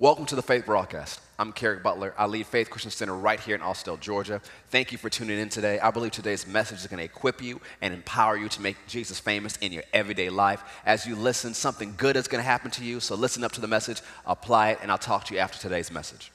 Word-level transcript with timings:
Welcome 0.00 0.26
to 0.26 0.34
the 0.34 0.42
Faith 0.42 0.66
Broadcast. 0.66 1.20
I'm 1.38 1.52
Kerrick 1.52 1.84
Butler. 1.84 2.14
I 2.18 2.26
lead 2.26 2.48
Faith 2.48 2.68
Christian 2.68 2.90
Center 2.90 3.14
right 3.14 3.38
here 3.38 3.54
in 3.54 3.62
Austell, 3.62 3.96
Georgia. 3.96 4.40
Thank 4.68 4.90
you 4.90 4.98
for 4.98 5.08
tuning 5.08 5.38
in 5.38 5.48
today. 5.48 5.78
I 5.78 5.92
believe 5.92 6.10
today's 6.10 6.48
message 6.48 6.80
is 6.80 6.88
going 6.88 6.98
to 6.98 7.04
equip 7.04 7.40
you 7.40 7.60
and 7.80 7.94
empower 7.94 8.36
you 8.36 8.48
to 8.48 8.60
make 8.60 8.76
Jesus 8.88 9.20
famous 9.20 9.56
in 9.58 9.70
your 9.70 9.84
everyday 9.92 10.30
life. 10.30 10.64
As 10.84 11.06
you 11.06 11.14
listen, 11.14 11.54
something 11.54 11.94
good 11.96 12.16
is 12.16 12.26
going 12.26 12.42
to 12.42 12.44
happen 12.44 12.72
to 12.72 12.84
you. 12.84 12.98
So 12.98 13.14
listen 13.14 13.44
up 13.44 13.52
to 13.52 13.60
the 13.60 13.68
message, 13.68 14.02
apply 14.26 14.70
it, 14.70 14.80
and 14.82 14.90
I'll 14.90 14.98
talk 14.98 15.26
to 15.26 15.34
you 15.34 15.38
after 15.38 15.60
today's 15.60 15.92
message. 15.92 16.32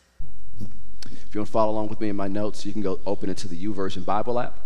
If 0.61 1.35
you 1.35 1.41
want 1.41 1.47
to 1.47 1.51
follow 1.51 1.73
along 1.73 1.89
with 1.89 1.99
me 1.99 2.07
in 2.07 2.15
my 2.15 2.29
notes, 2.29 2.65
you 2.65 2.71
can 2.71 2.81
go 2.81 3.01
open 3.05 3.29
it 3.29 3.35
to 3.39 3.49
the 3.49 3.61
YouVersion 3.61 4.05
Bible 4.05 4.39
app 4.39 4.57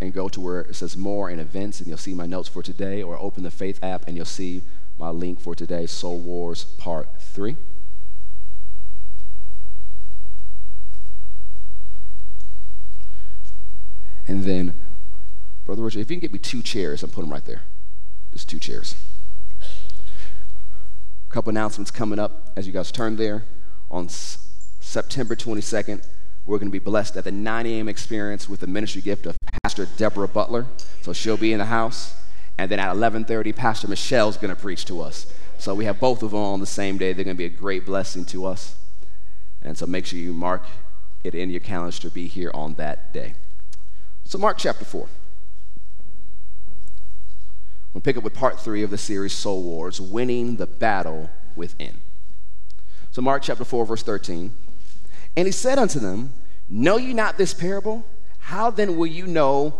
and 0.00 0.12
go 0.12 0.28
to 0.28 0.40
where 0.40 0.60
it 0.60 0.76
says 0.76 0.96
more 0.96 1.30
and 1.30 1.40
events, 1.40 1.80
and 1.80 1.88
you'll 1.88 1.98
see 1.98 2.14
my 2.14 2.26
notes 2.26 2.48
for 2.48 2.62
today, 2.62 3.02
or 3.02 3.18
open 3.18 3.42
the 3.42 3.50
Faith 3.50 3.82
app 3.82 4.06
and 4.06 4.16
you'll 4.16 4.24
see 4.24 4.62
my 4.98 5.10
link 5.10 5.40
for 5.40 5.56
today, 5.56 5.86
Soul 5.86 6.20
Wars 6.20 6.62
Part 6.62 7.08
3. 7.20 7.56
And 14.26 14.44
then, 14.44 14.78
Brother 15.64 15.82
Richard, 15.82 16.00
if 16.00 16.10
you 16.10 16.16
can 16.16 16.20
get 16.20 16.32
me 16.32 16.38
two 16.38 16.62
chairs, 16.62 17.02
I'm 17.02 17.10
putting 17.10 17.24
them 17.24 17.32
right 17.32 17.44
there. 17.44 17.62
Just 18.32 18.48
two 18.48 18.58
chairs. 18.58 18.94
A 19.60 21.32
couple 21.32 21.50
announcements 21.50 21.90
coming 21.90 22.18
up 22.18 22.52
as 22.56 22.66
you 22.66 22.72
guys 22.72 22.90
turn 22.92 23.16
there. 23.16 23.44
On 23.90 24.06
S- 24.06 24.48
September 24.80 25.36
22nd, 25.36 26.06
we're 26.46 26.58
going 26.58 26.68
to 26.68 26.72
be 26.72 26.78
blessed 26.78 27.16
at 27.16 27.24
the 27.24 27.32
9 27.32 27.66
a.m. 27.66 27.88
experience 27.88 28.48
with 28.48 28.60
the 28.60 28.66
ministry 28.66 29.02
gift 29.02 29.26
of 29.26 29.36
Pastor 29.62 29.86
Deborah 29.96 30.28
Butler. 30.28 30.66
So 31.02 31.12
she'll 31.12 31.36
be 31.36 31.52
in 31.52 31.58
the 31.58 31.66
house. 31.66 32.14
And 32.58 32.70
then 32.70 32.78
at 32.78 32.94
11:30, 32.94 33.54
Pastor 33.54 33.88
Michelle's 33.88 34.36
going 34.36 34.54
to 34.54 34.60
preach 34.60 34.84
to 34.86 35.00
us. 35.00 35.26
So 35.58 35.74
we 35.74 35.84
have 35.84 36.00
both 36.00 36.22
of 36.22 36.32
them 36.32 36.40
on 36.40 36.60
the 36.60 36.66
same 36.66 36.98
day. 36.98 37.12
They're 37.12 37.24
going 37.24 37.36
to 37.36 37.38
be 37.38 37.46
a 37.46 37.48
great 37.48 37.86
blessing 37.86 38.24
to 38.26 38.46
us. 38.46 38.76
And 39.62 39.78
so 39.78 39.86
make 39.86 40.06
sure 40.06 40.18
you 40.18 40.32
mark 40.32 40.64
it 41.22 41.34
in 41.34 41.50
your 41.50 41.60
calendars 41.60 41.98
to 42.00 42.10
be 42.10 42.26
here 42.26 42.50
on 42.52 42.74
that 42.74 43.12
day. 43.12 43.34
So, 44.32 44.38
Mark 44.38 44.56
chapter 44.56 44.86
4. 44.86 45.06
We'll 47.92 48.00
pick 48.00 48.16
up 48.16 48.24
with 48.24 48.32
part 48.32 48.58
three 48.58 48.82
of 48.82 48.88
the 48.88 48.96
series 48.96 49.34
Soul 49.34 49.62
Wars 49.62 50.00
Winning 50.00 50.56
the 50.56 50.66
Battle 50.66 51.28
Within. 51.54 52.00
So, 53.10 53.20
Mark 53.20 53.42
chapter 53.42 53.62
4, 53.62 53.84
verse 53.84 54.02
13. 54.02 54.50
And 55.36 55.46
he 55.46 55.52
said 55.52 55.78
unto 55.78 55.98
them, 55.98 56.32
Know 56.66 56.96
you 56.96 57.12
not 57.12 57.36
this 57.36 57.52
parable? 57.52 58.06
How 58.38 58.70
then 58.70 58.96
will 58.96 59.06
you 59.06 59.26
know 59.26 59.74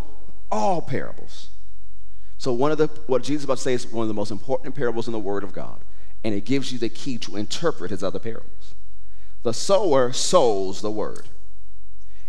all 0.50 0.82
parables? 0.82 1.48
So, 2.36 2.52
one 2.52 2.70
of 2.70 2.76
the, 2.76 2.88
what 3.06 3.22
Jesus 3.22 3.40
is 3.40 3.44
about 3.44 3.56
to 3.56 3.62
say 3.62 3.72
is 3.72 3.86
one 3.86 4.02
of 4.02 4.08
the 4.08 4.12
most 4.12 4.30
important 4.30 4.74
parables 4.74 5.06
in 5.06 5.12
the 5.12 5.18
Word 5.18 5.44
of 5.44 5.54
God. 5.54 5.80
And 6.24 6.34
it 6.34 6.44
gives 6.44 6.70
you 6.74 6.78
the 6.78 6.90
key 6.90 7.16
to 7.16 7.36
interpret 7.36 7.90
his 7.90 8.04
other 8.04 8.18
parables. 8.18 8.74
The 9.44 9.54
sower 9.54 10.12
sows 10.12 10.82
the 10.82 10.90
word. 10.90 11.30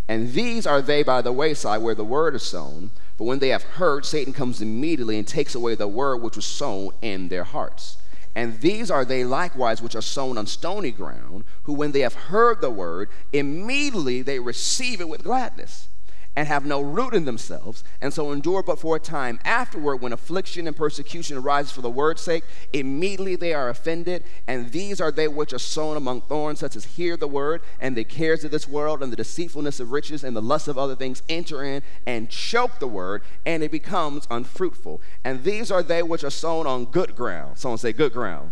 And 0.07 0.33
these 0.33 0.67
are 0.67 0.81
they 0.81 1.03
by 1.03 1.21
the 1.21 1.31
wayside 1.31 1.81
where 1.81 1.95
the 1.95 2.03
word 2.03 2.35
is 2.35 2.43
sown. 2.43 2.91
But 3.17 3.25
when 3.25 3.39
they 3.39 3.49
have 3.49 3.63
heard, 3.63 4.05
Satan 4.05 4.33
comes 4.33 4.61
immediately 4.61 5.17
and 5.17 5.27
takes 5.27 5.55
away 5.55 5.75
the 5.75 5.87
word 5.87 6.17
which 6.17 6.35
was 6.35 6.45
sown 6.45 6.91
in 7.01 7.29
their 7.29 7.43
hearts. 7.43 7.97
And 8.35 8.59
these 8.61 8.89
are 8.89 9.05
they 9.05 9.23
likewise 9.23 9.81
which 9.81 9.95
are 9.95 10.01
sown 10.01 10.37
on 10.37 10.47
stony 10.47 10.91
ground, 10.91 11.45
who 11.63 11.73
when 11.73 11.91
they 11.91 11.99
have 11.99 12.15
heard 12.15 12.61
the 12.61 12.71
word, 12.71 13.09
immediately 13.31 14.21
they 14.21 14.39
receive 14.39 14.99
it 14.99 15.07
with 15.07 15.23
gladness 15.23 15.87
and 16.35 16.47
have 16.47 16.65
no 16.65 16.81
root 16.81 17.13
in 17.13 17.25
themselves, 17.25 17.83
and 18.01 18.11
so 18.13 18.31
endure 18.31 18.63
but 18.63 18.79
for 18.79 18.95
a 18.95 18.99
time. 18.99 19.39
Afterward, 19.45 19.97
when 19.97 20.13
affliction 20.13 20.65
and 20.65 20.75
persecution 20.75 21.37
arises 21.37 21.71
for 21.71 21.81
the 21.81 21.89
word's 21.89 22.21
sake, 22.21 22.43
immediately 22.71 23.35
they 23.35 23.53
are 23.53 23.69
offended. 23.69 24.23
And 24.47 24.71
these 24.71 24.99
are 24.99 25.11
they 25.11 25.27
which 25.27 25.53
are 25.53 25.59
sown 25.59 25.95
among 25.95 26.21
thorns, 26.21 26.59
such 26.59 26.75
as 26.75 26.85
hear 26.85 27.15
the 27.15 27.27
word, 27.27 27.61
and 27.79 27.95
the 27.95 28.03
cares 28.03 28.43
of 28.43 28.51
this 28.51 28.67
world, 28.67 29.03
and 29.03 29.11
the 29.11 29.17
deceitfulness 29.17 29.79
of 29.79 29.91
riches, 29.91 30.23
and 30.23 30.35
the 30.35 30.41
lust 30.41 30.67
of 30.67 30.77
other 30.77 30.95
things 30.95 31.21
enter 31.29 31.63
in 31.63 31.83
and 32.07 32.29
choke 32.29 32.79
the 32.79 32.87
word, 32.87 33.21
and 33.45 33.61
it 33.61 33.71
becomes 33.71 34.27
unfruitful. 34.31 35.01
And 35.23 35.43
these 35.43 35.69
are 35.69 35.83
they 35.83 36.01
which 36.01 36.23
are 36.23 36.31
sown 36.31 36.65
on 36.65 36.85
good 36.85 37.15
ground. 37.15 37.59
Someone 37.59 37.77
say, 37.77 37.93
good 37.93 38.13
ground. 38.13 38.51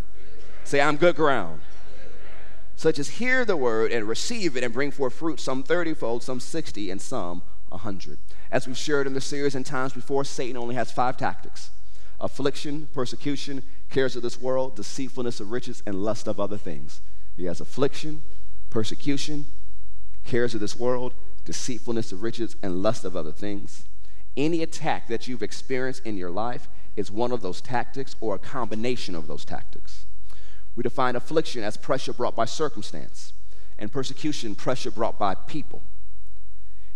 Say, 0.64 0.80
I'm 0.80 0.98
good 0.98 1.16
ground 1.16 1.62
such 2.74 2.98
as 2.98 3.10
hear 3.10 3.46
the 3.46 3.56
word 3.56 3.92
and 3.92 4.08
receive 4.08 4.58
it 4.58 4.64
and 4.64 4.74
bring 4.74 4.90
forth 4.90 5.14
fruit, 5.14 5.40
some 5.40 5.62
thirtyfold, 5.64 6.24
some 6.24 6.40
sixty, 6.40 6.90
and 6.90 7.00
some 7.00 7.44
100. 7.72 8.20
As 8.52 8.68
we've 8.68 8.78
shared 8.78 9.08
in 9.08 9.14
the 9.14 9.22
series 9.22 9.56
and 9.56 9.66
times 9.66 9.94
before, 9.94 10.24
Satan 10.24 10.58
only 10.58 10.76
has 10.76 10.92
five 10.92 11.18
tactics 11.18 11.72
affliction, 12.20 12.88
persecution, 12.94 13.64
cares 13.90 14.16
of 14.16 14.22
this 14.22 14.40
world, 14.40 14.76
deceitfulness 14.76 15.40
of 15.40 15.52
riches, 15.52 15.82
and 15.88 16.04
lust 16.04 16.28
of 16.28 16.40
other 16.40 16.58
things. 16.58 17.02
He 17.36 17.46
has 17.46 17.60
affliction, 17.60 18.22
persecution, 18.70 19.48
cares 20.24 20.54
of 20.54 20.60
this 20.60 20.78
world, 20.78 21.14
deceitfulness 21.46 22.12
of 22.12 22.22
riches, 22.22 22.56
and 22.62 22.84
lust 22.84 23.06
of 23.06 23.16
other 23.16 23.32
things. 23.32 23.86
Any 24.38 24.62
attack 24.62 25.08
that 25.08 25.28
you've 25.28 25.42
experienced 25.42 26.06
in 26.06 26.16
your 26.16 26.30
life 26.30 26.70
is 26.96 27.12
one 27.12 27.32
of 27.32 27.42
those 27.42 27.60
tactics 27.60 28.16
or 28.22 28.36
a 28.36 28.40
combination 28.40 29.16
of 29.16 29.28
those 29.28 29.44
tactics. 29.44 30.06
We 30.76 30.84
define 30.84 31.16
affliction 31.16 31.64
as 31.64 31.76
pressure 31.76 32.14
brought 32.14 32.36
by 32.36 32.46
circumstance, 32.46 33.34
and 33.78 33.92
persecution, 33.92 34.56
pressure 34.56 34.92
brought 34.92 35.18
by 35.18 35.34
people. 35.36 35.82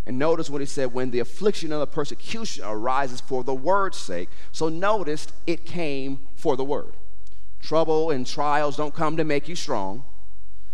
And 0.05 0.19
notice 0.19 0.49
what 0.49 0.61
he 0.61 0.67
said 0.67 0.93
when 0.93 1.11
the 1.11 1.19
affliction 1.19 1.71
and 1.71 1.81
the 1.81 1.88
persecution 1.88 2.63
arises 2.63 3.21
for 3.21 3.43
the 3.43 3.55
word's 3.55 3.97
sake. 3.97 4.29
So 4.51 4.69
notice 4.69 5.27
it 5.47 5.66
came 5.66 6.19
for 6.35 6.55
the 6.55 6.63
word. 6.63 6.93
Trouble 7.59 8.11
and 8.11 8.27
trials 8.27 8.77
don't 8.77 8.93
come 8.93 9.17
to 9.17 9.23
make 9.23 9.47
you 9.47 9.55
strong. 9.55 10.03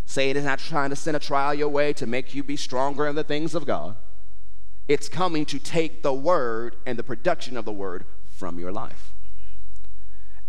Satan 0.06 0.42
is 0.42 0.46
not 0.46 0.60
trying 0.60 0.90
to 0.90 0.96
send 0.96 1.16
a 1.16 1.22
trial 1.22 1.54
your 1.54 1.70
way 1.70 1.94
to 1.94 2.06
make 2.06 2.36
you 2.36 2.44
be 2.44 2.58
stronger 2.58 3.08
in 3.08 3.16
the 3.16 3.24
things 3.24 3.56
of 3.56 3.66
God. 3.66 3.96
It's 4.90 5.08
coming 5.08 5.46
to 5.46 5.60
take 5.60 6.04
the 6.04 6.14
word 6.14 6.76
and 6.86 7.00
the 7.00 7.04
production 7.04 7.56
of 7.56 7.64
the 7.64 7.72
word 7.72 8.06
from 8.28 8.60
your 8.60 8.74
life. 8.74 9.14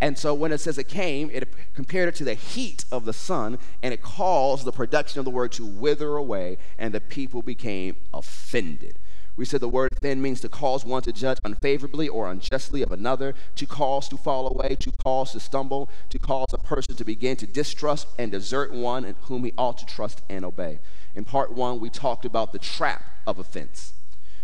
And 0.03 0.19
so 0.19 0.35
when 0.35 0.51
it 0.51 0.59
says 0.59 0.79
it 0.79 0.89
came, 0.89 1.31
it 1.33 1.55
compared 1.75 2.09
it 2.09 2.17
to 2.17 2.25
the 2.25 2.35
heat 2.35 2.85
of 2.91 3.05
the 3.05 3.13
sun, 3.13 3.57
and 3.85 3.95
it 3.95 4.03
caused 4.03 4.65
the 4.65 4.73
production 4.73 5.21
of 5.21 5.25
the 5.25 5.31
word 5.31 5.53
to 5.53 5.65
wither 5.65 6.17
away, 6.17 6.59
and 6.77 6.93
the 6.93 7.01
people 7.01 7.41
became 7.41 7.95
offended. 8.13 8.99
We 9.37 9.45
said 9.45 9.61
the 9.61 9.69
word 9.69 9.91
then 10.01 10.21
means 10.21 10.41
to 10.41 10.49
cause 10.49 10.85
one 10.85 11.03
to 11.03 11.13
judge 11.13 11.39
unfavorably 11.45 12.09
or 12.09 12.29
unjustly 12.29 12.83
of 12.83 12.91
another, 12.91 13.33
to 13.55 13.65
cause 13.65 14.09
to 14.09 14.17
fall 14.17 14.49
away, 14.49 14.75
to 14.81 14.91
cause 15.05 15.31
to 15.33 15.41
stumble, 15.41 15.89
to 16.11 16.19
cause 16.19 16.49
a 16.53 16.59
person 16.59 16.97
to 16.97 17.05
begin 17.05 17.37
to 17.37 17.47
distrust 17.47 18.09
and 18.19 18.33
desert 18.33 18.73
one 18.73 19.05
in 19.05 19.15
whom 19.23 19.45
he 19.45 19.53
ought 19.57 19.79
to 19.79 19.87
trust 19.87 20.21
and 20.29 20.45
obey. 20.45 20.81
In 21.15 21.25
part 21.25 21.55
one, 21.55 21.79
we 21.79 21.91
talked 21.91 22.25
about 22.25 22.53
the 22.53 22.59
trap 22.59 23.05
of 23.25 23.39
offense. 23.39 23.93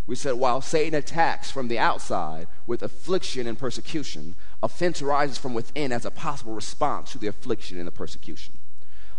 We 0.08 0.16
said 0.16 0.36
while 0.36 0.62
Satan 0.62 0.98
attacks 0.98 1.50
from 1.50 1.68
the 1.68 1.78
outside 1.78 2.46
with 2.66 2.82
affliction 2.82 3.46
and 3.46 3.58
persecution, 3.58 4.36
offense 4.62 5.00
arises 5.02 5.38
from 5.38 5.54
within 5.54 5.92
as 5.92 6.04
a 6.04 6.10
possible 6.10 6.54
response 6.54 7.12
to 7.12 7.18
the 7.18 7.26
affliction 7.26 7.78
and 7.78 7.86
the 7.86 7.92
persecution. 7.92 8.54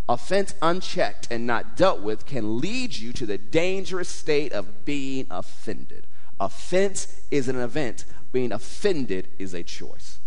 Offense 0.07 0.55
unchecked 0.61 1.27
and 1.29 1.45
not 1.45 1.77
dealt 1.77 2.01
with 2.01 2.25
can 2.25 2.59
lead 2.59 2.97
you 2.97 3.13
to 3.13 3.25
the 3.25 3.37
dangerous 3.37 4.09
state 4.09 4.51
of 4.51 4.83
being 4.83 5.27
offended. 5.29 6.07
Offense 6.39 7.21
is 7.29 7.47
an 7.47 7.57
event, 7.57 8.05
being 8.31 8.51
offended 8.51 9.27
is 9.37 9.53
a 9.53 9.61
choice. 9.61 10.19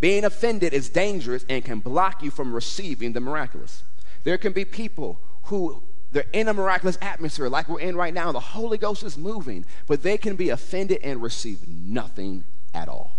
Being 0.00 0.24
offended 0.24 0.74
is 0.74 0.88
dangerous 0.88 1.44
and 1.48 1.64
can 1.64 1.78
block 1.78 2.22
you 2.22 2.30
from 2.30 2.52
receiving 2.52 3.12
the 3.12 3.20
miraculous. 3.20 3.84
There 4.24 4.38
can 4.38 4.52
be 4.52 4.64
people 4.64 5.20
who 5.44 5.82
they're 6.10 6.24
in 6.32 6.48
a 6.48 6.54
miraculous 6.54 6.98
atmosphere 7.00 7.48
like 7.48 7.68
we're 7.68 7.80
in 7.80 7.96
right 7.96 8.14
now. 8.14 8.32
The 8.32 8.40
Holy 8.40 8.78
Ghost 8.78 9.02
is 9.02 9.16
moving, 9.16 9.64
but 9.86 10.02
they 10.02 10.18
can 10.18 10.36
be 10.36 10.48
offended 10.48 11.00
and 11.02 11.22
receive 11.22 11.68
nothing 11.68 12.44
at 12.74 12.88
all, 12.88 13.16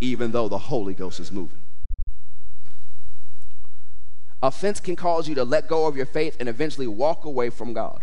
even 0.00 0.32
though 0.32 0.48
the 0.48 0.58
Holy 0.58 0.94
Ghost 0.94 1.20
is 1.20 1.32
moving. 1.32 1.60
Offense 4.42 4.80
can 4.80 4.96
cause 4.96 5.28
you 5.28 5.34
to 5.34 5.44
let 5.44 5.68
go 5.68 5.86
of 5.86 5.96
your 5.96 6.06
faith 6.06 6.36
and 6.40 6.48
eventually 6.48 6.86
walk 6.86 7.24
away 7.24 7.50
from 7.50 7.72
God. 7.72 8.02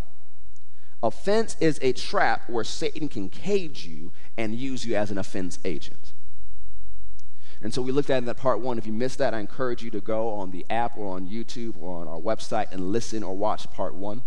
Offense 1.01 1.55
is 1.59 1.79
a 1.81 1.93
trap 1.93 2.49
where 2.49 2.63
Satan 2.63 3.07
can 3.07 3.29
cage 3.29 3.85
you 3.85 4.11
and 4.37 4.55
use 4.55 4.85
you 4.85 4.95
as 4.95 5.11
an 5.11 5.17
offense 5.17 5.59
agent. 5.65 6.13
And 7.61 7.73
so 7.73 7.81
we 7.81 7.91
looked 7.91 8.09
at 8.09 8.19
in 8.19 8.25
that 8.25 8.37
part 8.37 8.59
one. 8.59 8.77
If 8.77 8.85
you 8.85 8.93
missed 8.93 9.17
that, 9.17 9.33
I 9.33 9.39
encourage 9.39 9.83
you 9.83 9.89
to 9.91 10.01
go 10.01 10.29
on 10.29 10.51
the 10.51 10.65
app 10.69 10.97
or 10.97 11.15
on 11.15 11.27
YouTube 11.27 11.75
or 11.81 12.01
on 12.01 12.07
our 12.07 12.19
website 12.19 12.71
and 12.71 12.91
listen 12.91 13.23
or 13.23 13.35
watch 13.35 13.71
part 13.71 13.95
one. 13.95 14.21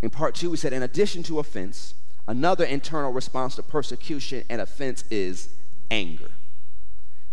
In 0.00 0.10
part 0.10 0.34
two, 0.34 0.50
we 0.50 0.56
said, 0.56 0.72
in 0.72 0.82
addition 0.82 1.22
to 1.24 1.38
offense, 1.38 1.94
Another 2.28 2.66
internal 2.66 3.10
response 3.10 3.56
to 3.56 3.62
persecution 3.62 4.44
and 4.50 4.60
offense 4.60 5.02
is 5.10 5.48
anger. 5.90 6.28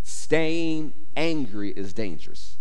Staying 0.03 0.93
angry 1.17 1.71
is 1.71 1.91
dangerous. 1.91 2.55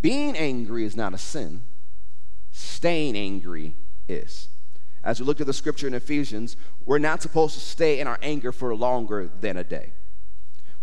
Being 0.00 0.34
angry 0.34 0.82
is 0.86 0.96
not 0.96 1.12
a 1.12 1.18
sin, 1.18 1.60
staying 2.52 3.16
angry 3.16 3.74
is. 4.08 4.48
As 5.04 5.20
we 5.20 5.26
look 5.26 5.42
at 5.42 5.46
the 5.46 5.52
scripture 5.52 5.86
in 5.86 5.92
Ephesians, 5.92 6.56
we're 6.86 6.98
not 6.98 7.20
supposed 7.20 7.52
to 7.52 7.60
stay 7.60 8.00
in 8.00 8.06
our 8.06 8.18
anger 8.22 8.50
for 8.50 8.74
longer 8.74 9.30
than 9.42 9.58
a 9.58 9.64
day. 9.64 9.92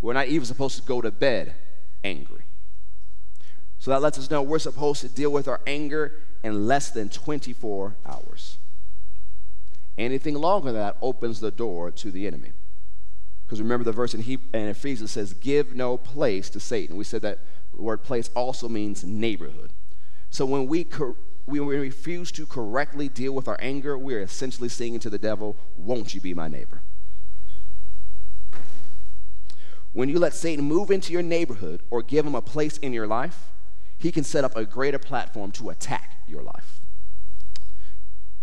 We're 0.00 0.12
not 0.12 0.28
even 0.28 0.46
supposed 0.46 0.76
to 0.76 0.82
go 0.82 1.00
to 1.00 1.10
bed 1.10 1.56
angry. 2.04 2.44
So 3.80 3.90
that 3.90 4.02
lets 4.02 4.20
us 4.20 4.30
know 4.30 4.42
we're 4.42 4.60
supposed 4.60 5.00
to 5.00 5.08
deal 5.08 5.30
with 5.30 5.48
our 5.48 5.60
anger 5.66 6.12
in 6.44 6.68
less 6.68 6.92
than 6.92 7.08
24 7.08 7.96
hours. 8.06 8.57
Anything 9.98 10.34
longer 10.34 10.70
than 10.72 10.80
that 10.80 10.96
opens 11.02 11.40
the 11.40 11.50
door 11.50 11.90
to 11.90 12.10
the 12.10 12.26
enemy. 12.26 12.52
Because 13.44 13.60
remember 13.60 13.84
the 13.84 13.92
verse 13.92 14.14
in, 14.14 14.22
he- 14.22 14.38
in 14.54 14.68
Ephesians 14.68 15.10
says, 15.10 15.32
Give 15.32 15.74
no 15.74 15.96
place 15.96 16.48
to 16.50 16.60
Satan. 16.60 16.96
We 16.96 17.04
said 17.04 17.22
that 17.22 17.40
the 17.74 17.82
word 17.82 18.02
place 18.02 18.30
also 18.34 18.68
means 18.68 19.04
neighborhood. 19.04 19.72
So 20.30 20.46
when 20.46 20.66
we, 20.66 20.84
cor- 20.84 21.16
we 21.46 21.58
refuse 21.58 22.30
to 22.32 22.46
correctly 22.46 23.08
deal 23.08 23.32
with 23.32 23.48
our 23.48 23.58
anger, 23.60 23.98
we're 23.98 24.20
essentially 24.20 24.68
saying 24.68 25.00
to 25.00 25.10
the 25.10 25.18
devil, 25.18 25.56
Won't 25.76 26.14
you 26.14 26.20
be 26.20 26.34
my 26.34 26.46
neighbor? 26.46 26.82
When 29.92 30.08
you 30.08 30.18
let 30.18 30.34
Satan 30.34 30.64
move 30.64 30.90
into 30.90 31.12
your 31.12 31.22
neighborhood 31.22 31.82
or 31.90 32.02
give 32.02 32.24
him 32.24 32.34
a 32.34 32.42
place 32.42 32.78
in 32.78 32.92
your 32.92 33.06
life, 33.06 33.48
he 33.96 34.12
can 34.12 34.22
set 34.22 34.44
up 34.44 34.54
a 34.54 34.64
greater 34.64 34.98
platform 34.98 35.50
to 35.52 35.70
attack 35.70 36.18
your 36.28 36.42
life. 36.42 36.80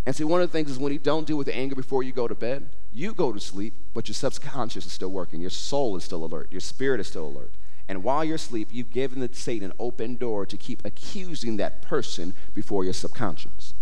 And 0.06 0.16
see, 0.16 0.24
one 0.24 0.42
of 0.42 0.50
the 0.50 0.52
things 0.52 0.70
is 0.70 0.78
when 0.78 0.94
you 0.94 1.00
don't 1.00 1.26
deal 1.26 1.38
with 1.38 1.48
the 1.48 1.56
anger 1.56 1.76
before 1.76 2.04
you 2.04 2.12
go 2.12 2.28
to 2.28 2.36
bed, 2.36 2.70
you 2.94 3.14
go 3.14 3.32
to 3.32 3.40
sleep, 3.40 3.74
but 3.94 4.08
your 4.08 4.14
subconscious 4.14 4.86
is 4.86 4.92
still 4.92 5.10
working. 5.10 5.42
Your 5.42 5.50
soul 5.50 5.96
is 5.96 6.04
still 6.04 6.24
alert. 6.24 6.52
Your 6.52 6.62
spirit 6.62 7.00
is 7.00 7.08
still 7.08 7.28
alert. 7.28 7.54
And 7.88 8.04
while 8.04 8.24
you're 8.24 8.36
asleep, 8.36 8.70
you've 8.72 8.92
given 8.92 9.20
the 9.20 9.30
Satan 9.34 9.72
an 9.72 9.78
open 9.80 10.16
door 10.16 10.46
to 10.46 10.58
keep 10.58 10.86
accusing 10.86 11.58
that 11.58 11.82
person 11.82 12.34
before 12.54 12.84
your 12.84 12.94
subconscious. 12.94 13.74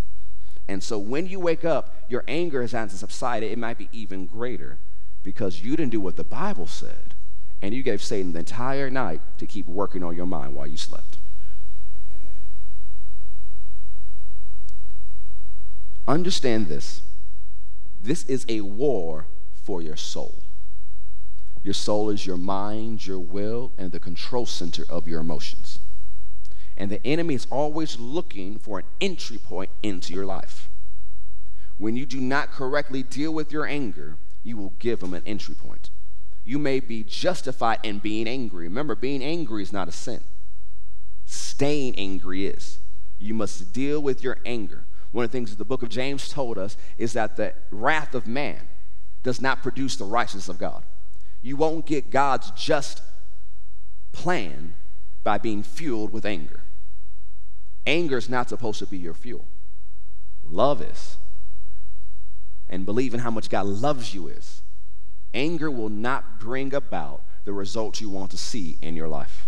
And 0.67 0.81
so 0.81 0.97
when 0.97 1.27
you 1.27 1.39
wake 1.39 1.65
up, 1.65 1.95
your 2.09 2.23
anger 2.27 2.61
has 2.61 2.71
had 2.71 2.89
to 2.89 2.97
subside. 2.97 3.43
It 3.43 3.57
might 3.57 3.77
be 3.77 3.89
even 3.91 4.25
greater 4.25 4.79
because 5.23 5.61
you 5.61 5.75
didn't 5.75 5.91
do 5.91 6.01
what 6.01 6.15
the 6.15 6.23
Bible 6.23 6.67
said. 6.67 7.15
And 7.61 7.73
you 7.73 7.83
gave 7.83 8.01
Satan 8.01 8.33
the 8.33 8.39
entire 8.39 8.89
night 8.89 9.21
to 9.37 9.45
keep 9.45 9.67
working 9.67 10.03
on 10.03 10.15
your 10.15 10.25
mind 10.25 10.55
while 10.55 10.67
you 10.67 10.77
slept. 10.77 11.12
Understand 16.07 16.67
this 16.67 17.01
this 18.01 18.25
is 18.25 18.45
a 18.49 18.61
war 18.61 19.27
for 19.53 19.81
your 19.81 19.95
soul. 19.95 20.43
Your 21.63 21.73
soul 21.73 22.09
is 22.09 22.25
your 22.25 22.35
mind, 22.35 23.07
your 23.07 23.19
will, 23.19 23.71
and 23.77 23.93
the 23.93 23.99
control 23.99 24.45
center 24.45 24.83
of 24.89 25.07
your 25.07 25.21
emotions. 25.21 25.79
And 26.75 26.91
the 26.91 27.05
enemy 27.07 27.35
is 27.35 27.47
always 27.49 27.97
looking 27.97 28.59
for 28.59 28.79
an 28.79 28.85
entry 28.99 29.37
point 29.37 29.69
into 29.81 30.13
your 30.13 30.25
life. 30.25 30.67
When 31.77 31.95
you 31.95 32.05
do 32.05 32.19
not 32.19 32.51
correctly 32.51 33.03
deal 33.03 33.33
with 33.33 33.53
your 33.53 33.65
anger, 33.65 34.17
you 34.43 34.57
will 34.57 34.73
give 34.79 35.01
him 35.01 35.13
an 35.13 35.23
entry 35.25 35.55
point. 35.55 35.89
You 36.43 36.59
may 36.59 36.81
be 36.81 37.03
justified 37.03 37.79
in 37.83 37.99
being 37.99 38.27
angry. 38.27 38.67
Remember, 38.67 38.95
being 38.95 39.23
angry 39.23 39.63
is 39.63 39.71
not 39.71 39.87
a 39.87 39.93
sin, 39.93 40.21
staying 41.25 41.95
angry 41.95 42.47
is. 42.47 42.79
You 43.17 43.33
must 43.33 43.71
deal 43.71 44.01
with 44.01 44.21
your 44.21 44.39
anger. 44.45 44.83
One 45.13 45.23
of 45.23 45.31
the 45.31 45.37
things 45.37 45.51
that 45.51 45.57
the 45.57 45.65
book 45.65 45.83
of 45.83 45.89
James 45.89 46.27
told 46.27 46.57
us 46.57 46.75
is 46.97 47.13
that 47.13 47.37
the 47.37 47.53
wrath 47.71 48.15
of 48.15 48.27
man 48.27 48.59
does 49.21 49.39
not 49.39 49.61
produce 49.61 49.95
the 49.95 50.05
righteousness 50.05 50.49
of 50.49 50.57
God. 50.57 50.83
You 51.41 51.55
won't 51.55 51.85
get 51.85 52.09
God's 52.09 52.51
just 52.51 53.01
plan 54.11 54.73
by 55.23 55.37
being 55.37 55.61
fueled 55.61 56.11
with 56.11 56.25
anger. 56.25 56.63
Anger 57.85 58.17
is 58.17 58.27
not 58.27 58.49
supposed 58.49 58.79
to 58.79 58.87
be 58.87 58.97
your 58.97 59.13
fuel, 59.13 59.45
love 60.43 60.81
is. 60.81 61.17
And 62.69 62.85
believing 62.85 63.19
how 63.19 63.29
much 63.29 63.49
God 63.49 63.67
loves 63.67 64.15
you 64.15 64.27
is. 64.29 64.63
Anger 65.33 65.69
will 65.69 65.89
not 65.89 66.39
bring 66.39 66.73
about 66.73 67.21
the 67.45 67.53
results 67.53 68.01
you 68.01 68.09
want 68.09 68.31
to 68.31 68.37
see 68.37 68.77
in 68.81 68.95
your 68.95 69.07
life. 69.07 69.47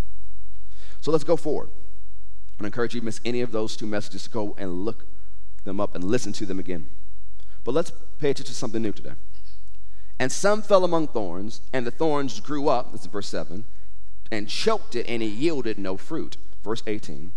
So 1.01 1.11
let's 1.11 1.23
go 1.23 1.35
forward. 1.35 1.69
I 2.59 2.65
encourage 2.65 2.93
you 2.93 2.99
to 2.99 3.05
miss 3.05 3.19
any 3.25 3.41
of 3.41 3.51
those 3.51 3.75
two 3.75 3.87
messages 3.87 4.23
to 4.25 4.29
go 4.29 4.55
and 4.59 4.85
look 4.85 5.05
them 5.65 5.79
up 5.79 5.93
and 5.95 6.03
listen 6.03 6.31
to 6.33 6.45
them 6.45 6.59
again. 6.59 6.87
But 7.63 7.73
let's 7.73 7.91
pay 8.19 8.29
attention 8.29 8.53
to 8.53 8.57
something 8.57 8.81
new 8.81 8.91
today. 8.91 9.13
And 10.17 10.31
some 10.31 10.61
fell 10.61 10.85
among 10.85 11.09
thorns, 11.09 11.61
and 11.73 11.85
the 11.85 11.91
thorns 11.91 12.39
grew 12.39 12.69
up, 12.69 12.91
this 12.91 13.01
is 13.01 13.07
verse 13.07 13.27
7, 13.27 13.65
and 14.31 14.47
choked 14.47 14.95
it, 14.95 15.05
and 15.09 15.21
it 15.21 15.27
yielded 15.27 15.77
no 15.77 15.97
fruit. 15.97 16.37
Verse 16.63 16.81
18. 16.87 17.31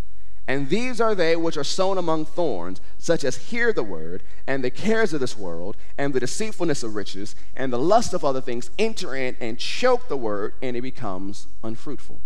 And 0.46 0.70
these 0.70 0.98
are 1.00 1.14
they 1.14 1.36
which 1.36 1.58
are 1.58 1.64
sown 1.64 1.98
among 1.98 2.24
thorns, 2.24 2.80
such 2.96 3.24
as 3.24 3.36
hear 3.36 3.72
the 3.72 3.82
word, 3.82 4.22
and 4.46 4.64
the 4.64 4.70
cares 4.70 5.12
of 5.12 5.20
this 5.20 5.36
world, 5.36 5.76
and 5.98 6.14
the 6.14 6.20
deceitfulness 6.20 6.82
of 6.82 6.94
riches, 6.94 7.34
and 7.54 7.70
the 7.70 7.78
lust 7.78 8.14
of 8.14 8.24
other 8.24 8.40
things 8.40 8.70
enter 8.78 9.14
in 9.14 9.36
and 9.40 9.58
choke 9.58 10.08
the 10.08 10.16
word, 10.16 10.54
and 10.62 10.76
it 10.76 10.80
becomes 10.80 11.48
unfruitful. 11.62 12.20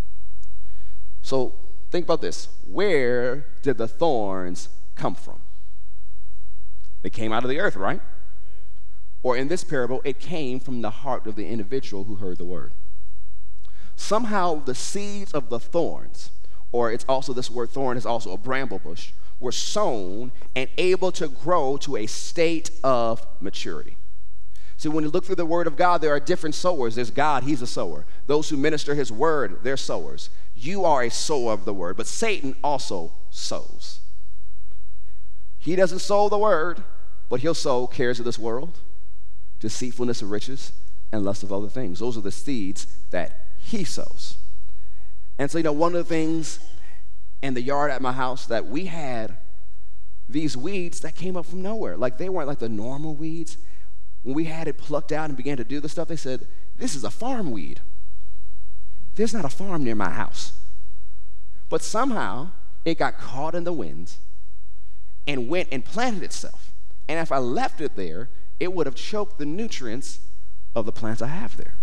So 1.23 1.55
think 1.91 2.05
about 2.05 2.21
this. 2.21 2.49
Where 2.67 3.47
did 3.63 3.79
the 3.79 3.89
thorns 3.89 4.69
come 4.95 5.17
from? 5.17 5.41
They 7.03 7.11
came 7.11 7.33
out 7.33 7.45
of 7.45 7.51
the 7.51 7.61
earth, 7.61 7.77
right? 7.77 8.01
Or 9.23 9.37
in 9.37 9.49
this 9.49 9.65
parable, 9.65 10.01
it 10.05 10.19
came 10.19 10.59
from 10.59 10.83
the 10.83 10.91
heart 10.91 11.27
of 11.27 11.37
the 11.37 11.47
individual 11.47 12.05
who 12.05 12.17
heard 12.17 12.39
the 12.39 12.45
word. 12.45 12.73
Somehow 13.95 14.65
the 14.65 14.75
seeds 14.75 15.33
of 15.33 15.49
the 15.49 15.61
thorns, 15.61 16.31
or 16.73 16.91
it's 16.91 17.05
also 17.09 17.33
this 17.33 17.51
word 17.51 17.71
thorn 17.71 17.97
is 17.97 18.07
also 18.07 18.33
a 18.33 18.39
bramble 18.39 18.79
bush, 18.79 19.13
were 19.39 19.53
sown 19.53 20.33
and 20.57 20.69
able 20.79 21.13
to 21.13 21.29
grow 21.29 21.77
to 21.77 21.97
a 21.97 22.07
state 22.07 22.71
of 22.83 23.27
maturity. 23.41 23.97
See, 24.83 24.89
when 24.89 25.05
you 25.05 25.11
look 25.11 25.25
through 25.25 25.37
the 25.37 25.47
Word 25.47 25.69
of 25.69 25.77
God, 25.77 26.01
there 26.01 26.13
are 26.13 26.19
different 26.19 26.57
sowers. 26.57 26.97
There's 26.97 27.13
God, 27.13 27.45
He's 27.45 27.63
a 27.63 27.69
sower. 27.69 28.05
Those 28.27 28.49
who 28.49 28.57
minister 28.57 28.97
His 28.97 29.13
Word, 29.13 29.59
they're 29.63 29.77
sowers. 29.77 30.29
You 30.57 30.85
are 30.85 31.05
a 31.05 31.09
sower 31.09 31.53
of 31.53 31.65
the 31.65 31.73
Word, 31.73 31.97
but 31.97 32.09
Satan 32.09 32.57
also 32.65 33.13
sows. 33.31 34.01
He 35.59 35.77
doesn't 35.77 36.01
sow 36.01 36.29
the 36.29 36.39
Word, 36.39 36.83
but 37.33 37.41
he'll 37.41 37.55
sow 37.55 37.87
cares 37.87 38.19
of 38.19 38.27
this 38.27 38.39
world, 38.39 38.81
deceitfulness 39.59 40.21
of 40.21 40.31
riches, 40.31 40.71
and 41.11 41.25
lust 41.25 41.43
of 41.43 41.51
other 41.51 41.71
things. 41.71 41.99
Those 41.99 42.19
are 42.19 42.21
the 42.21 42.31
seeds 42.31 42.87
that 43.11 43.47
he 43.57 43.85
sows. 43.85 44.37
And 45.39 45.51
so, 45.51 45.57
you 45.57 45.65
know, 45.65 45.73
one 45.73 45.93
of 45.95 46.07
the 46.07 46.15
things 46.15 46.59
in 47.43 47.55
the 47.55 47.63
yard 47.63 47.91
at 47.91 48.03
my 48.03 48.13
house 48.13 48.45
that 48.49 48.67
we 48.67 48.85
had 48.85 49.39
these 50.29 50.59
weeds 50.59 51.01
that 51.01 51.17
came 51.17 51.39
up 51.39 51.47
from 51.47 51.63
nowhere. 51.63 51.97
Like 51.97 52.19
they 52.19 52.29
weren't 52.29 52.49
like 52.49 52.59
the 52.59 52.69
normal 52.69 53.15
weeds. 53.15 53.57
When 54.25 54.35
we 54.35 54.45
had 54.45 54.69
it 54.69 54.77
plucked 54.77 55.11
out 55.11 55.31
and 55.31 55.35
began 55.35 55.57
to 55.57 55.65
do 55.65 55.81
the 55.81 55.89
stuff, 55.89 56.09
they 56.09 56.17
said, 56.17 56.47
This 56.77 56.95
is 56.95 57.03
a 57.03 57.11
farm 57.11 57.51
weed. 57.51 57.81
There's 59.15 59.33
not 59.33 59.47
a 59.47 59.49
farm 59.49 59.85
near 59.85 59.95
my 59.95 60.11
house. 60.11 60.53
But 61.71 61.81
somehow 61.81 62.51
it 62.85 62.99
got 62.99 63.17
caught 63.17 63.55
in 63.55 63.65
the 63.65 63.73
winds 63.73 64.19
and 65.27 65.49
went 65.49 65.69
and 65.73 65.83
planted 65.83 66.25
itself. 66.25 66.72
And 67.09 67.19
if 67.19 67.33
I 67.33 67.39
left 67.39 67.81
it 67.81 67.97
there, 67.97 68.29
it 68.61 68.73
would 68.73 68.87
have 68.87 68.95
choked 68.95 69.39
the 69.39 69.47
nutrients 69.47 70.21
of 70.75 70.87
the 70.87 70.93
plants 70.93 71.21
I 71.23 71.27
have 71.27 71.57
there. 71.57 71.75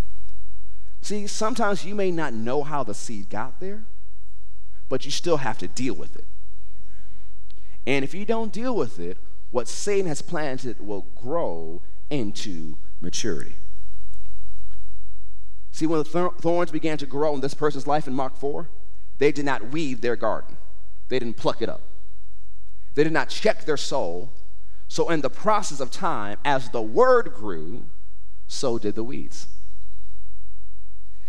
See, 1.01 1.27
sometimes 1.27 1.85
you 1.85 1.95
may 1.95 2.11
not 2.11 2.33
know 2.33 2.63
how 2.63 2.83
the 2.83 2.93
seed 2.93 3.29
got 3.29 3.59
there, 3.59 3.83
but 4.89 5.05
you 5.05 5.11
still 5.11 5.37
have 5.37 5.57
to 5.59 5.67
deal 5.67 5.93
with 5.93 6.15
it. 6.15 6.25
And 7.85 8.03
if 8.03 8.13
you 8.13 8.25
don't 8.25 8.51
deal 8.51 8.75
with 8.75 8.99
it, 8.99 9.17
what 9.51 9.67
Satan 9.67 10.07
has 10.07 10.21
planted 10.21 10.79
will 10.79 11.07
grow 11.15 11.81
into 12.09 12.77
maturity. 13.01 13.55
See, 15.71 15.87
when 15.87 15.99
the 16.03 16.31
thorns 16.39 16.71
began 16.71 16.97
to 16.97 17.05
grow 17.05 17.33
in 17.33 17.41
this 17.41 17.53
person's 17.53 17.87
life 17.87 18.07
in 18.07 18.13
Mark 18.13 18.35
4, 18.35 18.69
they 19.17 19.31
did 19.31 19.45
not 19.45 19.71
weed 19.71 20.01
their 20.01 20.15
garden, 20.15 20.57
they 21.07 21.19
didn't 21.19 21.37
pluck 21.37 21.61
it 21.61 21.69
up. 21.69 21.81
They 22.95 23.03
did 23.03 23.13
not 23.13 23.29
check 23.29 23.65
their 23.65 23.77
soul. 23.77 24.33
So, 24.89 25.11
in 25.11 25.21
the 25.21 25.29
process 25.29 25.79
of 25.79 25.91
time, 25.91 26.39
as 26.43 26.71
the 26.71 26.81
word 26.81 27.31
grew, 27.35 27.85
so 28.47 28.79
did 28.79 28.95
the 28.95 29.03
weeds. 29.03 29.47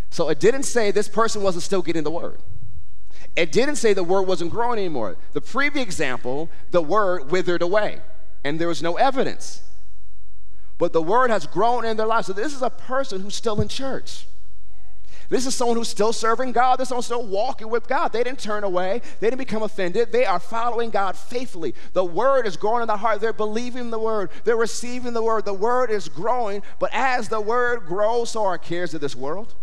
So, 0.08 0.30
it 0.30 0.40
didn't 0.40 0.62
say 0.62 0.90
this 0.90 1.08
person 1.08 1.42
wasn't 1.42 1.62
still 1.62 1.82
getting 1.82 2.02
the 2.02 2.10
word. 2.10 2.38
It 3.36 3.52
didn't 3.52 3.76
say 3.76 3.92
the 3.92 4.02
word 4.02 4.22
wasn't 4.22 4.50
growing 4.50 4.78
anymore. 4.78 5.18
The 5.34 5.42
previous 5.42 5.84
example, 5.84 6.48
the 6.70 6.80
word 6.80 7.30
withered 7.30 7.60
away, 7.60 8.00
and 8.44 8.58
there 8.58 8.66
was 8.66 8.82
no 8.82 8.96
evidence. 8.96 9.62
But 10.78 10.94
the 10.94 11.02
word 11.02 11.30
has 11.30 11.46
grown 11.46 11.84
in 11.84 11.98
their 11.98 12.06
lives. 12.06 12.28
So, 12.28 12.32
this 12.32 12.54
is 12.54 12.62
a 12.62 12.70
person 12.70 13.20
who's 13.20 13.34
still 13.34 13.60
in 13.60 13.68
church. 13.68 14.26
This 15.30 15.46
is 15.46 15.54
someone 15.54 15.76
who's 15.76 15.88
still 15.88 16.12
serving 16.12 16.50
God. 16.50 16.76
This 16.76 16.86
is 16.86 16.88
someone 16.88 17.04
still 17.04 17.24
walking 17.24 17.70
with 17.70 17.86
God. 17.86 18.12
They 18.12 18.24
didn't 18.24 18.40
turn 18.40 18.64
away. 18.64 19.00
They 19.20 19.28
didn't 19.28 19.38
become 19.38 19.62
offended. 19.62 20.10
They 20.10 20.26
are 20.26 20.40
following 20.40 20.90
God 20.90 21.16
faithfully. 21.16 21.72
The 21.92 22.04
word 22.04 22.48
is 22.48 22.56
growing 22.56 22.82
in 22.82 22.88
the 22.88 22.96
heart. 22.96 23.20
They're 23.20 23.32
believing 23.32 23.90
the 23.90 23.98
word. 24.00 24.30
They're 24.42 24.56
receiving 24.56 25.12
the 25.12 25.22
word. 25.22 25.44
The 25.44 25.54
word 25.54 25.90
is 25.90 26.08
growing. 26.08 26.62
But 26.80 26.90
as 26.92 27.28
the 27.28 27.40
word 27.40 27.86
grows, 27.86 28.30
so 28.30 28.44
are 28.44 28.58
cares 28.58 28.92
of 28.92 29.00
this 29.00 29.14
world. 29.14 29.54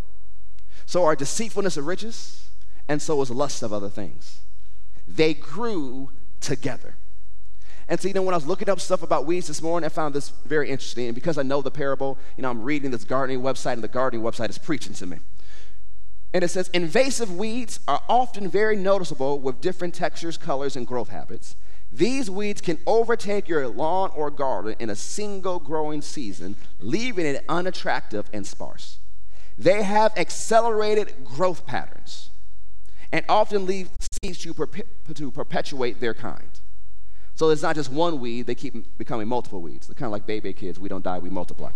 So 0.86 1.04
are 1.04 1.18
deceitfulness 1.18 1.76
of 1.76 1.86
riches. 1.86 2.50
And 2.88 3.02
so 3.02 3.22
is 3.22 3.30
lust 3.30 3.62
of 3.62 3.74
other 3.74 3.90
things. 3.90 4.40
They 5.06 5.34
grew 5.34 6.12
together. 6.40 6.96
And 7.90 8.00
so, 8.00 8.08
you 8.08 8.14
know, 8.14 8.22
when 8.22 8.34
I 8.34 8.38
was 8.38 8.48
looking 8.48 8.70
up 8.70 8.80
stuff 8.80 9.04
about 9.04 9.26
weeds 9.26 9.48
this 9.48 9.62
morning, 9.62 9.86
I 9.86 9.90
found 9.90 10.16
this 10.16 10.30
very 10.46 10.70
interesting. 10.70 11.08
And 11.08 11.16
because 11.16 11.38
I 11.38 11.44
know 11.44 11.62
the 11.62 11.72
parable, 11.72 12.18
you 12.38 12.42
know, 12.42 12.50
I'm 12.50 12.64
reading 12.64 12.92
this 12.92 13.04
gardening 13.04 13.42
website, 13.42 13.74
and 13.74 13.84
the 13.84 13.90
gardening 13.90 14.26
website 14.26 14.50
is 14.50 14.58
preaching 14.58 14.94
to 14.96 15.06
me. 15.06 15.18
And 16.38 16.44
it 16.44 16.50
says 16.50 16.68
invasive 16.72 17.36
weeds 17.36 17.80
are 17.88 18.00
often 18.08 18.48
very 18.48 18.76
noticeable 18.76 19.40
with 19.40 19.60
different 19.60 19.96
textures, 19.96 20.38
colors, 20.38 20.76
and 20.76 20.86
growth 20.86 21.10
habits. 21.10 21.56
These 21.92 22.30
weeds 22.30 22.62
can 22.62 22.78
overtake 22.86 23.48
your 23.48 23.68
lawn 23.68 24.12
or 24.14 24.30
garden 24.30 24.76
in 24.78 24.92
a 24.92 24.96
single 24.96 25.58
growing 25.58 26.04
season, 26.04 26.56
leaving 26.80 27.26
it 27.26 27.44
unattractive 27.50 28.30
and 28.32 28.46
sparse. 28.46 29.00
They 29.58 29.82
have 29.82 30.16
accelerated 30.16 31.26
growth 31.26 31.66
patterns 31.66 32.30
and 33.12 33.26
often 33.28 33.66
leave 33.66 33.90
seeds 34.22 34.38
to, 34.42 34.54
perpe- 34.54 34.86
to 35.16 35.32
perpetuate 35.32 36.00
their 36.00 36.14
kind. 36.14 36.60
So 37.34 37.50
it's 37.50 37.64
not 37.64 37.74
just 37.74 37.92
one 37.92 38.20
weed, 38.20 38.46
they 38.46 38.54
keep 38.54 38.96
becoming 39.00 39.28
multiple 39.28 39.64
weeds. 39.64 39.88
They're 39.88 39.96
kind 39.96 40.06
of 40.06 40.12
like 40.12 40.28
baby 40.28 40.54
kids. 40.54 40.80
We 40.80 40.88
don't 40.88 41.04
die, 41.04 41.18
we 41.18 41.32
multiply. 41.32 41.72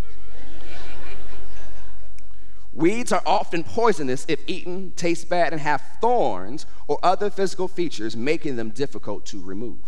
Weeds 2.73 3.11
are 3.11 3.23
often 3.25 3.63
poisonous 3.63 4.25
if 4.29 4.41
eaten, 4.47 4.91
taste 4.93 5.29
bad, 5.29 5.51
and 5.51 5.61
have 5.61 5.83
thorns 5.99 6.65
or 6.87 6.99
other 7.03 7.29
physical 7.29 7.67
features, 7.67 8.15
making 8.15 8.55
them 8.55 8.69
difficult 8.69 9.25
to 9.27 9.41
remove. 9.41 9.79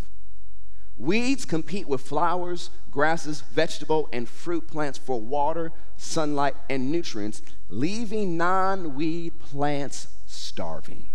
Weeds 0.96 1.44
compete 1.44 1.88
with 1.88 2.02
flowers, 2.02 2.70
grasses, 2.90 3.40
vegetable, 3.40 4.08
and 4.12 4.28
fruit 4.28 4.68
plants 4.68 4.98
for 4.98 5.20
water, 5.20 5.72
sunlight, 5.96 6.54
and 6.70 6.92
nutrients, 6.92 7.42
leaving 7.68 8.36
non 8.36 8.94
weed 8.94 9.40
plants 9.40 10.08
starving. 10.26 11.06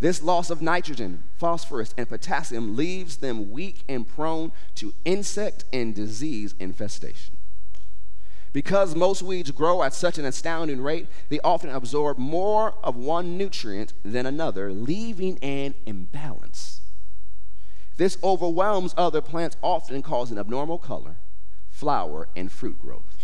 This 0.00 0.22
loss 0.22 0.48
of 0.50 0.62
nitrogen, 0.62 1.24
phosphorus, 1.36 1.94
and 1.98 2.08
potassium 2.08 2.76
leaves 2.76 3.18
them 3.18 3.50
weak 3.50 3.82
and 3.88 4.06
prone 4.06 4.52
to 4.76 4.94
insect 5.04 5.64
and 5.72 5.94
disease 5.94 6.54
infestation. 6.58 7.37
Because 8.52 8.94
most 8.94 9.22
weeds 9.22 9.50
grow 9.50 9.82
at 9.82 9.92
such 9.92 10.18
an 10.18 10.24
astounding 10.24 10.80
rate, 10.80 11.06
they 11.28 11.40
often 11.40 11.70
absorb 11.70 12.18
more 12.18 12.74
of 12.82 12.96
one 12.96 13.36
nutrient 13.36 13.92
than 14.04 14.26
another, 14.26 14.72
leaving 14.72 15.38
an 15.38 15.74
imbalance. 15.86 16.80
This 17.98 18.16
overwhelms 18.22 18.94
other 18.96 19.20
plants, 19.20 19.56
often 19.60 20.02
causing 20.02 20.38
abnormal 20.38 20.78
color, 20.78 21.16
flower, 21.68 22.28
and 22.34 22.50
fruit 22.50 22.80
growth. 22.80 23.16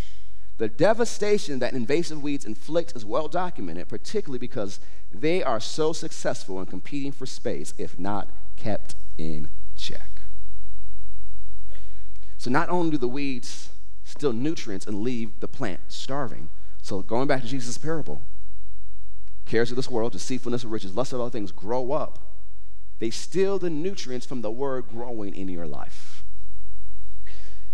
The 0.58 0.68
devastation 0.68 1.58
that 1.60 1.72
invasive 1.72 2.22
weeds 2.22 2.44
inflict 2.44 2.94
is 2.94 3.04
well 3.04 3.28
documented, 3.28 3.88
particularly 3.88 4.38
because 4.38 4.78
they 5.12 5.42
are 5.42 5.60
so 5.60 5.92
successful 5.92 6.60
in 6.60 6.66
competing 6.66 7.12
for 7.12 7.26
space 7.26 7.72
if 7.78 7.98
not 7.98 8.28
kept 8.56 8.94
in 9.18 9.48
check. 9.76 10.10
So, 12.38 12.50
not 12.50 12.68
only 12.68 12.92
do 12.92 12.98
the 12.98 13.08
weeds 13.08 13.70
steal 14.14 14.32
nutrients 14.32 14.86
and 14.86 15.00
leave 15.00 15.40
the 15.40 15.48
plant 15.48 15.80
starving, 15.88 16.48
so 16.80 17.02
going 17.02 17.26
back 17.26 17.42
to 17.42 17.48
Jesus' 17.48 17.76
parable, 17.76 18.22
cares 19.44 19.70
of 19.70 19.76
this 19.76 19.90
world, 19.90 20.12
deceitfulness 20.12 20.62
of 20.62 20.70
riches, 20.70 20.94
lust 20.94 21.12
of 21.12 21.20
other 21.20 21.30
things 21.30 21.50
grow 21.50 21.90
up. 21.90 22.20
They 23.00 23.10
steal 23.10 23.58
the 23.58 23.70
nutrients 23.70 24.24
from 24.24 24.40
the 24.40 24.52
word 24.52 24.86
growing 24.88 25.34
in 25.34 25.48
your 25.48 25.66
life. 25.66 26.22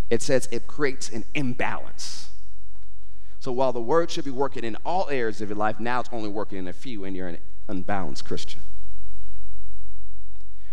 It 0.08 0.22
says 0.22 0.48
it 0.50 0.66
creates 0.66 1.10
an 1.10 1.24
imbalance. 1.34 2.30
So 3.38 3.52
while 3.52 3.74
the 3.74 3.80
word 3.80 4.10
should 4.10 4.24
be 4.24 4.30
working 4.30 4.64
in 4.64 4.76
all 4.84 5.10
areas 5.10 5.42
of 5.42 5.50
your 5.50 5.58
life, 5.58 5.78
now 5.78 6.00
it's 6.00 6.08
only 6.10 6.30
working 6.30 6.56
in 6.56 6.68
a 6.68 6.72
few, 6.72 7.04
and 7.04 7.14
you're 7.14 7.28
an 7.28 7.38
unbalanced 7.68 8.24
Christian. 8.24 8.62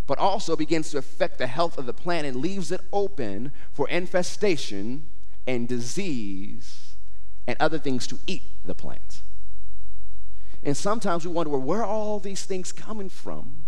But 0.06 0.18
also 0.18 0.56
begins 0.56 0.92
to 0.92 0.98
affect 0.98 1.38
the 1.38 1.48
health 1.48 1.78
of 1.78 1.86
the 1.86 1.94
plant 1.94 2.26
and 2.26 2.38
leaves 2.38 2.72
it 2.72 2.80
open 2.94 3.52
for 3.74 3.90
infestation 3.90 5.04
and 5.48 5.68
disease 5.68 6.96
and 7.48 7.58
other 7.60 7.80
things 7.80 8.06
to 8.08 8.20
eat 8.28 8.44
the 8.66 8.76
plant. 8.76 9.22
And 10.64 10.76
sometimes 10.76 11.26
we 11.26 11.32
wonder, 11.32 11.50
well, 11.50 11.62
where 11.62 11.84
are 11.84 11.86
all 11.86 12.20
these 12.20 12.44
things 12.46 12.72
coming 12.72 13.10
from? 13.10 13.64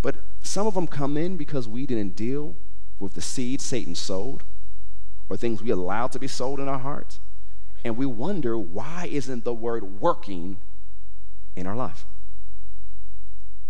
But 0.00 0.16
some 0.42 0.66
of 0.66 0.74
them 0.74 0.86
come 0.86 1.16
in 1.16 1.36
because 1.36 1.66
we 1.66 1.84
didn't 1.84 2.14
deal 2.14 2.54
with 2.98 3.14
the 3.14 3.20
seed 3.20 3.60
Satan 3.60 3.94
sowed 3.94 4.42
or 5.28 5.36
things 5.36 5.62
we 5.62 5.70
allowed 5.70 6.12
to 6.12 6.18
be 6.18 6.28
sold 6.28 6.60
in 6.60 6.68
our 6.68 6.78
hearts 6.78 7.18
and 7.86 7.96
we 7.96 8.04
wonder 8.04 8.58
why 8.58 9.08
isn't 9.10 9.44
the 9.44 9.54
word 9.54 10.00
working 10.00 10.56
in 11.54 11.68
our 11.68 11.76
life? 11.76 12.04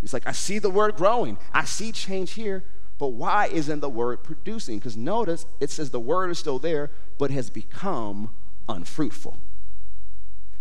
It's 0.02 0.14
like, 0.14 0.26
I 0.26 0.32
see 0.32 0.58
the 0.58 0.70
word 0.70 0.96
growing, 0.96 1.37
I 1.52 1.64
see 1.64 1.92
change 1.92 2.32
here, 2.32 2.64
but 2.99 3.08
why 3.08 3.49
isn't 3.49 3.80
the 3.80 3.90
word 3.90 4.23
producing? 4.25 4.78
Because 4.78 4.96
notice 4.96 5.44
it 5.61 5.70
says 5.70 5.90
the 5.90 6.00
word 6.00 6.30
is 6.30 6.38
still 6.38 6.58
there, 6.58 6.90
but 7.18 7.30
has 7.30 7.50
become 7.50 8.30
unfruitful. 8.68 9.38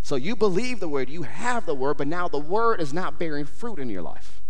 So 0.02 0.16
you 0.16 0.36
believe 0.36 0.80
the 0.80 0.88
word, 0.88 1.10
you 1.10 1.24
have 1.24 1.66
the 1.66 1.74
word, 1.74 1.98
but 1.98 2.08
now 2.08 2.28
the 2.28 2.40
word 2.40 2.80
is 2.80 2.94
not 2.94 3.18
bearing 3.18 3.46
fruit 3.46 3.80
in 3.80 3.90
your 3.90 4.04
life. 4.04 4.42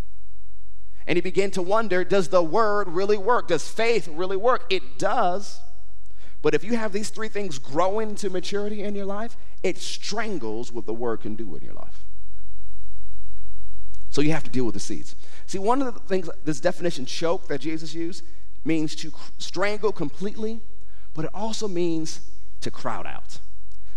And 1.08 1.16
you 1.16 1.22
begin 1.22 1.52
to 1.52 1.62
wonder 1.62 2.04
does 2.04 2.30
the 2.30 2.44
word 2.44 2.90
really 2.90 3.18
work? 3.18 3.48
Does 3.48 3.68
faith 3.68 4.08
really 4.08 4.38
work? 4.38 4.66
It 4.70 4.98
does. 4.98 5.60
But 6.42 6.54
if 6.54 6.64
you 6.64 6.76
have 6.76 6.94
these 6.94 7.10
three 7.10 7.30
things 7.30 7.58
growing 7.58 8.16
to 8.16 8.30
maturity 8.30 8.84
in 8.84 8.96
your 8.96 9.06
life, 9.06 9.38
it 9.64 9.78
strangles 9.78 10.72
what 10.72 10.86
the 10.86 10.94
word 10.94 11.22
can 11.22 11.36
do 11.36 11.56
in 11.56 11.64
your 11.64 11.74
life. 11.74 12.04
So 14.10 14.22
you 14.22 14.32
have 14.32 14.44
to 14.44 14.50
deal 14.50 14.66
with 14.66 14.74
the 14.74 14.80
seeds. 14.80 15.16
See, 15.48 15.58
one 15.58 15.82
of 15.82 15.94
the 15.94 16.00
things, 16.02 16.30
this 16.44 16.60
definition 16.60 17.06
choke 17.06 17.48
that 17.48 17.62
Jesus 17.62 17.94
used 17.94 18.24
means 18.64 18.96
to 18.98 19.12
strangle 19.38 19.92
completely, 19.92 20.62
but 21.16 21.26
it 21.26 21.32
also 21.34 21.68
means 21.68 22.20
to 22.62 22.70
crowd 22.70 23.08
out. 23.08 23.40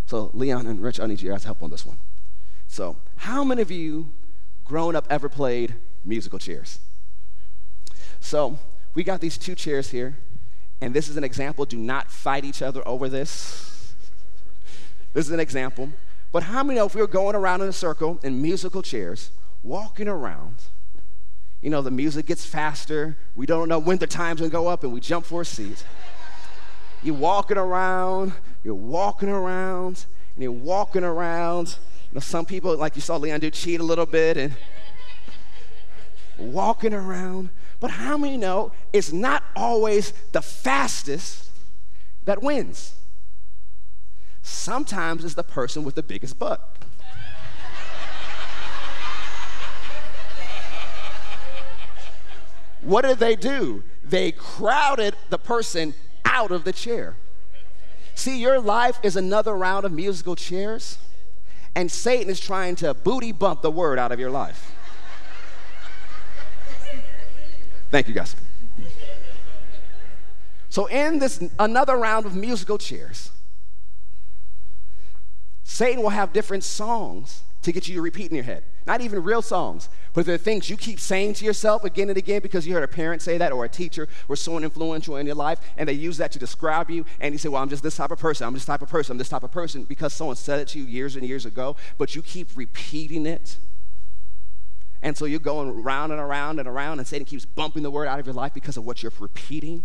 So, 0.07 0.31
Leon 0.33 0.67
and 0.67 0.81
Rich, 0.81 1.01
I 1.01 1.07
need 1.07 1.21
you 1.21 1.31
guys 1.31 1.45
help 1.45 1.63
on 1.63 1.71
this 1.71 1.85
one. 1.85 1.99
So, 2.67 2.97
how 3.17 3.45
many 3.45 3.61
of 3.61 3.71
you 3.71 4.13
grown 4.65 4.97
up 4.97 5.07
ever 5.11 5.29
played 5.29 5.75
musical 6.03 6.39
chairs? 6.39 6.79
So, 8.21 8.59
we 8.95 9.05
got 9.05 9.21
these 9.21 9.37
two 9.37 9.55
chairs 9.55 9.91
here 9.91 10.17
and 10.81 10.95
this 10.95 11.09
is 11.09 11.17
an 11.17 11.25
example. 11.25 11.65
Do 11.65 11.77
not 11.77 12.11
fight 12.11 12.45
each 12.45 12.63
other 12.63 12.87
over 12.87 13.09
this. 13.09 13.95
This 15.13 15.27
is 15.27 15.33
an 15.33 15.41
example. 15.41 15.91
But 16.31 16.45
how 16.45 16.63
many 16.63 16.79
know 16.79 16.87
if 16.87 16.95
we 16.95 17.01
were 17.01 17.07
going 17.07 17.35
around 17.35 17.63
in 17.63 17.69
a 17.69 17.73
circle 17.73 18.21
in 18.23 18.41
musical 18.41 18.83
chairs, 18.83 19.31
walking 19.63 20.09
around, 20.09 20.57
you 21.63 21.71
know, 21.71 21.83
the 21.83 21.91
music 21.91 22.27
gets 22.27 22.45
faster. 22.45 23.17
We 23.35 23.47
don't 23.47 23.69
know 23.69 23.79
when 23.79 23.99
the 23.99 24.07
time's 24.07 24.41
gonna 24.41 24.51
go 24.51 24.69
up, 24.69 24.85
and 24.85 24.93
we 24.93 25.01
jump 25.01 25.27
for 25.27 25.41
a 25.41 25.45
seat. 25.45 25.85
You're 27.03 27.15
walking 27.15 27.59
around, 27.59 28.33
you're 28.65 28.75
walking 28.75 29.29
around, 29.29 30.07
and 30.35 30.43
you're 30.43 30.53
walking 30.53 31.05
around. 31.05 31.79
You 32.11 32.15
know, 32.15 32.21
some 32.21 32.45
people, 32.45 32.77
like 32.77 32.97
you 32.97 33.03
saw 33.03 33.17
Leon 33.17 33.41
do, 33.41 33.51
cheat 33.51 33.81
a 33.81 33.85
little 33.85 34.07
bit 34.07 34.37
and 34.37 34.57
walking 36.39 36.93
around. 36.93 37.51
But 37.81 37.93
how 37.93 38.19
many 38.19 38.37
know 38.37 38.73
it's 38.93 39.13
not 39.13 39.45
always 39.55 40.13
the 40.33 40.43
fastest 40.43 41.51
that 42.25 42.43
wins? 42.43 42.95
Sometimes 44.43 45.25
it's 45.25 45.35
the 45.35 45.45
person 45.45 45.85
with 45.85 45.95
the 45.95 46.03
biggest 46.03 46.39
butt. 46.39 46.79
what 52.83 53.05
did 53.05 53.19
they 53.19 53.37
do? 53.37 53.83
They 54.03 54.33
crowded 54.33 55.15
the 55.29 55.39
person 55.39 55.95
out 56.39 56.53
of 56.53 56.63
the 56.63 56.73
chair. 56.73 57.17
See, 58.15 58.39
your 58.39 58.61
life 58.61 58.99
is 59.03 59.17
another 59.17 59.55
round 59.55 59.85
of 59.85 59.93
musical 59.93 60.37
chairs, 60.37 60.99
and 61.75 61.91
Satan 61.91 62.31
is 62.31 62.39
trying 62.39 62.77
to 62.77 62.95
booty 62.95 63.33
bump 63.33 63.63
the 63.63 63.71
word 63.71 63.99
out 63.99 64.13
of 64.13 64.21
your 64.21 64.31
life. 64.31 64.73
Thank 67.91 68.07
you, 68.07 68.15
guys. 68.15 68.37
So, 70.69 70.87
in 70.87 71.19
this 71.19 71.43
another 71.59 71.97
round 71.97 72.27
of 72.27 72.37
musical 72.37 72.79
chairs, 72.79 73.31
Satan 75.65 76.03
will 76.03 76.11
have 76.11 76.33
different 76.33 76.63
songs 76.63 77.43
to 77.63 77.73
get 77.73 77.89
you 77.89 77.97
to 77.97 78.03
repeat 78.03 78.31
in 78.31 78.37
your 78.37 78.45
head. 78.45 78.63
Not 78.89 79.03
even 79.03 79.23
real 79.23 79.43
songs, 79.43 79.89
but 80.15 80.27
they're 80.27 80.37
things 80.37 80.69
you 80.69 80.77
keep 80.77 80.99
saying 80.99 81.35
to 81.35 81.45
yourself 81.45 81.85
again 81.85 82.09
and 82.09 82.19
again 82.19 82.41
because 82.41 82.67
you 82.67 82.75
heard 82.75 82.83
a 82.83 82.89
parent 82.89 83.23
say 83.23 83.39
that 83.39 83.53
or 83.53 83.65
a 83.65 83.69
teacher 83.69 84.09
or 84.29 84.35
someone 84.35 84.65
influential 84.65 85.17
in 85.17 85.27
your 85.27 85.37
life, 85.37 85.61
and 85.77 85.89
they 85.89 85.93
use 85.93 86.17
that 86.17 86.33
to 86.33 86.41
describe 86.41 86.91
you. 86.91 87.05
And 87.21 87.33
you 87.33 87.39
say, 87.39 87.49
Well, 87.49 87.63
I'm 87.63 87.69
just 87.69 87.85
this 87.85 87.97
type 87.97 88.11
of 88.11 88.19
person. 88.19 88.47
I'm 88.47 88.55
this 88.55 88.65
type 88.65 88.83
of 88.83 88.89
person. 88.89 89.13
I'm 89.13 89.19
this 89.19 89.29
type 89.29 89.45
of 89.45 89.53
person 89.53 89.85
because 89.85 90.13
someone 90.13 90.35
said 90.35 90.59
it 90.59 90.69
to 90.69 90.81
you 90.81 90.87
years 90.87 91.15
and 91.15 91.25
years 91.25 91.47
ago, 91.47 91.77
but 91.99 92.17
you 92.17 92.23
keep 92.23 92.57
repeating 92.57 93.27
it 93.27 93.59
and 95.03 95.17
so 95.17 95.27
you're 95.27 95.39
going 95.39 95.83
round 95.83 96.13
and 96.13 96.21
around 96.21 96.59
and 96.59 96.69
around, 96.69 96.99
and 96.99 97.07
Satan 97.07 97.25
keeps 97.25 97.45
bumping 97.45 97.83
the 97.83 97.91
word 97.91 98.09
out 98.09 98.19
of 98.19 98.27
your 98.27 98.35
life 98.35 98.53
because 98.53 98.77
of 98.77 98.85
what 98.85 99.03
you're 99.03 99.13
repeating, 99.21 99.85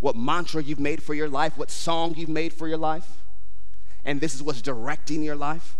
what 0.00 0.14
mantra 0.14 0.62
you've 0.62 0.80
made 0.80 1.02
for 1.02 1.14
your 1.14 1.28
life, 1.28 1.56
what 1.56 1.70
song 1.70 2.14
you've 2.16 2.28
made 2.28 2.52
for 2.52 2.68
your 2.68 2.76
life. 2.76 3.22
And 4.04 4.20
this 4.20 4.34
is 4.34 4.42
what's 4.42 4.62
directing 4.62 5.22
your 5.22 5.36
life. 5.36 5.76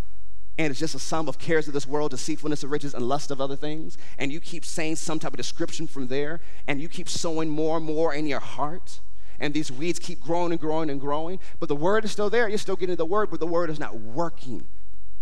And 0.59 0.71
it's 0.71 0.80
just 0.80 0.95
a 0.95 0.99
sum 0.99 1.28
of 1.28 1.38
cares 1.38 1.69
of 1.69 1.75
this 1.75 1.87
world, 1.87 2.11
deceitfulness 2.11 2.62
of 2.62 2.71
riches, 2.71 2.92
and 2.92 3.09
lust 3.09 3.30
of 3.30 3.40
other 3.40 3.57
things. 3.57 3.97
And 4.19 4.30
you 4.30 4.40
keep 4.40 4.64
saying 4.64 4.97
some 4.97 5.19
type 5.19 5.33
of 5.33 5.38
description 5.38 5.87
from 5.87 6.09
there, 6.09 6.40
and 6.66 6.80
you 6.80 6.88
keep 6.88 7.09
sowing 7.09 7.49
more 7.49 7.78
and 7.78 7.87
more 7.87 8.12
in 8.12 8.26
your 8.26 8.40
heart. 8.40 9.00
And 9.38 9.54
these 9.54 9.73
weeds 9.73 9.99
keep 9.99 10.21
growing 10.21 10.52
and 10.52 10.61
growing 10.61 10.90
and 10.90 11.00
growing. 11.00 11.38
But 11.59 11.69
the 11.71 11.76
word 11.76 12.04
is 12.04 12.12
still 12.12 12.28
there. 12.28 12.49
You're 12.49 12.59
still 12.59 12.76
getting 12.76 12.97
the 12.97 13.07
word, 13.07 13.30
but 13.30 13.40
the 13.40 13.47
word 13.47 13.71
is 13.71 13.78
not 13.78 13.99
working 13.99 14.66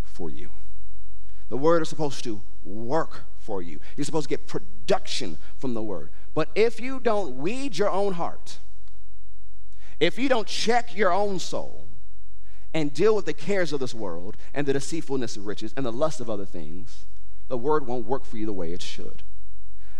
for 0.03 0.29
you. 0.29 0.51
The 1.49 1.57
word 1.57 1.83
is 1.83 1.89
supposed 1.89 2.25
to 2.25 2.43
work 2.65 3.25
for 3.39 3.63
you. 3.63 3.81
You're 3.97 4.05
supposed 4.05 4.29
to 4.29 4.37
get 4.37 4.47
production 4.47 5.39
from 5.57 5.75
the 5.75 5.83
word. 5.83 6.11
But 6.35 6.51
if 6.55 6.81
you 6.81 7.01
don't 7.01 7.37
weed 7.37 7.79
your 7.79 7.91
own 7.91 8.15
heart, 8.15 8.59
if 10.01 10.19
you 10.19 10.29
don't 10.29 10.47
check 10.47 10.97
your 10.97 11.13
own 11.13 11.39
soul 11.39 11.88
and 12.75 12.93
deal 12.93 13.15
with 13.15 13.27
the 13.27 13.33
cares 13.33 13.73
of 13.73 13.81
this 13.81 13.95
world 13.95 14.37
and 14.55 14.67
the 14.67 14.73
deceitfulness 14.73 15.37
of 15.37 15.47
riches 15.47 15.73
and 15.77 15.87
the 15.87 15.93
lust 15.93 16.21
of 16.21 16.29
other 16.29 16.45
things, 16.45 17.07
the 17.49 17.57
word 17.57 17.87
won't 17.87 18.07
work 18.07 18.25
for 18.25 18.37
you 18.37 18.47
the 18.47 18.53
way 18.53 18.73
it 18.73 18.83
should. 18.83 19.23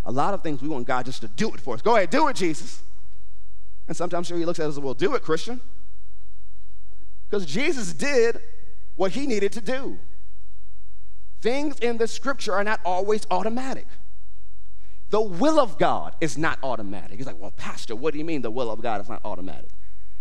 A 0.05 0.13
lot 0.13 0.35
of 0.35 0.43
things 0.43 0.63
we 0.63 0.69
want 0.69 0.87
God 0.87 1.07
just 1.07 1.21
to 1.23 1.29
do 1.29 1.53
it 1.55 1.61
for 1.61 1.75
us. 1.75 1.83
Go 1.83 1.97
ahead, 1.97 2.11
do 2.11 2.29
it, 2.29 2.37
Jesus. 2.37 2.83
And 3.87 3.97
sometimes 3.97 4.27
sure 4.27 4.39
he 4.39 4.45
looks 4.45 4.61
at 4.61 4.69
us 4.69 4.77
and 4.77 4.85
well, 4.85 4.95
do 4.95 5.15
it, 5.15 5.23
Christian. 5.23 5.61
Because 7.29 7.47
Jesus 7.47 7.93
did 7.93 8.41
what 8.97 9.13
he 9.13 9.27
needed 9.27 9.53
to 9.53 9.61
do. 9.61 9.99
Things 11.41 11.79
in 11.79 11.99
the 11.99 12.09
scripture 12.09 12.53
are 12.53 12.65
not 12.65 12.81
always 12.85 13.27
automatic. 13.31 13.87
The 15.11 15.21
will 15.21 15.59
of 15.59 15.79
God 15.79 16.15
is 16.21 16.37
not 16.37 16.59
automatic. 16.63 17.17
He's 17.17 17.27
like, 17.27 17.39
well, 17.39 17.53
Pastor, 17.53 17.97
what 17.97 18.13
do 18.13 18.19
you 18.19 18.25
mean 18.25 18.43
the 18.43 18.51
will 18.51 18.71
of 18.71 18.83
God 18.83 19.01
is 19.01 19.09
not 19.09 19.23
automatic? 19.25 19.71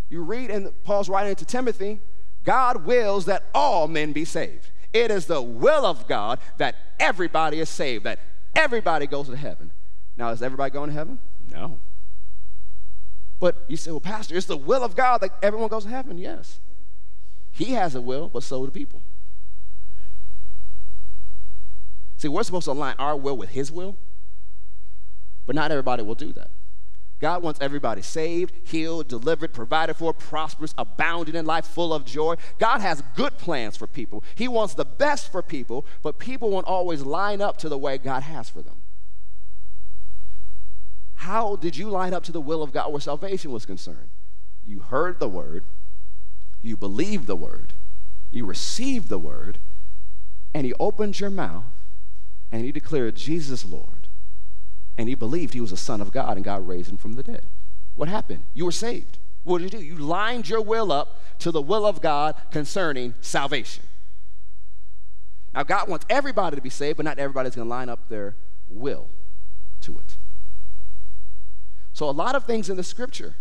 You 0.10 0.22
read 0.22 0.50
in 0.50 0.72
Paul's 0.86 1.10
writing 1.10 1.36
to 1.36 1.46
Timothy, 1.46 2.00
God 2.48 2.86
wills 2.86 3.26
that 3.26 3.44
all 3.54 3.90
men 3.90 4.14
be 4.14 4.24
saved. 4.24 4.70
It 4.94 5.12
is 5.12 5.26
the 5.26 5.42
will 5.42 5.86
of 5.86 6.08
God 6.08 6.40
that 6.56 6.76
everybody 6.98 7.60
is 7.60 7.68
saved, 7.68 8.06
that 8.06 8.20
everybody 8.56 9.06
goes 9.06 9.28
to 9.28 9.36
heaven. 9.36 9.70
Now, 10.16 10.30
is 10.30 10.42
everybody 10.42 10.72
going 10.72 10.90
to 10.90 10.94
heaven? 10.94 11.20
No. 11.52 11.78
But 13.42 13.66
you 13.68 13.76
say, 13.76 13.92
well, 13.92 14.00
Pastor, 14.00 14.38
it's 14.38 14.46
the 14.46 14.56
will 14.56 14.82
of 14.82 14.96
God 14.96 15.18
that 15.18 15.32
everyone 15.44 15.68
goes 15.68 15.84
to 15.84 15.90
heaven. 15.90 16.18
Yes. 16.18 16.62
He 17.52 17.74
has 17.74 17.96
a 17.96 18.02
will, 18.02 18.30
but 18.30 18.44
so 18.44 18.66
do 18.66 18.72
people. 18.72 19.02
See, 22.16 22.30
we're 22.30 22.44
supposed 22.44 22.66
to 22.66 22.72
align 22.72 22.96
our 22.98 23.18
will 23.18 23.36
with 23.36 23.50
His 23.50 23.74
will, 23.74 23.98
but 25.46 25.54
not 25.54 25.70
everybody 25.70 26.02
will 26.02 26.16
do 26.16 26.32
that. 26.32 26.50
God 27.20 27.42
wants 27.42 27.60
everybody 27.62 28.02
saved, 28.02 28.54
healed, 28.64 29.08
delivered, 29.08 29.54
provided 29.54 29.96
for, 29.96 30.14
prosperous, 30.14 30.76
abounding 30.78 31.36
in 31.36 31.46
life, 31.46 31.66
full 31.66 31.94
of 31.94 32.06
joy. 32.06 32.36
God 32.60 32.80
has 32.80 33.02
good 33.16 33.38
plans 33.38 33.76
for 33.76 33.88
people. 33.88 34.24
He 34.36 34.48
wants 34.48 34.76
the 34.76 34.86
best 34.86 35.32
for 35.32 35.42
people, 35.42 35.86
but 36.04 36.20
people 36.20 36.52
won't 36.52 36.68
always 36.68 37.02
line 37.02 37.42
up 37.42 37.58
to 37.58 37.70
the 37.70 37.78
way 37.78 37.98
God 37.98 38.24
has 38.24 38.50
for 38.50 38.62
them. 38.62 38.82
How 41.16 41.56
did 41.56 41.76
you 41.76 41.90
line 41.90 42.14
up 42.14 42.24
to 42.26 42.32
the 42.32 42.42
will 42.42 42.62
of 42.62 42.72
God 42.72 42.92
where 42.92 43.02
salvation 43.02 43.52
was 43.52 43.66
concerned? 43.66 44.10
You 44.64 44.82
heard 44.82 45.20
the 45.20 45.28
word, 45.28 45.64
you 46.62 46.78
believed 46.78 47.26
the 47.26 47.36
word, 47.36 47.74
you 48.30 48.46
received 48.46 49.10
the 49.10 49.18
word, 49.18 49.58
and 50.54 50.68
you 50.68 50.76
opened 50.80 51.20
your 51.20 51.32
mouth 51.32 51.66
and 52.52 52.66
you 52.66 52.72
declared 52.72 53.16
Jesus 53.16 53.66
Lord. 53.66 53.97
And 54.98 55.08
he 55.08 55.16
believed 55.16 55.54
he 55.54 55.62
was 55.62 55.72
a 55.72 55.78
son 55.78 56.02
of 56.02 56.12
God 56.12 56.38
and 56.38 56.44
God 56.44 56.68
raised 56.68 56.90
him 56.90 56.98
from 56.98 57.14
the 57.14 57.24
dead. 57.24 57.46
What 57.96 58.10
happened? 58.10 58.44
You 58.54 58.66
were 58.66 58.72
saved. 58.72 59.20
What 59.44 59.62
did 59.62 59.74
you 59.74 59.80
do? 59.80 59.86
You 59.86 59.96
lined 59.96 60.50
your 60.50 60.62
will 60.62 60.92
up 60.92 61.22
to 61.40 61.52
the 61.52 61.62
will 61.62 61.86
of 61.86 62.02
God 62.02 62.36
concerning 62.52 63.14
salvation. 63.22 63.84
Now, 65.54 65.64
God 65.64 65.88
wants 65.88 66.06
everybody 66.10 66.56
to 66.56 66.62
be 66.62 66.70
saved, 66.70 66.98
but 66.98 67.06
not 67.06 67.18
everybody's 67.18 67.56
going 67.56 67.68
to 67.68 67.70
line 67.70 67.90
up 67.90 68.10
their 68.10 68.36
will 68.70 69.08
to 69.82 69.98
it. 70.00 70.18
So, 71.94 72.10
a 72.10 72.12
lot 72.12 72.36
of 72.36 72.44
things 72.44 72.70
in 72.70 72.78
the 72.78 72.84
scripture, 72.84 73.36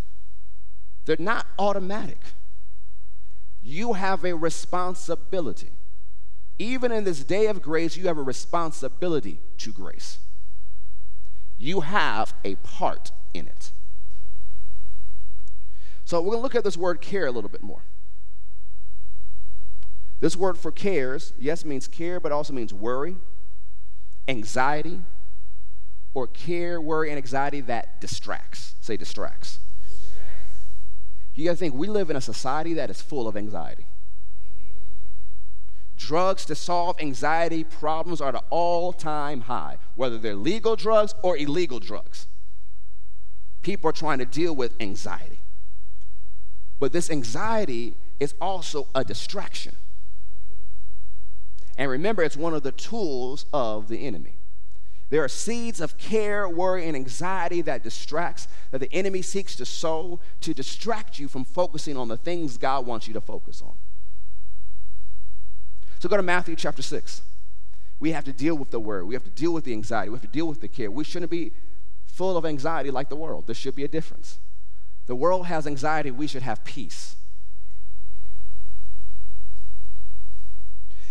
they're 1.05 1.17
not 1.19 1.45
automatic. 1.59 2.19
You 3.61 3.93
have 3.93 4.23
a 4.23 4.33
responsibility. 4.33 5.71
Even 6.57 6.91
in 6.91 7.03
this 7.03 7.23
day 7.23 7.47
of 7.47 7.61
grace, 7.61 7.97
you 7.97 8.07
have 8.07 8.17
a 8.17 8.23
responsibility 8.23 9.39
to 9.59 9.71
grace. 9.71 10.19
You 11.57 11.81
have 11.81 12.33
a 12.43 12.55
part 12.55 13.11
in 13.33 13.47
it. 13.47 13.71
So, 16.05 16.21
we're 16.21 16.31
going 16.31 16.39
to 16.39 16.43
look 16.43 16.55
at 16.55 16.63
this 16.63 16.77
word 16.77 17.01
care 17.01 17.25
a 17.25 17.31
little 17.31 17.49
bit 17.49 17.63
more. 17.63 17.81
This 20.19 20.35
word 20.35 20.57
for 20.57 20.71
cares, 20.71 21.33
yes, 21.37 21.65
means 21.65 21.87
care, 21.87 22.19
but 22.19 22.31
also 22.31 22.53
means 22.53 22.73
worry, 22.73 23.17
anxiety, 24.27 25.01
or 26.13 26.27
care, 26.27 26.81
worry, 26.81 27.09
and 27.09 27.17
anxiety 27.17 27.61
that 27.61 28.01
distracts. 28.01 28.73
Say 28.81 28.97
distracts. 28.97 29.59
distracts. 29.87 30.17
You 31.35 31.45
got 31.45 31.51
to 31.51 31.57
think, 31.57 31.75
we 31.75 31.87
live 31.87 32.09
in 32.09 32.15
a 32.15 32.21
society 32.21 32.73
that 32.75 32.89
is 32.89 33.01
full 33.01 33.27
of 33.27 33.37
anxiety. 33.37 33.85
Drugs 35.97 36.45
to 36.45 36.55
solve 36.55 36.99
anxiety 37.01 37.63
problems 37.63 38.21
are 38.21 38.29
at 38.29 38.35
an 38.35 38.41
all 38.51 38.93
time 38.93 39.41
high, 39.41 39.77
whether 39.95 40.17
they're 40.17 40.35
legal 40.35 40.75
drugs 40.75 41.15
or 41.23 41.35
illegal 41.35 41.79
drugs. 41.79 42.27
People 43.63 43.89
are 43.89 43.93
trying 43.93 44.19
to 44.19 44.25
deal 44.25 44.55
with 44.55 44.79
anxiety. 44.79 45.39
But 46.79 46.93
this 46.93 47.09
anxiety 47.09 47.95
is 48.19 48.35
also 48.39 48.87
a 48.93 49.03
distraction. 49.03 49.75
And 51.77 51.89
remember, 51.89 52.23
it's 52.23 52.37
one 52.37 52.53
of 52.53 52.63
the 52.63 52.71
tools 52.71 53.45
of 53.51 53.87
the 53.87 54.05
enemy. 54.05 54.35
There 55.09 55.23
are 55.23 55.29
seeds 55.29 55.79
of 55.79 55.97
care, 55.97 56.47
worry, 56.49 56.87
and 56.87 56.95
anxiety 56.95 57.61
that 57.61 57.83
distracts, 57.83 58.47
that 58.71 58.79
the 58.79 58.91
enemy 58.93 59.21
seeks 59.21 59.55
to 59.55 59.65
sow 59.65 60.19
to 60.41 60.53
distract 60.53 61.17
you 61.17 61.27
from 61.27 61.45
focusing 61.45 61.97
on 61.97 62.07
the 62.07 62.17
things 62.17 62.57
God 62.57 62.85
wants 62.85 63.07
you 63.07 63.13
to 63.13 63.21
focus 63.21 63.61
on. 63.61 63.77
So 65.99 66.09
go 66.09 66.17
to 66.17 66.23
Matthew 66.23 66.55
chapter 66.55 66.81
6. 66.81 67.21
We 67.99 68.11
have 68.11 68.25
to 68.25 68.33
deal 68.33 68.55
with 68.55 68.71
the 68.71 68.79
worry. 68.79 69.03
We 69.03 69.15
have 69.15 69.23
to 69.23 69.31
deal 69.31 69.53
with 69.53 69.63
the 69.63 69.73
anxiety. 69.73 70.09
We 70.09 70.15
have 70.15 70.21
to 70.21 70.27
deal 70.27 70.47
with 70.47 70.61
the 70.61 70.67
care. 70.67 70.91
We 70.91 71.03
shouldn't 71.03 71.31
be 71.31 71.53
full 72.05 72.37
of 72.37 72.45
anxiety 72.45 72.91
like 72.91 73.09
the 73.09 73.15
world. 73.15 73.47
There 73.47 73.55
should 73.55 73.75
be 73.75 73.83
a 73.83 73.87
difference. 73.87 74.39
The 75.07 75.15
world 75.15 75.47
has 75.47 75.65
anxiety. 75.65 76.11
We 76.11 76.27
should 76.27 76.43
have 76.43 76.63
peace. 76.63 77.15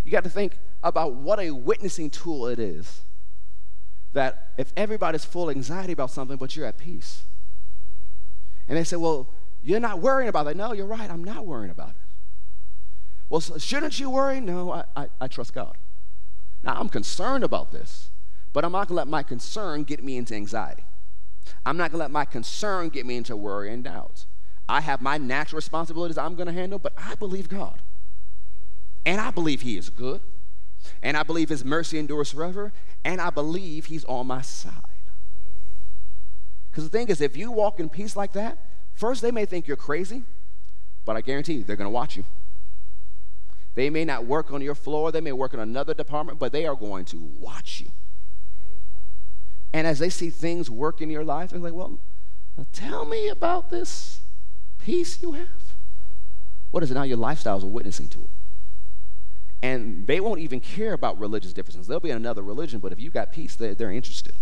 You 0.04 0.12
got 0.12 0.22
to 0.22 0.30
think 0.30 0.58
about 0.84 1.14
what 1.14 1.40
a 1.40 1.50
witnessing 1.50 2.10
tool 2.10 2.46
it 2.46 2.60
is 2.60 3.00
that 4.12 4.52
if 4.56 4.72
everybody's 4.76 5.24
full 5.24 5.50
of 5.50 5.56
anxiety 5.56 5.92
about 5.92 6.12
something, 6.12 6.36
but 6.36 6.54
you're 6.54 6.64
at 6.64 6.78
peace. 6.78 7.24
And 8.68 8.78
they 8.78 8.84
say, 8.84 8.96
well, 8.96 9.28
you're 9.62 9.80
not 9.80 9.98
worrying 9.98 10.28
about 10.28 10.44
that. 10.44 10.56
No, 10.56 10.72
you're 10.72 10.86
right. 10.86 11.10
I'm 11.10 11.24
not 11.24 11.44
worrying 11.44 11.70
about 11.70 11.90
it. 11.90 11.96
Well, 13.28 13.40
shouldn't 13.40 13.98
you 13.98 14.10
worry? 14.10 14.40
No, 14.40 14.72
I, 14.72 14.84
I, 14.94 15.06
I 15.20 15.28
trust 15.28 15.54
God. 15.54 15.76
Now, 16.62 16.74
I'm 16.74 16.88
concerned 16.88 17.44
about 17.44 17.72
this, 17.72 18.10
but 18.52 18.64
I'm 18.64 18.72
not 18.72 18.88
going 18.88 18.96
to 18.96 19.00
let 19.00 19.08
my 19.08 19.22
concern 19.22 19.84
get 19.84 20.02
me 20.02 20.16
into 20.16 20.34
anxiety. 20.34 20.84
I'm 21.64 21.76
not 21.76 21.90
going 21.90 21.98
to 21.98 22.04
let 22.04 22.10
my 22.10 22.24
concern 22.24 22.88
get 22.88 23.06
me 23.06 23.16
into 23.16 23.36
worry 23.36 23.72
and 23.72 23.84
doubt. 23.84 24.26
I 24.68 24.80
have 24.80 25.00
my 25.00 25.16
natural 25.16 25.56
responsibilities 25.56 26.18
I'm 26.18 26.34
going 26.34 26.48
to 26.48 26.52
handle, 26.52 26.78
but 26.78 26.92
I 26.96 27.14
believe 27.14 27.48
God. 27.48 27.82
And 29.04 29.20
I 29.20 29.30
believe 29.30 29.62
He 29.62 29.76
is 29.76 29.90
good. 29.90 30.20
And 31.02 31.16
I 31.16 31.22
believe 31.22 31.48
His 31.48 31.64
mercy 31.64 31.98
endures 31.98 32.32
forever 32.32 32.72
and 33.04 33.20
I 33.20 33.30
believe 33.30 33.86
He's 33.86 34.04
on 34.04 34.26
my 34.26 34.42
side. 34.42 34.72
Because 36.70 36.84
the 36.84 36.90
thing 36.90 37.08
is, 37.08 37.20
if 37.20 37.36
you 37.36 37.50
walk 37.52 37.80
in 37.80 37.88
peace 37.88 38.16
like 38.16 38.32
that, 38.32 38.58
first 38.94 39.22
they 39.22 39.30
may 39.30 39.46
think 39.46 39.66
you're 39.66 39.76
crazy, 39.76 40.24
but 41.04 41.16
I 41.16 41.20
guarantee 41.20 41.54
you 41.54 41.64
they're 41.64 41.76
going 41.76 41.86
to 41.86 41.90
watch 41.90 42.16
you. 42.16 42.24
They 43.76 43.90
may 43.90 44.06
not 44.06 44.24
work 44.24 44.50
on 44.50 44.62
your 44.62 44.74
floor, 44.74 45.12
they 45.12 45.20
may 45.20 45.32
work 45.32 45.52
in 45.52 45.60
another 45.60 45.92
department, 45.92 46.38
but 46.38 46.50
they 46.50 46.66
are 46.66 46.74
going 46.74 47.04
to 47.06 47.18
watch 47.38 47.80
you. 47.80 47.92
And 49.74 49.86
as 49.86 49.98
they 49.98 50.08
see 50.08 50.30
things 50.30 50.70
work 50.70 51.02
in 51.02 51.10
your 51.10 51.22
life, 51.22 51.50
they're 51.50 51.60
like, 51.60 51.74
well, 51.74 52.00
uh, 52.58 52.64
tell 52.72 53.04
me 53.04 53.28
about 53.28 53.68
this 53.68 54.20
peace 54.78 55.20
you 55.20 55.32
have. 55.32 55.76
What 56.70 56.82
is 56.82 56.90
it 56.90 56.94
now? 56.94 57.02
Your 57.02 57.18
lifestyle 57.18 57.58
is 57.58 57.64
a 57.64 57.66
witnessing 57.66 58.08
tool. 58.08 58.30
And 59.62 60.06
they 60.06 60.20
won't 60.20 60.40
even 60.40 60.60
care 60.60 60.94
about 60.94 61.18
religious 61.18 61.52
differences. 61.52 61.86
They'll 61.86 62.00
be 62.00 62.10
in 62.10 62.16
another 62.16 62.42
religion, 62.42 62.80
but 62.80 62.92
if 62.92 63.00
you 63.00 63.10
got 63.10 63.30
peace, 63.30 63.56
they're, 63.56 63.74
they're 63.74 63.92
interested. 63.92 64.34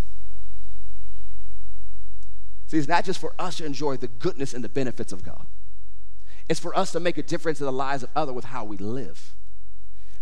See, 2.69 2.79
it's 2.79 2.87
not 2.87 3.05
just 3.05 3.19
for 3.19 3.35
us 3.37 3.57
to 3.57 3.65
enjoy 3.65 3.97
the 3.97 4.09
goodness 4.09 4.55
and 4.55 4.63
the 4.63 4.69
benefits 4.69 5.13
of 5.13 5.25
God. 5.25 5.47
It's 6.49 6.61
for 6.61 6.77
us 6.77 6.93
to 6.93 7.01
make 7.01 7.19
a 7.19 7.23
difference 7.23 7.61
in 7.61 7.67
the 7.67 7.73
lives 7.73 8.03
of 8.03 8.11
others 8.15 8.35
with 8.35 8.45
how 8.47 8.65
we 8.65 8.77
live. 8.77 9.35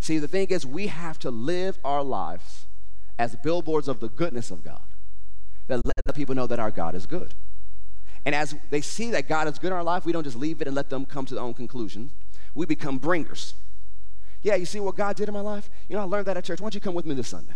See, 0.01 0.19
the 0.19 0.29
thing 0.29 0.49
is, 0.49 0.67
we 0.67 0.89
have 0.89 1.19
to 1.21 1.31
live 1.31 1.79
our 1.85 2.03
lives 2.03 2.67
as 3.19 3.37
billboards 3.37 3.89
of 3.89 4.01
the 4.01 4.09
goodness 4.09 4.51
of 4.51 4.65
God 4.65 4.83
that 5.69 5.85
let 5.85 5.95
the 6.05 6.13
people 6.13 6.35
know 6.35 6.47
that 6.47 6.59
our 6.59 6.71
God 6.71 6.95
is 6.95 7.07
good. 7.07 7.35
And 8.25 8.35
as 8.35 8.55
they 8.71 8.81
see 8.81 9.11
that 9.11 9.29
God 9.29 9.49
is 9.49 9.59
good 9.59 9.69
in 9.69 9.73
our 9.73 9.83
life, 9.83 10.05
we 10.05 10.13
don't 10.13 10.25
just 10.25 10.37
leave 10.37 10.61
it 10.61 10.67
and 10.67 10.77
let 10.77 10.91
them 10.91 11.07
come 11.07 11.25
to 11.27 11.35
their 11.35 11.43
own 11.43 11.55
conclusions. 11.55 12.13
We 12.55 12.67
become 12.67 12.99
bringers. 12.99 13.55
Yeah, 14.43 14.57
you 14.57 14.67
see 14.67 14.81
what 14.81 14.97
God 14.97 15.17
did 15.17 15.29
in 15.29 15.35
my 15.35 15.41
life? 15.41 15.71
You 15.89 15.97
know, 15.97 16.03
I 16.03 16.05
learned 16.05 16.27
that 16.27 16.37
at 16.37 16.45
church. 16.45 16.61
Why 16.61 16.67
don't 16.67 16.75
you 16.75 16.81
come 16.81 16.95
with 16.95 17.07
me 17.07 17.15
this 17.15 17.29
Sunday? 17.29 17.55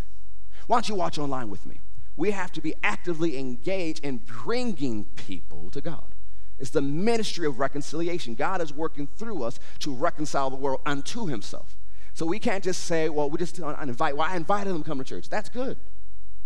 Why 0.67 0.77
don't 0.77 0.89
you 0.89 0.95
watch 0.95 1.17
online 1.17 1.49
with 1.49 1.65
me? 1.65 1.79
We 2.15 2.31
have 2.31 2.51
to 2.53 2.61
be 2.61 2.73
actively 2.83 3.37
engaged 3.37 4.03
in 4.03 4.17
bringing 4.17 5.05
people 5.05 5.69
to 5.71 5.81
God. 5.81 6.15
It's 6.59 6.71
the 6.71 6.81
ministry 6.81 7.45
of 7.45 7.59
reconciliation. 7.59 8.35
God 8.35 8.61
is 8.61 8.73
working 8.73 9.07
through 9.07 9.43
us 9.43 9.59
to 9.79 9.93
reconcile 9.93 10.49
the 10.49 10.55
world 10.55 10.81
unto 10.85 11.27
himself. 11.27 11.77
So 12.13 12.25
we 12.25 12.39
can't 12.39 12.63
just 12.63 12.85
say, 12.85 13.09
well, 13.09 13.29
we 13.29 13.37
just 13.37 13.59
invite. 13.59 14.17
Well, 14.17 14.27
I 14.27 14.35
invited 14.35 14.73
them 14.73 14.81
to 14.81 14.87
come 14.87 14.97
to 14.97 15.03
church. 15.03 15.29
That's 15.29 15.49
good. 15.49 15.77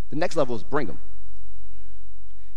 The 0.09 0.17
next 0.17 0.35
level 0.35 0.55
is 0.55 0.63
bring 0.63 0.87
them. 0.87 0.99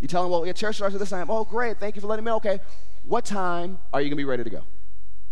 You 0.00 0.08
tell 0.08 0.22
them, 0.22 0.32
well, 0.32 0.44
your 0.44 0.54
church 0.54 0.74
starts 0.76 0.94
at 0.94 0.98
this 0.98 1.10
time. 1.10 1.30
Oh, 1.30 1.44
great. 1.44 1.78
Thank 1.78 1.94
you 1.94 2.00
for 2.00 2.08
letting 2.08 2.24
me 2.24 2.30
know. 2.30 2.36
Okay. 2.36 2.58
What 3.04 3.24
time 3.24 3.78
are 3.92 4.00
you 4.00 4.06
going 4.06 4.16
to 4.16 4.20
be 4.20 4.24
ready 4.24 4.42
to 4.42 4.50
go? 4.50 4.62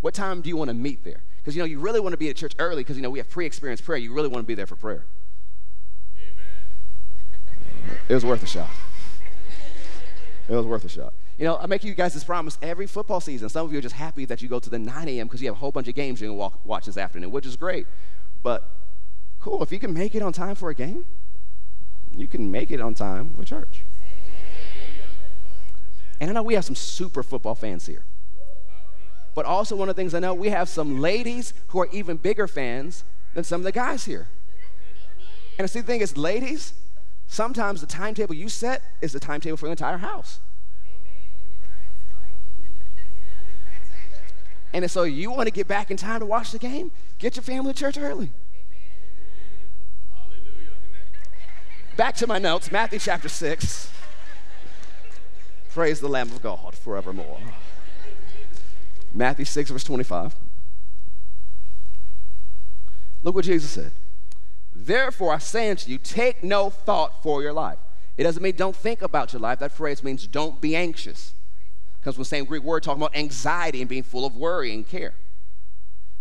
What 0.00 0.14
time 0.14 0.40
do 0.42 0.48
you 0.48 0.56
want 0.56 0.68
to 0.68 0.74
meet 0.74 1.02
there? 1.02 1.22
Because, 1.38 1.56
you 1.56 1.62
know, 1.62 1.66
you 1.66 1.80
really 1.80 1.98
want 1.98 2.12
to 2.12 2.16
be 2.16 2.28
at 2.28 2.36
church 2.36 2.54
early 2.60 2.84
because, 2.84 2.96
you 2.96 3.02
know, 3.02 3.10
we 3.10 3.18
have 3.18 3.28
pre-experience 3.28 3.80
prayer. 3.80 3.98
You 3.98 4.14
really 4.14 4.28
want 4.28 4.44
to 4.44 4.46
be 4.46 4.54
there 4.54 4.66
for 4.66 4.76
prayer. 4.76 5.04
Amen. 6.16 7.98
It 8.08 8.14
was 8.14 8.24
worth 8.24 8.44
a 8.44 8.46
shot. 8.46 8.70
It 10.48 10.54
was 10.54 10.66
worth 10.66 10.84
a 10.84 10.88
shot. 10.88 11.14
You 11.42 11.48
know, 11.48 11.58
I 11.60 11.66
make 11.66 11.82
you 11.82 11.92
guys 11.92 12.14
this 12.14 12.22
promise 12.22 12.56
every 12.62 12.86
football 12.86 13.20
season. 13.20 13.48
Some 13.48 13.66
of 13.66 13.72
you 13.72 13.78
are 13.80 13.82
just 13.82 13.96
happy 13.96 14.24
that 14.26 14.42
you 14.42 14.48
go 14.48 14.60
to 14.60 14.70
the 14.70 14.78
9 14.78 15.08
a.m. 15.08 15.26
because 15.26 15.42
you 15.42 15.48
have 15.48 15.56
a 15.56 15.58
whole 15.58 15.72
bunch 15.72 15.88
of 15.88 15.96
games 15.96 16.20
you 16.20 16.28
can 16.28 16.36
walk, 16.36 16.64
watch 16.64 16.86
this 16.86 16.96
afternoon, 16.96 17.32
which 17.32 17.46
is 17.46 17.56
great. 17.56 17.88
But 18.44 18.70
cool, 19.40 19.60
if 19.60 19.72
you 19.72 19.80
can 19.80 19.92
make 19.92 20.14
it 20.14 20.22
on 20.22 20.32
time 20.32 20.54
for 20.54 20.70
a 20.70 20.74
game, 20.76 21.04
you 22.16 22.28
can 22.28 22.48
make 22.52 22.70
it 22.70 22.80
on 22.80 22.94
time 22.94 23.34
for 23.34 23.44
church. 23.44 23.84
And 26.20 26.30
I 26.30 26.32
know 26.32 26.44
we 26.44 26.54
have 26.54 26.64
some 26.64 26.76
super 26.76 27.24
football 27.24 27.56
fans 27.56 27.86
here. 27.86 28.04
But 29.34 29.44
also, 29.44 29.74
one 29.74 29.88
of 29.88 29.96
the 29.96 30.00
things 30.00 30.14
I 30.14 30.20
know, 30.20 30.34
we 30.34 30.50
have 30.50 30.68
some 30.68 31.00
ladies 31.00 31.54
who 31.70 31.80
are 31.80 31.88
even 31.90 32.18
bigger 32.18 32.46
fans 32.46 33.02
than 33.34 33.42
some 33.42 33.62
of 33.62 33.64
the 33.64 33.72
guys 33.72 34.04
here. 34.04 34.28
And 35.58 35.64
I 35.64 35.66
see 35.66 35.80
the 35.80 35.88
thing 35.88 36.02
is, 36.02 36.16
ladies, 36.16 36.74
sometimes 37.26 37.80
the 37.80 37.88
timetable 37.88 38.36
you 38.36 38.48
set 38.48 38.80
is 39.00 39.12
the 39.12 39.18
timetable 39.18 39.56
for 39.56 39.66
the 39.66 39.72
entire 39.72 39.98
house. 39.98 40.38
And 44.72 44.90
so 44.90 45.02
you 45.02 45.30
want 45.30 45.46
to 45.46 45.50
get 45.50 45.68
back 45.68 45.90
in 45.90 45.96
time 45.96 46.20
to 46.20 46.26
watch 46.26 46.52
the 46.52 46.58
game? 46.58 46.90
Get 47.18 47.36
your 47.36 47.42
family 47.42 47.72
to 47.72 47.78
church 47.78 47.98
early. 47.98 48.32
Hallelujah. 50.14 50.70
Back 51.96 52.14
to 52.16 52.26
my 52.26 52.38
notes, 52.38 52.72
Matthew 52.72 52.98
chapter 52.98 53.28
6. 53.28 53.90
Praise 55.74 56.00
the 56.00 56.08
Lamb 56.08 56.30
of 56.30 56.42
God 56.42 56.74
forevermore. 56.74 57.38
Matthew 59.14 59.44
6, 59.44 59.70
verse 59.70 59.84
25. 59.84 60.34
Look 63.22 63.34
what 63.34 63.44
Jesus 63.44 63.70
said. 63.70 63.92
Therefore, 64.74 65.34
I 65.34 65.38
say 65.38 65.70
unto 65.70 65.90
you, 65.90 65.98
take 65.98 66.42
no 66.42 66.70
thought 66.70 67.22
for 67.22 67.42
your 67.42 67.52
life. 67.52 67.78
It 68.16 68.24
doesn't 68.24 68.42
mean 68.42 68.56
don't 68.56 68.76
think 68.76 69.02
about 69.02 69.32
your 69.32 69.40
life. 69.40 69.58
That 69.58 69.72
phrase 69.72 70.02
means 70.02 70.26
don't 70.26 70.60
be 70.60 70.74
anxious. 70.74 71.34
Comes 72.02 72.16
from 72.16 72.22
the 72.22 72.26
same 72.26 72.44
Greek 72.44 72.62
word 72.62 72.82
talking 72.82 73.00
about 73.00 73.16
anxiety 73.16 73.80
and 73.80 73.88
being 73.88 74.02
full 74.02 74.24
of 74.24 74.36
worry 74.36 74.74
and 74.74 74.86
care. 74.86 75.14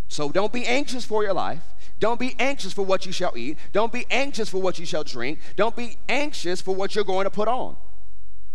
So 0.08 0.30
don't 0.30 0.52
be 0.52 0.66
anxious 0.66 1.06
for 1.06 1.24
your 1.24 1.34
life. 1.34 1.64
Don't 2.00 2.20
be 2.20 2.36
anxious 2.38 2.74
for 2.74 2.84
what 2.84 3.06
you 3.06 3.12
shall 3.12 3.38
eat. 3.38 3.58
Don't 3.72 3.94
be 3.94 4.06
anxious 4.12 4.50
for 4.50 4.62
what 4.62 4.78
you 4.78 4.86
shall 4.86 5.04
drink. 5.04 5.40
Don't 5.56 5.76
be 5.76 5.98
anxious 6.10 6.62
for 6.62 6.76
what 6.76 6.94
you're 6.96 7.04
going 7.04 7.24
to 7.24 7.30
put 7.30 7.48
on. 7.48 7.78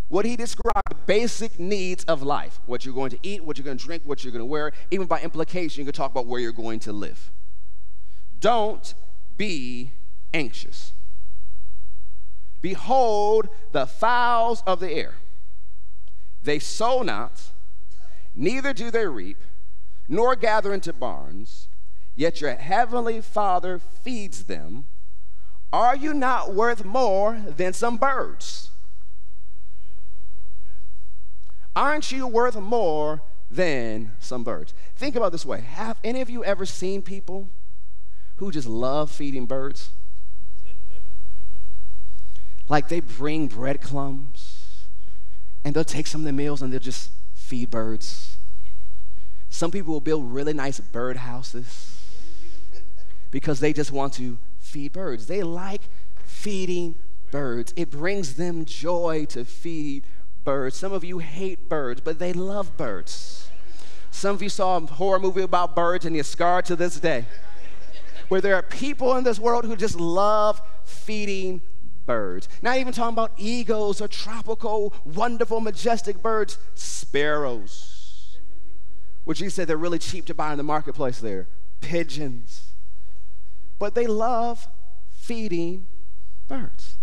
What 0.09 0.25
he 0.25 0.35
described, 0.37 1.05
basic 1.05 1.59
needs 1.59 2.03
of 2.05 2.23
life 2.23 2.61
what 2.65 2.85
you're 2.85 2.93
going 2.93 3.09
to 3.09 3.19
eat, 3.23 3.43
what 3.43 3.57
you're 3.57 3.65
going 3.65 3.77
to 3.77 3.83
drink, 3.83 4.03
what 4.05 4.23
you're 4.23 4.31
going 4.31 4.41
to 4.41 4.45
wear. 4.45 4.71
Even 4.91 5.07
by 5.07 5.19
implication, 5.19 5.81
you 5.81 5.85
can 5.85 5.93
talk 5.93 6.11
about 6.11 6.27
where 6.27 6.39
you're 6.39 6.51
going 6.53 6.79
to 6.81 6.93
live. 6.93 7.31
Don't 8.39 8.93
be 9.35 9.91
anxious. 10.33 10.93
Behold 12.61 13.49
the 13.71 13.85
fowls 13.85 14.63
of 14.65 14.79
the 14.79 14.91
air. 14.91 15.15
They 16.47 16.59
sow 16.59 17.01
not, 17.01 17.51
neither 18.33 18.71
do 18.71 18.89
they 18.89 19.05
reap, 19.05 19.35
nor 20.07 20.33
gather 20.33 20.73
into 20.73 20.93
barns, 20.93 21.67
yet 22.15 22.39
your 22.39 22.55
heavenly 22.55 23.19
Father 23.19 23.79
feeds 23.79 24.45
them. 24.45 24.85
Are 25.73 25.93
you 25.93 26.13
not 26.13 26.53
worth 26.53 26.85
more 26.85 27.43
than 27.57 27.73
some 27.73 27.97
birds? 27.97 28.69
Aren't 31.75 32.13
you 32.13 32.25
worth 32.25 32.55
more 32.55 33.23
than 33.51 34.13
some 34.19 34.45
birds? 34.45 34.73
Think 34.95 35.17
about 35.17 35.33
this 35.33 35.45
way 35.45 35.59
Have 35.59 35.99
any 36.01 36.21
of 36.21 36.29
you 36.29 36.45
ever 36.45 36.65
seen 36.65 37.01
people 37.01 37.49
who 38.37 38.51
just 38.51 38.69
love 38.69 39.11
feeding 39.11 39.47
birds? 39.47 39.89
Like 42.69 42.87
they 42.87 43.01
bring 43.01 43.47
breadcrumbs 43.47 44.56
and 45.67 45.75
they'll 45.75 45.83
take 45.83 46.07
some 46.07 46.21
of 46.21 46.25
the 46.25 46.31
meals 46.31 46.61
and 46.61 46.71
they'll 46.71 46.79
just 46.79 47.11
feed 47.33 47.69
birds. 47.69 48.37
Some 49.49 49.69
people 49.69 49.91
will 49.91 49.99
build 49.99 50.31
really 50.31 50.53
nice 50.53 50.79
bird 50.79 51.17
houses 51.17 52.01
because 53.31 53.59
they 53.59 53.73
just 53.73 53.91
want 53.91 54.13
to 54.13 54.37
feed 54.59 54.93
birds. 54.93 55.27
They 55.27 55.43
like 55.43 55.81
feeding 56.23 56.95
birds, 57.31 57.73
it 57.75 57.91
brings 57.91 58.35
them 58.35 58.63
joy 58.63 59.25
to 59.31 59.43
feed 59.43 60.05
birds. 60.45 60.77
Some 60.77 60.93
of 60.93 61.03
you 61.03 61.17
hate 61.17 61.67
birds, 61.67 61.99
but 61.99 62.17
they 62.17 62.31
love 62.31 62.77
birds. 62.77 63.49
Some 64.09 64.35
of 64.35 64.41
you 64.41 64.47
saw 64.47 64.77
a 64.77 64.79
horror 64.79 65.19
movie 65.19 65.41
about 65.41 65.75
birds 65.75 66.05
and 66.05 66.15
you're 66.15 66.23
scarred 66.23 66.63
to 66.67 66.77
this 66.77 66.97
day. 66.97 67.25
Where 68.29 68.39
there 68.39 68.55
are 68.55 68.61
people 68.63 69.17
in 69.17 69.25
this 69.25 69.37
world 69.37 69.65
who 69.65 69.75
just 69.75 69.99
love 69.99 70.61
feeding 70.85 71.59
birds. 72.07 72.49
Not 72.63 72.77
even 72.77 72.91
talking 72.91 73.13
about 73.13 73.33
eagles 73.37 74.01
or 74.01 74.07
tropical, 74.07 74.95
wonderful, 75.05 75.59
majestic 75.59 76.23
birds, 76.23 76.57
sparrows, 76.73 78.37
which 79.25 79.39
he 79.39 79.49
said 79.49 79.67
they're 79.67 79.77
really 79.77 79.99
cheap 79.99 80.25
to 80.25 80.33
buy 80.33 80.51
in 80.51 80.57
the 80.57 80.63
marketplace 80.63 81.19
there, 81.19 81.47
pigeons. 81.81 82.71
But 83.77 83.93
they 83.93 84.07
love 84.07 84.67
feeding 85.09 85.85
birds. 86.47 86.95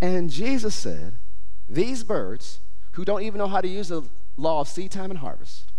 And 0.00 0.30
Jesus 0.30 0.74
said, 0.74 1.16
These 1.68 2.04
birds, 2.04 2.60
who 2.92 3.04
don't 3.04 3.22
even 3.22 3.38
know 3.38 3.48
how 3.48 3.60
to 3.60 3.68
use 3.68 3.88
the 3.88 4.02
law 4.36 4.60
of 4.60 4.68
seed 4.68 4.92
time 4.92 5.10
and 5.10 5.18
harvest, 5.18 5.72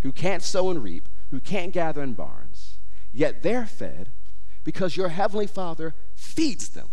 who 0.00 0.12
can't 0.12 0.42
sow 0.42 0.70
and 0.70 0.82
reap, 0.82 1.08
who 1.30 1.40
can't 1.40 1.72
gather 1.72 2.02
in 2.02 2.12
barns, 2.14 2.78
yet 3.12 3.42
they're 3.42 3.66
fed 3.66 4.10
because 4.62 4.96
your 4.96 5.08
heavenly 5.08 5.46
Father 5.46 5.94
feeds 6.14 6.68
them. 6.68 6.88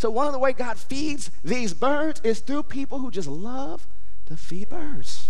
So, 0.00 0.10
one 0.10 0.26
of 0.26 0.32
the 0.32 0.38
way 0.38 0.54
God 0.54 0.78
feeds 0.78 1.30
these 1.44 1.74
birds 1.74 2.22
is 2.24 2.40
through 2.40 2.62
people 2.62 3.00
who 3.00 3.10
just 3.10 3.28
love 3.28 3.86
to 4.24 4.34
feed 4.34 4.70
birds. 4.70 5.28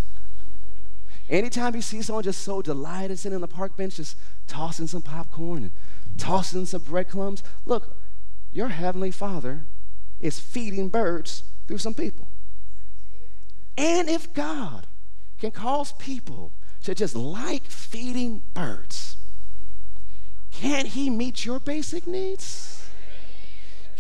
Anytime 1.29 1.75
you 1.75 1.83
see 1.83 2.03
someone 2.03 2.23
just 2.23 2.43
so 2.43 2.63
delighted 2.63 3.19
sitting 3.19 3.35
on 3.35 3.41
the 3.41 3.49
park 3.49 3.77
bench, 3.77 3.97
just 3.97 4.17
tossing 4.47 4.87
some 4.87 5.03
popcorn 5.03 5.65
and 5.65 5.73
tossing 6.19 6.67
some 6.67 6.83
breadcrumbs, 6.83 7.43
look, 7.67 7.97
your 8.53 8.69
heavenly 8.69 9.11
Father 9.11 9.65
is 10.21 10.39
feeding 10.39 10.89
birds 10.89 11.43
through 11.67 11.79
some 11.79 11.95
people. 11.95 12.29
And 13.77 14.09
if 14.09 14.33
God 14.33 14.87
can 15.41 15.51
cause 15.51 15.95
people 15.95 16.53
to 16.85 16.95
just 16.95 17.17
like 17.17 17.65
feeding 17.65 18.43
birds, 18.55 19.17
can't 20.53 20.87
He 20.87 21.11
meet 21.11 21.45
your 21.45 21.59
basic 21.59 22.07
needs? 22.07 22.81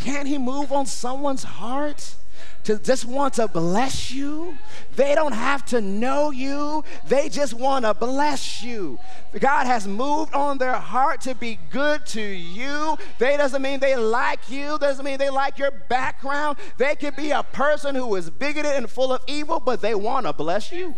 Can't 0.00 0.26
He 0.26 0.38
move 0.38 0.72
on 0.72 0.86
someone's 0.86 1.44
heart? 1.44 2.16
to 2.64 2.78
just 2.78 3.04
want 3.04 3.34
to 3.34 3.48
bless 3.48 4.10
you. 4.10 4.56
They 4.96 5.14
don't 5.14 5.32
have 5.32 5.64
to 5.66 5.80
know 5.80 6.30
you, 6.30 6.84
they 7.08 7.28
just 7.28 7.54
want 7.54 7.84
to 7.84 7.94
bless 7.94 8.62
you. 8.62 8.98
God 9.38 9.66
has 9.66 9.86
moved 9.86 10.34
on 10.34 10.58
their 10.58 10.74
heart 10.74 11.22
to 11.22 11.34
be 11.34 11.58
good 11.70 12.04
to 12.06 12.20
you. 12.20 12.98
They 13.18 13.36
doesn't 13.36 13.62
mean 13.62 13.80
they 13.80 13.96
like 13.96 14.50
you, 14.50 14.78
doesn't 14.78 15.04
mean 15.04 15.18
they 15.18 15.30
like 15.30 15.58
your 15.58 15.70
background. 15.70 16.58
They 16.76 16.94
could 16.96 17.16
be 17.16 17.30
a 17.30 17.42
person 17.42 17.94
who 17.94 18.14
is 18.16 18.28
bigoted 18.28 18.72
and 18.72 18.90
full 18.90 19.12
of 19.12 19.22
evil, 19.26 19.60
but 19.60 19.80
they 19.80 19.94
want 19.94 20.26
to 20.26 20.32
bless 20.32 20.70
you. 20.70 20.94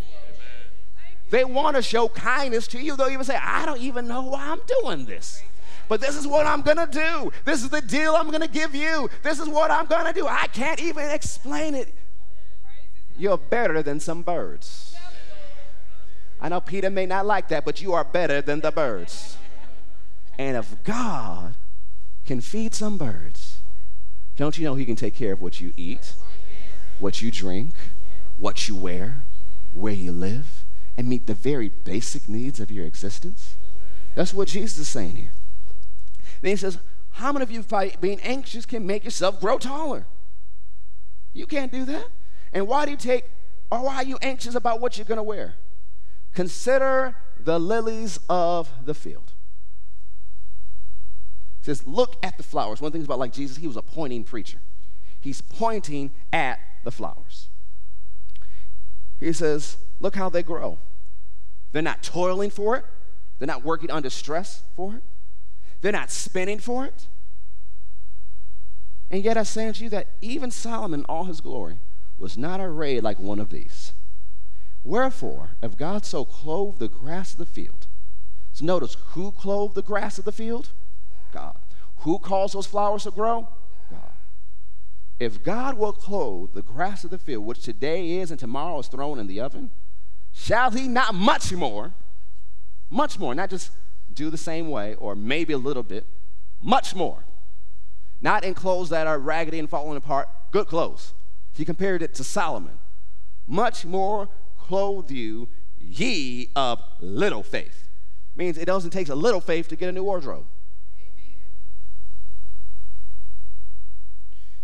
They 1.31 1.45
want 1.45 1.77
to 1.77 1.83
show 1.83 2.09
kindness 2.09 2.67
to 2.69 2.79
you. 2.79 2.95
They'll 2.95 3.09
even 3.09 3.25
say, 3.25 3.37
I 3.37 3.65
don't 3.65 3.81
even 3.81 4.07
know 4.07 4.23
why 4.23 4.51
I'm 4.51 4.61
doing 4.83 5.07
this 5.07 5.43
but 5.93 6.01
this 6.01 6.17
is 6.17 6.27
what 6.27 6.47
I'm 6.47 6.63
gonna 6.63 6.87
do. 6.87 7.31
This 7.45 7.63
is 7.63 7.69
the 7.69 7.83
deal 7.83 8.15
I'm 8.17 8.31
gonna 8.31 8.49
give 8.49 8.75
you. 8.75 9.11
This 9.23 9.39
is 9.39 9.47
what 9.47 9.71
I'm 9.71 9.85
gonna 9.85 10.15
do. 10.15 10.27
I 10.27 10.47
can't 10.47 10.81
even 10.81 11.11
explain 11.11 11.75
it. 11.75 11.95
You're 13.19 13.37
better 13.37 13.83
than 13.83 14.01
some 14.01 14.23
birds. 14.23 14.97
I 16.41 16.49
know 16.49 16.63
Peter 16.63 16.89
may 16.89 17.05
not 17.05 17.27
like 17.27 17.49
that, 17.49 17.67
but 17.67 17.83
you 17.83 17.93
are 17.93 18.05
better 18.05 18.41
than 18.41 18.61
the 18.61 18.71
birds. 18.71 19.37
And 20.39 20.57
if 20.57 20.83
God 20.83 21.57
can 22.25 22.41
feed 22.41 22.75
some 22.75 22.97
birds, 22.97 23.59
don't 24.37 24.57
you 24.57 24.65
know 24.65 24.77
He 24.77 24.87
can 24.87 24.97
take 24.97 25.15
care 25.15 25.35
of 25.35 25.43
what 25.43 25.61
you 25.61 25.75
eat, 25.77 26.15
what 27.01 27.21
you 27.21 27.31
drink, 27.31 27.75
what 28.39 28.67
you 28.67 28.75
wear, 28.75 29.27
where 29.75 29.93
you 29.93 30.11
live, 30.11 30.65
and 30.97 31.07
meet 31.07 31.27
the 31.27 31.35
very 31.35 31.69
basic 31.69 32.31
needs 32.31 32.61
of 32.61 32.71
your 32.71 32.87
existence? 32.87 33.57
That's 34.15 34.33
what 34.33 34.49
Jesus 34.49 34.79
is 34.79 34.89
saying 34.89 35.17
here. 35.17 35.33
Then 36.43 36.51
he 36.51 36.57
says, 36.57 36.79
How 37.13 37.33
many 37.33 37.45
of 37.45 37.51
you, 37.51 37.63
by 37.63 37.95
being 38.01 38.21
anxious, 38.21 38.67
can 38.67 38.87
make 38.87 39.05
yourself 39.05 39.41
grow 39.41 39.59
taller? 39.59 40.07
You 41.33 41.47
can't 41.47 41.73
do 41.73 41.85
that. 41.87 42.09
And 42.53 42.69
why 42.69 42.85
do 42.85 42.91
you 42.91 42.97
take, 42.97 43.25
or 43.71 43.83
why 43.83 43.97
are 43.97 44.05
you 44.05 44.19
anxious 44.21 44.55
about 44.55 44.81
what 44.81 44.99
you're 44.99 45.07
going 45.07 45.17
to 45.17 45.23
wear? 45.23 45.55
Consider 46.35 47.17
the 47.39 47.59
lilies 47.59 48.19
of 48.29 48.69
the 48.85 48.95
field. 48.95 49.33
It 51.61 51.67
says, 51.67 51.87
look 51.87 52.17
at 52.23 52.37
the 52.37 52.43
flowers. 52.43 52.81
One 52.81 52.93
thing 52.93 53.05
about 53.05 53.19
like 53.19 53.33
Jesus, 53.33 53.57
he 53.57 53.67
was 53.67 53.77
a 53.77 53.83
pointing 53.83 54.25
preacher. 54.25 54.59
He's 55.21 55.41
pointing 55.41 56.11
at 56.33 56.59
the 56.85 56.91
flowers. 56.91 57.49
He 59.21 59.33
says, 59.33 59.77
look 60.01 60.17
how 60.17 60.29
they 60.29 60.43
grow. 60.43 60.79
They're 61.71 61.81
not 61.81 62.03
toiling 62.03 62.51
for 62.51 62.77
it. 62.77 62.85
They're 63.39 63.47
not 63.47 63.65
working 63.65 63.91
under 63.91 64.11
stress 64.11 64.65
for 64.75 64.97
it. 64.97 65.03
They're 65.83 65.93
not 65.93 66.11
spinning 66.11 66.61
for 66.61 66.87
it. 66.87 67.09
And 69.11 69.23
yet 69.23 69.37
I 69.37 69.43
say 69.43 69.69
unto 69.69 69.85
you 69.85 69.91
that 69.91 70.09
even 70.23 70.51
Solomon, 70.51 71.05
all 71.09 71.25
his 71.25 71.43
glory, 71.43 71.79
was 72.19 72.39
not 72.39 72.61
arrayed 72.61 73.03
like 73.03 73.19
one 73.19 73.39
of 73.39 73.51
these. 73.51 73.93
Wherefore, 74.85 75.51
if 75.63 75.77
God 75.77 76.07
so 76.07 76.25
clothed 76.25 76.79
the 76.79 76.89
grass 76.89 77.33
of 77.33 77.39
the 77.39 77.47
field, 77.47 77.87
so 78.53 78.65
notice 78.65 78.97
who 79.09 79.33
clothed 79.33 79.75
the 79.75 79.83
grass 79.83 80.19
of 80.19 80.25
the 80.25 80.33
field? 80.33 80.71
God. 81.33 81.59
Who 81.99 82.19
caused 82.19 82.55
those 82.55 82.67
flowers 82.67 83.05
to 83.05 83.11
grow? 83.11 83.49
God. 83.91 84.13
If 85.19 85.43
God 85.43 85.77
will 85.77 85.93
clothe 85.93 86.55
the 86.55 86.63
grass 86.63 87.05
of 87.05 87.11
the 87.11 87.19
field, 87.19 87.45
which 87.45 87.61
today 87.61 88.19
is 88.19 88.31
and 88.31 88.41
tomorrow 88.41 88.79
is 88.79 88.89
thrown 88.89 89.19
in 89.19 89.27
the 89.27 89.41
oven, 89.41 89.71
shall 90.33 90.71
he 90.71 90.89
not 90.89 91.15
much 91.15 91.53
more, 91.53 91.93
much 92.91 93.19
more, 93.19 93.35
not 93.35 93.51
just 93.51 93.71
do 94.13 94.31
the 94.31 94.39
same 94.39 94.69
way 94.69 94.95
or 94.95 95.15
maybe 95.15 95.53
a 95.53 95.59
little 95.59 95.83
bit, 95.83 96.07
much 96.61 96.95
more. 96.95 97.25
Not 98.21 98.45
in 98.45 98.55
clothes 98.55 98.91
that 98.91 99.07
are 99.07 99.19
raggedy 99.19 99.59
and 99.59 99.69
falling 99.69 99.97
apart, 99.97 100.29
good 100.53 100.69
clothes. 100.69 101.13
He 101.53 101.65
compared 101.65 102.03
it 102.03 102.15
to 102.15 102.25
Solomon. 102.25 102.79
Much 103.47 103.85
more 103.85 104.29
clothe 104.57 105.11
you, 105.11 105.49
ye 105.79 106.51
of 106.55 106.81
little 107.01 107.43
faith. 107.43 107.89
Means 108.37 108.57
it 108.57 108.65
doesn't 108.65 108.91
take 108.91 109.09
a 109.09 109.15
little 109.15 109.41
faith 109.41 109.69
to 109.69 109.77
get 109.77 109.89
a 109.89 109.93
new 109.93 110.05
wardrobe. 110.05 110.47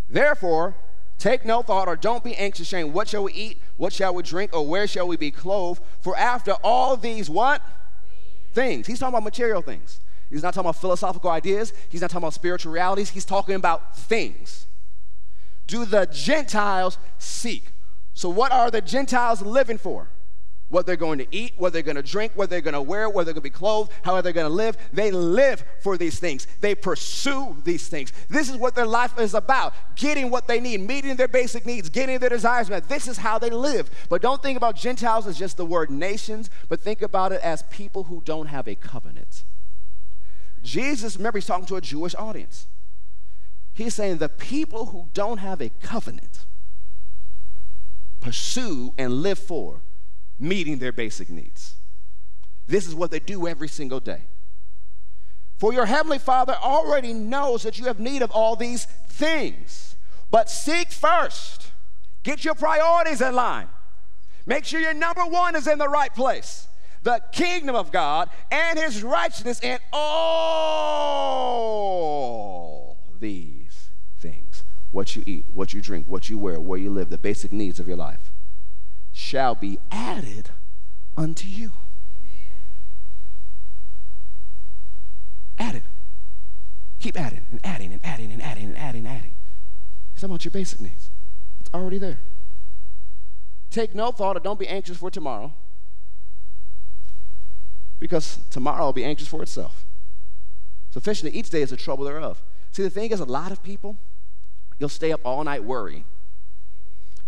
Therefore, 0.08 0.74
take 1.18 1.44
no 1.44 1.60
thought 1.60 1.88
or 1.88 1.96
don't 1.96 2.24
be 2.24 2.34
anxious, 2.36 2.68
saying, 2.68 2.92
What 2.92 3.08
shall 3.08 3.24
we 3.24 3.32
eat? 3.32 3.60
What 3.76 3.92
shall 3.92 4.14
we 4.14 4.22
drink? 4.22 4.54
Or 4.54 4.66
where 4.66 4.86
shall 4.86 5.06
we 5.06 5.16
be 5.16 5.30
clothed? 5.30 5.82
For 6.00 6.16
after 6.16 6.52
all 6.64 6.96
these, 6.96 7.28
what? 7.28 7.60
Things. 8.58 8.88
He's 8.88 8.98
talking 8.98 9.14
about 9.14 9.22
material 9.22 9.62
things. 9.62 10.00
He's 10.28 10.42
not 10.42 10.52
talking 10.52 10.68
about 10.68 10.80
philosophical 10.80 11.30
ideas. 11.30 11.72
He's 11.88 12.00
not 12.00 12.10
talking 12.10 12.24
about 12.24 12.34
spiritual 12.34 12.72
realities. 12.72 13.10
He's 13.10 13.24
talking 13.24 13.54
about 13.54 13.96
things. 13.96 14.66
Do 15.68 15.84
the 15.84 16.06
Gentiles 16.06 16.98
seek? 17.18 17.70
So, 18.14 18.28
what 18.28 18.50
are 18.50 18.68
the 18.68 18.80
Gentiles 18.80 19.42
living 19.42 19.78
for? 19.78 20.10
What 20.68 20.84
they're 20.86 20.96
going 20.96 21.18
to 21.18 21.26
eat, 21.30 21.54
what 21.56 21.72
they're 21.72 21.82
going 21.82 21.96
to 21.96 22.02
drink, 22.02 22.32
what 22.34 22.50
they're 22.50 22.60
going 22.60 22.74
to 22.74 22.82
wear, 22.82 23.08
where 23.08 23.24
they're 23.24 23.34
going 23.34 23.42
to 23.42 23.50
be 23.50 23.50
clothed, 23.50 23.90
how 24.02 24.20
they're 24.20 24.32
going 24.32 24.48
to 24.48 24.52
live. 24.52 24.76
They 24.92 25.10
live 25.10 25.64
for 25.80 25.96
these 25.96 26.18
things. 26.18 26.46
They 26.60 26.74
pursue 26.74 27.56
these 27.64 27.88
things. 27.88 28.12
This 28.28 28.50
is 28.50 28.56
what 28.56 28.74
their 28.74 28.86
life 28.86 29.18
is 29.18 29.34
about 29.34 29.74
getting 29.96 30.30
what 30.30 30.46
they 30.46 30.60
need, 30.60 30.80
meeting 30.80 31.16
their 31.16 31.28
basic 31.28 31.64
needs, 31.64 31.88
getting 31.88 32.18
their 32.18 32.30
desires 32.30 32.68
met. 32.68 32.88
This 32.88 33.08
is 33.08 33.16
how 33.16 33.38
they 33.38 33.50
live. 33.50 33.90
But 34.08 34.22
don't 34.22 34.42
think 34.42 34.56
about 34.56 34.76
Gentiles 34.76 35.26
as 35.26 35.38
just 35.38 35.56
the 35.56 35.66
word 35.66 35.90
nations, 35.90 36.50
but 36.68 36.80
think 36.80 37.02
about 37.02 37.32
it 37.32 37.40
as 37.40 37.62
people 37.64 38.04
who 38.04 38.22
don't 38.24 38.46
have 38.46 38.68
a 38.68 38.74
covenant. 38.74 39.44
Jesus, 40.62 41.16
remember, 41.16 41.38
he's 41.38 41.46
talking 41.46 41.66
to 41.66 41.76
a 41.76 41.80
Jewish 41.80 42.14
audience. 42.14 42.66
He's 43.72 43.94
saying 43.94 44.18
the 44.18 44.28
people 44.28 44.86
who 44.86 45.08
don't 45.14 45.38
have 45.38 45.62
a 45.62 45.70
covenant 45.80 46.44
pursue 48.20 48.92
and 48.98 49.22
live 49.22 49.38
for 49.38 49.82
meeting 50.38 50.78
their 50.78 50.92
basic 50.92 51.30
needs. 51.30 51.74
This 52.66 52.86
is 52.86 52.94
what 52.94 53.10
they 53.10 53.18
do 53.18 53.48
every 53.48 53.68
single 53.68 54.00
day. 54.00 54.22
For 55.58 55.72
your 55.72 55.86
heavenly 55.86 56.18
Father 56.18 56.54
already 56.54 57.12
knows 57.12 57.62
that 57.64 57.78
you 57.78 57.86
have 57.86 57.98
need 57.98 58.22
of 58.22 58.30
all 58.30 58.54
these 58.54 58.84
things. 59.08 59.96
But 60.30 60.48
seek 60.50 60.92
first, 60.92 61.72
get 62.22 62.44
your 62.44 62.54
priorities 62.54 63.20
in 63.20 63.34
line. 63.34 63.66
Make 64.46 64.64
sure 64.64 64.80
your 64.80 64.94
number 64.94 65.24
one 65.26 65.56
is 65.56 65.66
in 65.66 65.78
the 65.78 65.88
right 65.88 66.14
place. 66.14 66.68
The 67.02 67.20
kingdom 67.32 67.74
of 67.74 67.90
God 67.90 68.30
and 68.50 68.78
his 68.78 69.02
righteousness, 69.02 69.58
and 69.60 69.80
all 69.92 70.98
these 73.18 73.90
things 74.20 74.64
what 74.90 75.14
you 75.14 75.22
eat, 75.26 75.44
what 75.52 75.74
you 75.74 75.82
drink, 75.82 76.06
what 76.08 76.30
you 76.30 76.38
wear, 76.38 76.58
where 76.58 76.78
you 76.78 76.90
live, 76.90 77.10
the 77.10 77.18
basic 77.18 77.52
needs 77.52 77.78
of 77.78 77.86
your 77.86 77.96
life 77.96 78.27
shall 79.18 79.56
be 79.56 79.78
added 79.90 80.50
unto 81.16 81.48
you. 81.48 81.72
Added. 85.58 85.82
Keep 87.00 87.18
adding 87.18 87.44
and 87.50 87.60
adding 87.64 87.92
and 87.92 88.00
adding 88.04 88.30
and 88.30 88.40
adding 88.40 88.66
and 88.66 88.78
adding 88.78 89.06
and 89.06 89.18
adding. 89.18 89.34
It's 90.14 90.22
about 90.22 90.44
your 90.44 90.52
basic 90.52 90.80
needs. 90.80 91.10
It's 91.58 91.68
already 91.74 91.98
there. 91.98 92.20
Take 93.70 93.92
no 93.92 94.12
thought 94.12 94.36
or 94.36 94.40
don't 94.40 94.58
be 94.58 94.68
anxious 94.68 94.96
for 94.96 95.10
tomorrow 95.10 95.52
because 97.98 98.38
tomorrow 98.50 98.86
will 98.86 98.92
be 98.92 99.04
anxious 99.04 99.26
for 99.26 99.42
itself. 99.42 99.84
Sufficient 100.90 101.34
each 101.34 101.50
day 101.50 101.62
is 101.62 101.70
the 101.70 101.76
trouble 101.76 102.04
thereof. 102.04 102.40
See, 102.70 102.84
the 102.84 102.90
thing 102.90 103.10
is, 103.10 103.18
a 103.18 103.24
lot 103.24 103.50
of 103.50 103.64
people, 103.64 103.96
you'll 104.78 104.88
stay 104.88 105.10
up 105.10 105.20
all 105.24 105.42
night 105.42 105.64
worrying 105.64 106.04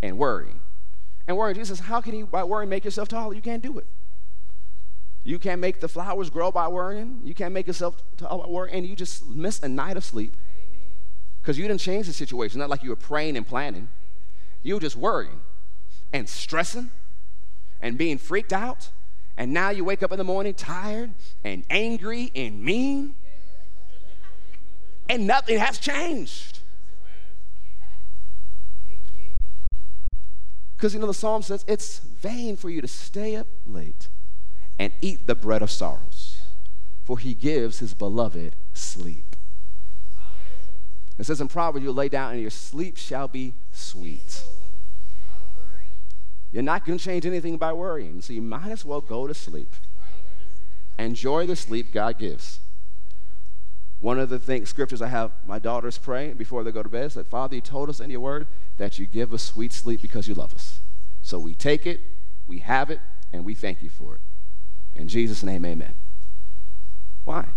and 0.00 0.16
worrying 0.16 0.60
and 1.30 1.38
worrying. 1.38 1.54
Jesus 1.54 1.78
says, 1.78 1.86
How 1.86 2.00
can 2.00 2.14
you, 2.14 2.26
by 2.26 2.44
worrying, 2.44 2.68
make 2.68 2.84
yourself 2.84 3.08
taller? 3.08 3.34
You 3.34 3.40
can't 3.40 3.62
do 3.62 3.78
it. 3.78 3.86
You 5.22 5.38
can't 5.38 5.60
make 5.60 5.80
the 5.80 5.88
flowers 5.88 6.28
grow 6.28 6.50
by 6.50 6.66
worrying. 6.68 7.20
You 7.24 7.34
can't 7.34 7.54
make 7.54 7.66
yourself 7.66 8.02
taller 8.16 8.44
by 8.44 8.50
worrying. 8.50 8.74
And 8.74 8.86
you 8.86 8.96
just 8.96 9.26
miss 9.28 9.62
a 9.62 9.68
night 9.68 9.96
of 9.96 10.04
sleep 10.04 10.36
because 11.40 11.56
you 11.56 11.68
didn't 11.68 11.80
change 11.80 12.06
the 12.06 12.12
situation. 12.12 12.58
Not 12.58 12.68
like 12.68 12.82
you 12.82 12.90
were 12.90 12.96
praying 12.96 13.36
and 13.36 13.46
planning. 13.46 13.88
You 14.62 14.74
were 14.74 14.80
just 14.80 14.96
worrying 14.96 15.40
and 16.12 16.28
stressing 16.28 16.90
and 17.80 17.96
being 17.96 18.18
freaked 18.18 18.52
out. 18.52 18.90
And 19.36 19.52
now 19.52 19.70
you 19.70 19.84
wake 19.84 20.02
up 20.02 20.10
in 20.10 20.18
the 20.18 20.24
morning 20.24 20.52
tired 20.54 21.12
and 21.44 21.64
angry 21.70 22.32
and 22.34 22.62
mean. 22.62 23.14
And 25.08 25.26
nothing 25.26 25.58
has 25.58 25.78
changed. 25.78 26.59
Because, 30.80 30.94
you 30.94 31.00
know, 31.00 31.06
the 31.06 31.12
psalm 31.12 31.42
says 31.42 31.62
it's 31.68 31.98
vain 31.98 32.56
for 32.56 32.70
you 32.70 32.80
to 32.80 32.88
stay 32.88 33.36
up 33.36 33.46
late 33.66 34.08
and 34.78 34.90
eat 35.02 35.26
the 35.26 35.34
bread 35.34 35.60
of 35.60 35.70
sorrows, 35.70 36.38
for 37.04 37.18
he 37.18 37.34
gives 37.34 37.80
his 37.80 37.92
beloved 37.92 38.56
sleep. 38.72 39.36
It 41.18 41.24
says 41.24 41.38
in 41.38 41.48
Proverbs, 41.48 41.84
you 41.84 41.92
lay 41.92 42.08
down 42.08 42.32
and 42.32 42.40
your 42.40 42.48
sleep 42.48 42.96
shall 42.96 43.28
be 43.28 43.52
sweet. 43.72 44.42
You're 46.50 46.62
not 46.62 46.86
going 46.86 46.96
to 46.96 47.04
change 47.04 47.26
anything 47.26 47.58
by 47.58 47.74
worrying, 47.74 48.22
so 48.22 48.32
you 48.32 48.40
might 48.40 48.70
as 48.70 48.82
well 48.82 49.02
go 49.02 49.26
to 49.26 49.34
sleep. 49.34 49.70
Enjoy 50.98 51.44
the 51.46 51.56
sleep 51.56 51.92
God 51.92 52.16
gives. 52.16 52.58
One 54.00 54.18
of 54.18 54.30
the 54.30 54.38
things, 54.38 54.70
scriptures 54.70 55.02
I 55.02 55.08
have 55.08 55.30
my 55.46 55.58
daughters 55.58 55.98
pray 55.98 56.32
before 56.32 56.64
they 56.64 56.72
go 56.72 56.82
to 56.82 56.88
bed 56.88 57.12
said, 57.12 57.26
Father, 57.26 57.54
you 57.54 57.60
told 57.60 57.90
us 57.90 58.00
in 58.00 58.10
your 58.10 58.20
word 58.20 58.46
that 58.78 58.98
you 58.98 59.06
give 59.06 59.34
us 59.34 59.42
sweet 59.42 59.72
sleep 59.72 60.00
because 60.00 60.26
you 60.26 60.34
love 60.34 60.54
us. 60.54 60.80
So 61.22 61.38
we 61.38 61.54
take 61.54 61.86
it, 61.86 62.00
we 62.46 62.60
have 62.60 62.90
it, 62.90 63.00
and 63.30 63.44
we 63.44 63.54
thank 63.54 63.82
you 63.82 63.90
for 63.90 64.14
it. 64.14 64.20
In 64.94 65.06
Jesus' 65.06 65.42
name, 65.42 65.66
amen. 65.66 65.94
Why? 67.24 67.48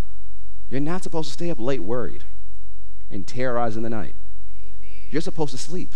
You're 0.69 0.82
not 0.82 1.03
supposed 1.03 1.29
to 1.29 1.34
stay 1.34 1.49
up 1.49 1.60
late 1.60 1.82
worried 1.82 2.25
and 3.10 3.25
terrorizing 3.25 3.84
the 3.84 3.89
night. 3.89 4.15
You're 5.10 5.21
supposed 5.21 5.51
to 5.51 5.58
sleep. 5.58 5.93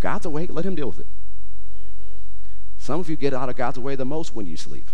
God's 0.00 0.26
awake, 0.26 0.50
let 0.52 0.64
him 0.64 0.74
deal 0.74 0.88
with 0.88 1.00
it. 1.00 1.08
Some 2.78 3.00
of 3.00 3.08
you 3.08 3.16
get 3.16 3.32
out 3.32 3.48
of 3.48 3.56
God's 3.56 3.78
way 3.78 3.94
the 3.94 4.04
most 4.04 4.34
when 4.34 4.46
you 4.46 4.56
sleep. 4.56 4.88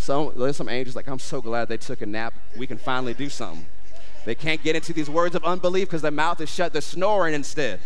Some, 0.00 0.32
there's 0.34 0.56
some 0.56 0.70
angels 0.70 0.96
like, 0.96 1.08
I'm 1.08 1.18
so 1.18 1.42
glad 1.42 1.68
they 1.68 1.76
took 1.76 2.00
a 2.00 2.06
nap. 2.06 2.32
We 2.56 2.66
can 2.66 2.78
finally 2.78 3.12
do 3.12 3.28
something. 3.28 3.66
They 4.24 4.34
can't 4.34 4.62
get 4.62 4.74
into 4.74 4.94
these 4.94 5.10
words 5.10 5.34
of 5.34 5.44
unbelief 5.44 5.88
because 5.88 6.00
their 6.00 6.10
mouth 6.10 6.40
is 6.40 6.48
shut. 6.48 6.72
They're 6.72 6.80
snoring 6.80 7.34
instead. 7.34 7.80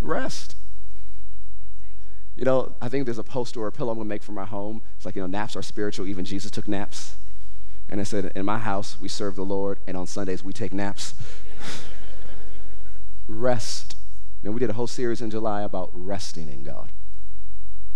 Rest. 0.00 0.56
You 2.36 2.46
know, 2.46 2.74
I 2.80 2.88
think 2.88 3.04
there's 3.04 3.18
a 3.18 3.22
poster 3.22 3.60
or 3.60 3.66
a 3.66 3.72
pillow 3.72 3.90
I'm 3.90 3.98
going 3.98 4.08
to 4.08 4.14
make 4.14 4.22
for 4.22 4.32
my 4.32 4.46
home. 4.46 4.80
It's 4.96 5.04
like, 5.04 5.14
you 5.14 5.20
know, 5.20 5.26
naps 5.26 5.54
are 5.54 5.62
spiritual. 5.62 6.06
Even 6.06 6.24
Jesus 6.24 6.50
took 6.50 6.66
naps. 6.66 7.16
And 7.90 8.00
I 8.00 8.04
said, 8.04 8.32
in 8.34 8.46
my 8.46 8.58
house, 8.58 8.96
we 8.98 9.08
serve 9.08 9.36
the 9.36 9.44
Lord, 9.44 9.78
and 9.86 9.94
on 9.94 10.06
Sundays, 10.06 10.42
we 10.42 10.54
take 10.54 10.72
naps. 10.72 11.12
Rest. 13.28 13.94
And 14.42 14.54
we 14.54 14.60
did 14.60 14.70
a 14.70 14.74
whole 14.74 14.86
series 14.86 15.20
in 15.20 15.30
July 15.30 15.60
about 15.60 15.90
resting 15.92 16.48
in 16.48 16.62
God. 16.62 16.92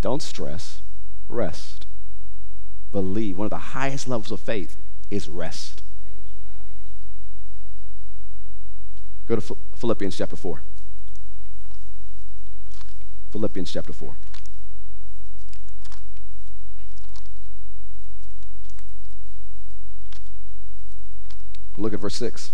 Don't 0.01 0.23
stress, 0.23 0.83
rest. 1.29 1.87
Believe. 2.93 3.37
One 3.37 3.47
of 3.47 3.51
the 3.51 3.59
highest 3.59 4.09
levels 4.09 4.33
of 4.33 4.41
faith 4.41 4.77
is 5.11 5.29
rest. 5.29 5.83
Go 9.27 9.37
to 9.37 9.57
Philippians 9.77 10.17
chapter 10.17 10.37
4. 10.37 10.63
Philippians 13.31 13.73
chapter 13.73 13.93
4. 13.93 14.17
Look 21.77 21.95
at 21.95 22.01
verse 22.01 22.17
6. 22.17 22.53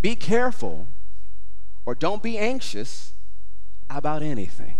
Be 0.00 0.14
careful 0.14 0.86
or 1.84 1.94
don't 1.94 2.22
be 2.22 2.38
anxious 2.38 3.12
about 3.90 4.22
anything. 4.22 4.78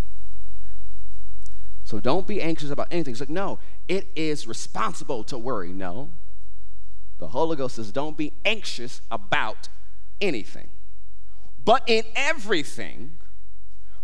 So 1.84 2.00
don't 2.00 2.26
be 2.26 2.42
anxious 2.42 2.70
about 2.70 2.88
anything. 2.90 3.12
It's 3.12 3.20
like, 3.20 3.30
no, 3.30 3.58
it 3.88 4.08
is 4.14 4.46
responsible 4.46 5.24
to 5.24 5.38
worry. 5.38 5.72
No. 5.72 6.10
The 7.18 7.28
Holy 7.28 7.56
Ghost 7.56 7.76
says, 7.76 7.90
don't 7.90 8.16
be 8.16 8.32
anxious 8.44 9.00
about 9.10 9.68
anything. 10.20 10.68
But 11.64 11.82
in 11.86 12.04
everything, 12.14 13.18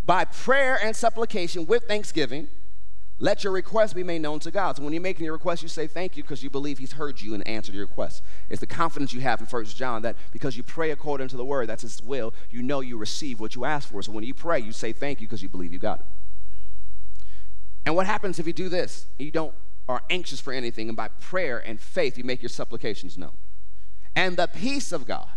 by 0.04 0.24
prayer 0.24 0.78
and 0.82 0.96
supplication 0.96 1.66
with 1.66 1.84
thanksgiving, 1.84 2.48
let 3.18 3.44
your 3.44 3.52
request 3.52 3.94
be 3.94 4.02
made 4.02 4.22
known 4.22 4.40
to 4.40 4.50
God. 4.50 4.76
So 4.76 4.82
when 4.82 4.92
you're 4.92 5.02
making 5.02 5.24
your 5.24 5.34
request, 5.34 5.62
you 5.62 5.68
say 5.68 5.86
thank 5.86 6.16
you 6.16 6.22
because 6.22 6.42
you 6.42 6.50
believe 6.50 6.78
He's 6.78 6.92
heard 6.92 7.20
you 7.20 7.34
and 7.34 7.46
answered 7.46 7.74
your 7.74 7.86
request. 7.86 8.22
It's 8.50 8.60
the 8.60 8.66
confidence 8.66 9.12
you 9.12 9.20
have 9.20 9.40
in 9.40 9.46
First 9.46 9.76
John 9.76 10.02
that 10.02 10.16
because 10.32 10.56
you 10.56 10.62
pray 10.62 10.90
according 10.90 11.28
to 11.28 11.36
the 11.36 11.44
word, 11.44 11.68
that's 11.68 11.82
His 11.82 12.02
will, 12.02 12.34
you 12.50 12.62
know 12.62 12.80
you 12.80 12.98
receive 12.98 13.38
what 13.38 13.54
you 13.54 13.64
ask 13.64 13.88
for. 13.88 14.02
So 14.02 14.12
when 14.12 14.24
you 14.24 14.34
pray, 14.34 14.58
you 14.58 14.72
say 14.72 14.92
thank 14.92 15.20
you 15.20 15.28
because 15.28 15.42
you 15.42 15.48
believe 15.48 15.72
you 15.72 15.78
got 15.78 16.00
it. 16.00 16.06
And 17.86 17.94
what 17.94 18.06
happens 18.06 18.38
if 18.38 18.46
you 18.46 18.52
do 18.52 18.68
this? 18.68 19.06
You 19.18 19.30
don't 19.30 19.54
are 19.88 20.02
anxious 20.08 20.40
for 20.40 20.52
anything, 20.52 20.88
and 20.88 20.96
by 20.96 21.08
prayer 21.08 21.58
and 21.58 21.80
faith, 21.80 22.16
you 22.16 22.24
make 22.24 22.42
your 22.42 22.48
supplications 22.48 23.18
known. 23.18 23.36
And 24.16 24.36
the 24.36 24.46
peace 24.46 24.92
of 24.92 25.06
God, 25.06 25.28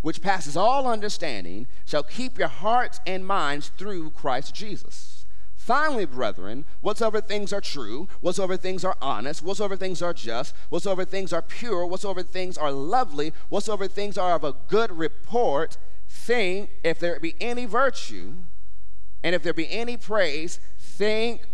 which 0.00 0.20
passes 0.20 0.56
all 0.56 0.88
understanding, 0.88 1.66
shall 1.84 2.02
keep 2.02 2.38
your 2.38 2.48
hearts 2.48 3.00
and 3.06 3.26
minds 3.26 3.68
through 3.68 4.10
Christ 4.10 4.54
Jesus. 4.54 5.23
Finally, 5.64 6.04
brethren, 6.04 6.66
whatsoever 6.82 7.22
things 7.22 7.50
are 7.50 7.60
true, 7.62 8.06
whatsoever 8.20 8.54
things 8.54 8.84
are 8.84 8.98
honest, 9.00 9.42
whatsoever 9.42 9.76
things 9.76 10.02
are 10.02 10.12
just, 10.12 10.54
whatsoever 10.68 11.06
things 11.06 11.32
are 11.32 11.40
pure, 11.40 11.86
whatsoever 11.86 12.22
things 12.22 12.58
are 12.58 12.70
lovely, 12.70 13.32
whatsoever 13.48 13.88
things 13.88 14.18
are 14.18 14.34
of 14.34 14.44
a 14.44 14.54
good 14.68 14.92
report, 14.92 15.78
think 16.06 16.68
if 16.82 16.98
there 16.98 17.18
be 17.18 17.34
any 17.40 17.64
virtue, 17.64 18.34
and 19.22 19.34
if 19.34 19.42
there 19.42 19.54
be 19.54 19.72
any 19.72 19.96
praise, 19.96 20.60
think 20.78 21.46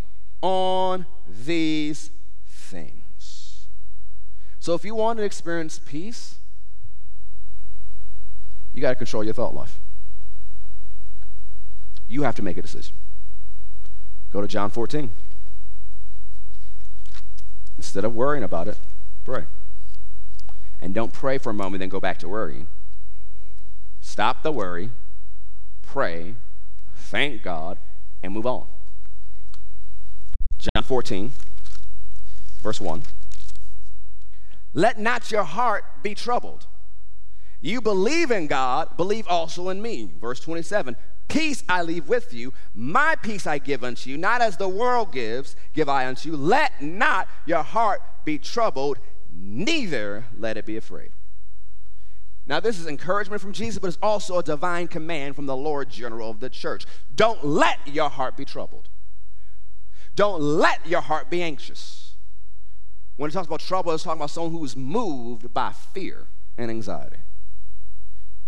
on 0.42 1.06
these 1.28 2.10
things. 2.48 3.68
So 4.58 4.74
if 4.74 4.84
you 4.84 4.96
want 4.96 5.20
to 5.20 5.24
experience 5.24 5.78
peace, 5.78 6.34
you 8.74 8.82
got 8.82 8.88
to 8.88 8.96
control 8.96 9.22
your 9.22 9.34
thought 9.34 9.54
life. 9.54 9.78
You 12.08 12.24
have 12.24 12.34
to 12.34 12.42
make 12.42 12.56
a 12.56 12.62
decision. 12.62 12.96
Go 14.30 14.40
to 14.40 14.48
John 14.48 14.70
14. 14.70 15.10
Instead 17.76 18.04
of 18.04 18.14
worrying 18.14 18.44
about 18.44 18.68
it, 18.68 18.78
pray. 19.24 19.44
And 20.80 20.94
don't 20.94 21.12
pray 21.12 21.38
for 21.38 21.50
a 21.50 21.54
moment, 21.54 21.80
then 21.80 21.88
go 21.88 22.00
back 22.00 22.18
to 22.18 22.28
worrying. 22.28 22.68
Stop 24.00 24.42
the 24.42 24.52
worry, 24.52 24.90
pray, 25.82 26.34
thank 26.94 27.42
God, 27.42 27.78
and 28.22 28.32
move 28.32 28.46
on. 28.46 28.66
John 30.58 30.84
14, 30.84 31.32
verse 32.62 32.80
1. 32.80 33.02
Let 34.72 34.98
not 34.98 35.30
your 35.30 35.44
heart 35.44 35.84
be 36.02 36.14
troubled. 36.14 36.66
You 37.60 37.80
believe 37.80 38.30
in 38.30 38.46
God, 38.46 38.96
believe 38.96 39.26
also 39.26 39.68
in 39.68 39.82
me. 39.82 40.10
Verse 40.20 40.40
27 40.40 40.96
Peace 41.30 41.62
I 41.68 41.82
leave 41.82 42.08
with 42.08 42.34
you, 42.34 42.52
my 42.74 43.14
peace 43.14 43.46
I 43.46 43.58
give 43.58 43.84
unto 43.84 44.10
you, 44.10 44.18
not 44.18 44.42
as 44.42 44.56
the 44.56 44.68
world 44.68 45.12
gives, 45.12 45.54
give 45.72 45.88
I 45.88 46.06
unto 46.06 46.28
you. 46.28 46.36
Let 46.36 46.82
not 46.82 47.28
your 47.46 47.62
heart 47.62 48.02
be 48.24 48.36
troubled, 48.36 48.98
neither 49.32 50.24
let 50.36 50.56
it 50.56 50.66
be 50.66 50.76
afraid. 50.76 51.10
Now, 52.48 52.58
this 52.58 52.80
is 52.80 52.88
encouragement 52.88 53.40
from 53.40 53.52
Jesus, 53.52 53.78
but 53.78 53.86
it's 53.86 53.98
also 54.02 54.38
a 54.38 54.42
divine 54.42 54.88
command 54.88 55.36
from 55.36 55.46
the 55.46 55.56
Lord 55.56 55.88
General 55.88 56.30
of 56.30 56.40
the 56.40 56.50
church. 56.50 56.84
Don't 57.14 57.44
let 57.44 57.78
your 57.86 58.08
heart 58.08 58.36
be 58.36 58.44
troubled. 58.44 58.88
Don't 60.16 60.42
let 60.42 60.84
your 60.84 61.00
heart 61.00 61.30
be 61.30 61.44
anxious. 61.44 62.14
When 63.16 63.30
it 63.30 63.32
talks 63.32 63.46
about 63.46 63.60
trouble, 63.60 63.92
it's 63.92 64.02
talking 64.02 64.18
about 64.18 64.30
someone 64.30 64.50
who 64.50 64.64
is 64.64 64.74
moved 64.74 65.54
by 65.54 65.70
fear 65.70 66.26
and 66.58 66.72
anxiety. 66.72 67.18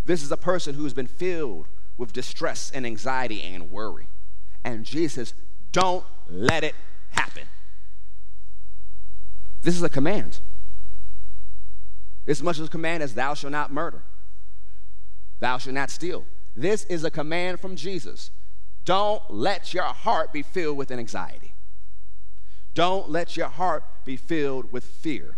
This 0.04 0.24
is 0.24 0.32
a 0.32 0.36
person 0.36 0.74
who 0.74 0.82
has 0.82 0.94
been 0.94 1.06
filled 1.06 1.68
with 1.96 2.12
distress 2.12 2.70
and 2.74 2.86
anxiety 2.86 3.42
and 3.42 3.70
worry. 3.70 4.08
And 4.64 4.84
Jesus 4.84 5.34
don't 5.72 6.04
let 6.28 6.64
it 6.64 6.74
happen. 7.10 7.44
This 9.62 9.76
is 9.76 9.82
a 9.82 9.88
command. 9.88 10.40
As 12.26 12.42
much 12.42 12.58
as 12.58 12.66
a 12.66 12.70
command 12.70 13.02
as 13.02 13.14
thou 13.14 13.34
shalt 13.34 13.52
not 13.52 13.72
murder, 13.72 14.02
thou 15.40 15.58
shalt 15.58 15.74
not 15.74 15.90
steal. 15.90 16.24
This 16.54 16.84
is 16.84 17.04
a 17.04 17.10
command 17.10 17.60
from 17.60 17.76
Jesus. 17.76 18.30
Don't 18.84 19.22
let 19.30 19.72
your 19.74 19.84
heart 19.84 20.32
be 20.32 20.42
filled 20.42 20.76
with 20.76 20.90
anxiety. 20.90 21.54
Don't 22.74 23.10
let 23.10 23.36
your 23.36 23.48
heart 23.48 23.84
be 24.04 24.16
filled 24.16 24.72
with 24.72 24.84
fear. 24.84 25.36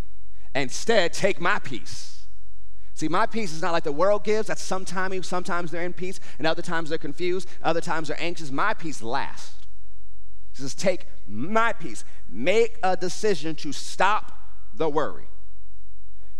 Instead, 0.55 1.12
take 1.12 1.40
my 1.40 1.59
peace. 1.59 2.13
See, 2.94 3.09
my 3.09 3.26
peace 3.26 3.52
is 3.52 3.61
not 3.61 3.72
like 3.72 3.83
the 3.83 3.92
world 3.92 4.22
gives. 4.22 4.46
That's 4.46 4.62
sometimes, 4.62 5.26
sometimes 5.26 5.70
they're 5.72 5.83
in 5.83 5.92
peace, 5.92 6.20
and 6.38 6.46
other 6.46 6.62
times 6.62 6.88
they're 6.88 6.98
confused, 6.98 7.48
other 7.62 7.80
times 7.80 8.09
they're 8.09 8.22
anxious. 8.22 8.52
My 8.52 8.72
peace 8.72 9.02
lasts. 9.02 9.66
He 10.54 10.62
says, 10.62 10.74
take 10.74 11.07
my 11.26 11.72
peace. 11.72 12.04
Make 12.28 12.78
a 12.85 12.96
decision 12.96 13.57
to 13.57 13.72
stop 13.72 14.33
the 14.72 14.88
worry. 14.88 15.24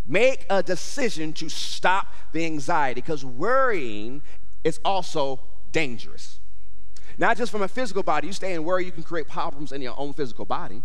Make 0.07 0.45
a 0.49 0.63
decision 0.63 1.33
to 1.33 1.49
stop 1.49 2.07
the 2.31 2.45
anxiety 2.45 3.01
because 3.01 3.25
worrying 3.25 4.21
is 4.63 4.79
also 4.85 5.41
dangerous. 5.73 6.39
Not 7.17 7.35
just 7.37 7.51
from 7.51 7.63
a 7.63 7.67
physical 7.67 8.03
body. 8.03 8.27
You 8.27 8.33
stay 8.33 8.53
in 8.53 8.63
worry, 8.63 8.85
you 8.85 8.91
can 8.91 9.03
create 9.03 9.27
problems 9.27 9.71
in 9.71 9.81
your 9.81 9.99
own 9.99 10.13
physical 10.13 10.45
body. 10.45 10.83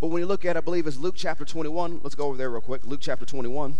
But 0.00 0.08
when 0.08 0.20
you 0.20 0.26
look 0.26 0.44
at, 0.44 0.56
I 0.56 0.60
believe 0.60 0.86
it's 0.86 0.98
Luke 0.98 1.14
chapter 1.16 1.44
21. 1.44 2.00
Let's 2.02 2.14
go 2.14 2.26
over 2.26 2.36
there 2.36 2.50
real 2.50 2.60
quick. 2.60 2.86
Luke 2.86 3.00
chapter 3.00 3.24
21. 3.24 3.78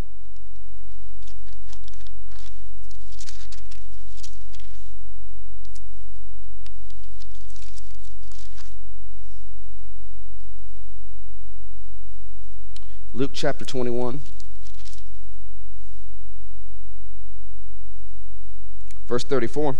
Luke 13.12 13.32
chapter 13.34 13.64
21. 13.64 14.20
Verse 19.06 19.24
34 19.24 19.76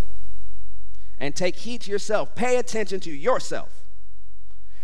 and 1.21 1.35
take 1.35 1.57
heed 1.57 1.83
to 1.83 1.91
yourself. 1.91 2.35
Pay 2.35 2.57
attention 2.57 3.01
to 3.01 3.11
yourself. 3.11 3.85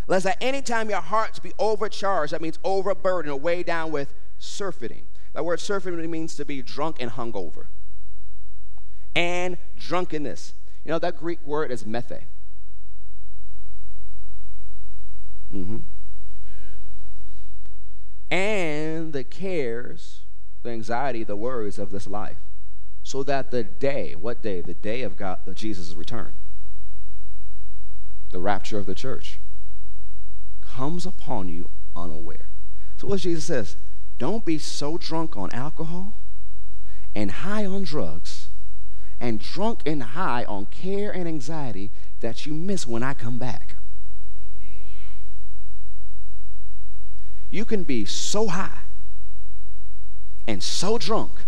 Lest 0.07 0.25
at 0.25 0.37
any 0.39 0.61
time 0.61 0.89
your 0.89 1.01
hearts 1.01 1.39
be 1.39 1.51
overcharged, 1.57 2.33
that 2.33 2.41
means 2.41 2.59
overburdened 2.63 3.31
or 3.31 3.39
weighed 3.39 3.65
down 3.65 3.91
with 3.91 4.13
surfeiting. 4.37 5.03
That 5.33 5.43
word 5.43 5.59
surfeiting 5.59 6.09
means 6.11 6.35
to 6.35 6.45
be 6.45 6.61
drunk 6.61 6.97
and 6.99 7.11
hungover. 7.11 7.65
And 9.15 9.57
drunkenness. 9.77 10.53
You 10.83 10.91
know, 10.91 10.99
that 10.99 11.17
Greek 11.17 11.41
word 11.43 11.71
is 11.71 11.83
methe. 11.83 12.21
Mm-hmm. 15.53 15.77
And 18.31 19.13
the 19.13 19.23
cares, 19.23 20.21
the 20.63 20.71
anxiety, 20.71 21.23
the 21.23 21.35
worries 21.35 21.79
of 21.79 21.91
this 21.91 22.07
life 22.07 22.37
so 23.05 23.21
that 23.21 23.51
the 23.51 23.63
day, 23.63 24.15
what 24.15 24.41
day? 24.41 24.61
The 24.61 24.73
day 24.73 25.03
of 25.03 25.15
God, 25.15 25.37
Jesus' 25.53 25.93
return, 25.93 26.33
the 28.31 28.39
rapture 28.39 28.79
of 28.79 28.87
the 28.87 28.95
church, 28.95 29.39
comes 30.59 31.05
upon 31.05 31.47
you 31.47 31.69
unaware. 31.95 32.47
So 32.97 33.05
what 33.05 33.19
Jesus 33.19 33.45
says, 33.45 33.77
don't 34.17 34.43
be 34.43 34.57
so 34.57 34.97
drunk 34.97 35.37
on 35.37 35.51
alcohol 35.51 36.17
and 37.13 37.29
high 37.29 37.63
on 37.63 37.83
drugs 37.83 38.47
and 39.19 39.39
drunk 39.39 39.81
and 39.85 40.01
high 40.01 40.43
on 40.45 40.65
care 40.65 41.11
and 41.11 41.27
anxiety 41.27 41.91
that 42.21 42.47
you 42.47 42.55
miss 42.55 42.87
when 42.87 43.03
I 43.03 43.13
come 43.13 43.37
back. 43.37 43.74
You 47.49 47.65
can 47.65 47.83
be 47.83 48.05
so 48.05 48.47
high 48.47 48.79
and 50.47 50.63
so 50.63 50.97
drunk 50.97 51.45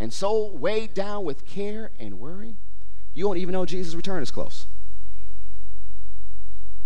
and 0.00 0.12
so 0.12 0.52
weighed 0.52 0.94
down 0.94 1.24
with 1.24 1.44
care 1.44 1.90
and 1.98 2.20
worry, 2.20 2.56
you 3.14 3.26
won't 3.26 3.38
even 3.38 3.52
know 3.52 3.66
Jesus' 3.66 3.94
return 3.94 4.22
is 4.22 4.30
close. 4.30 4.66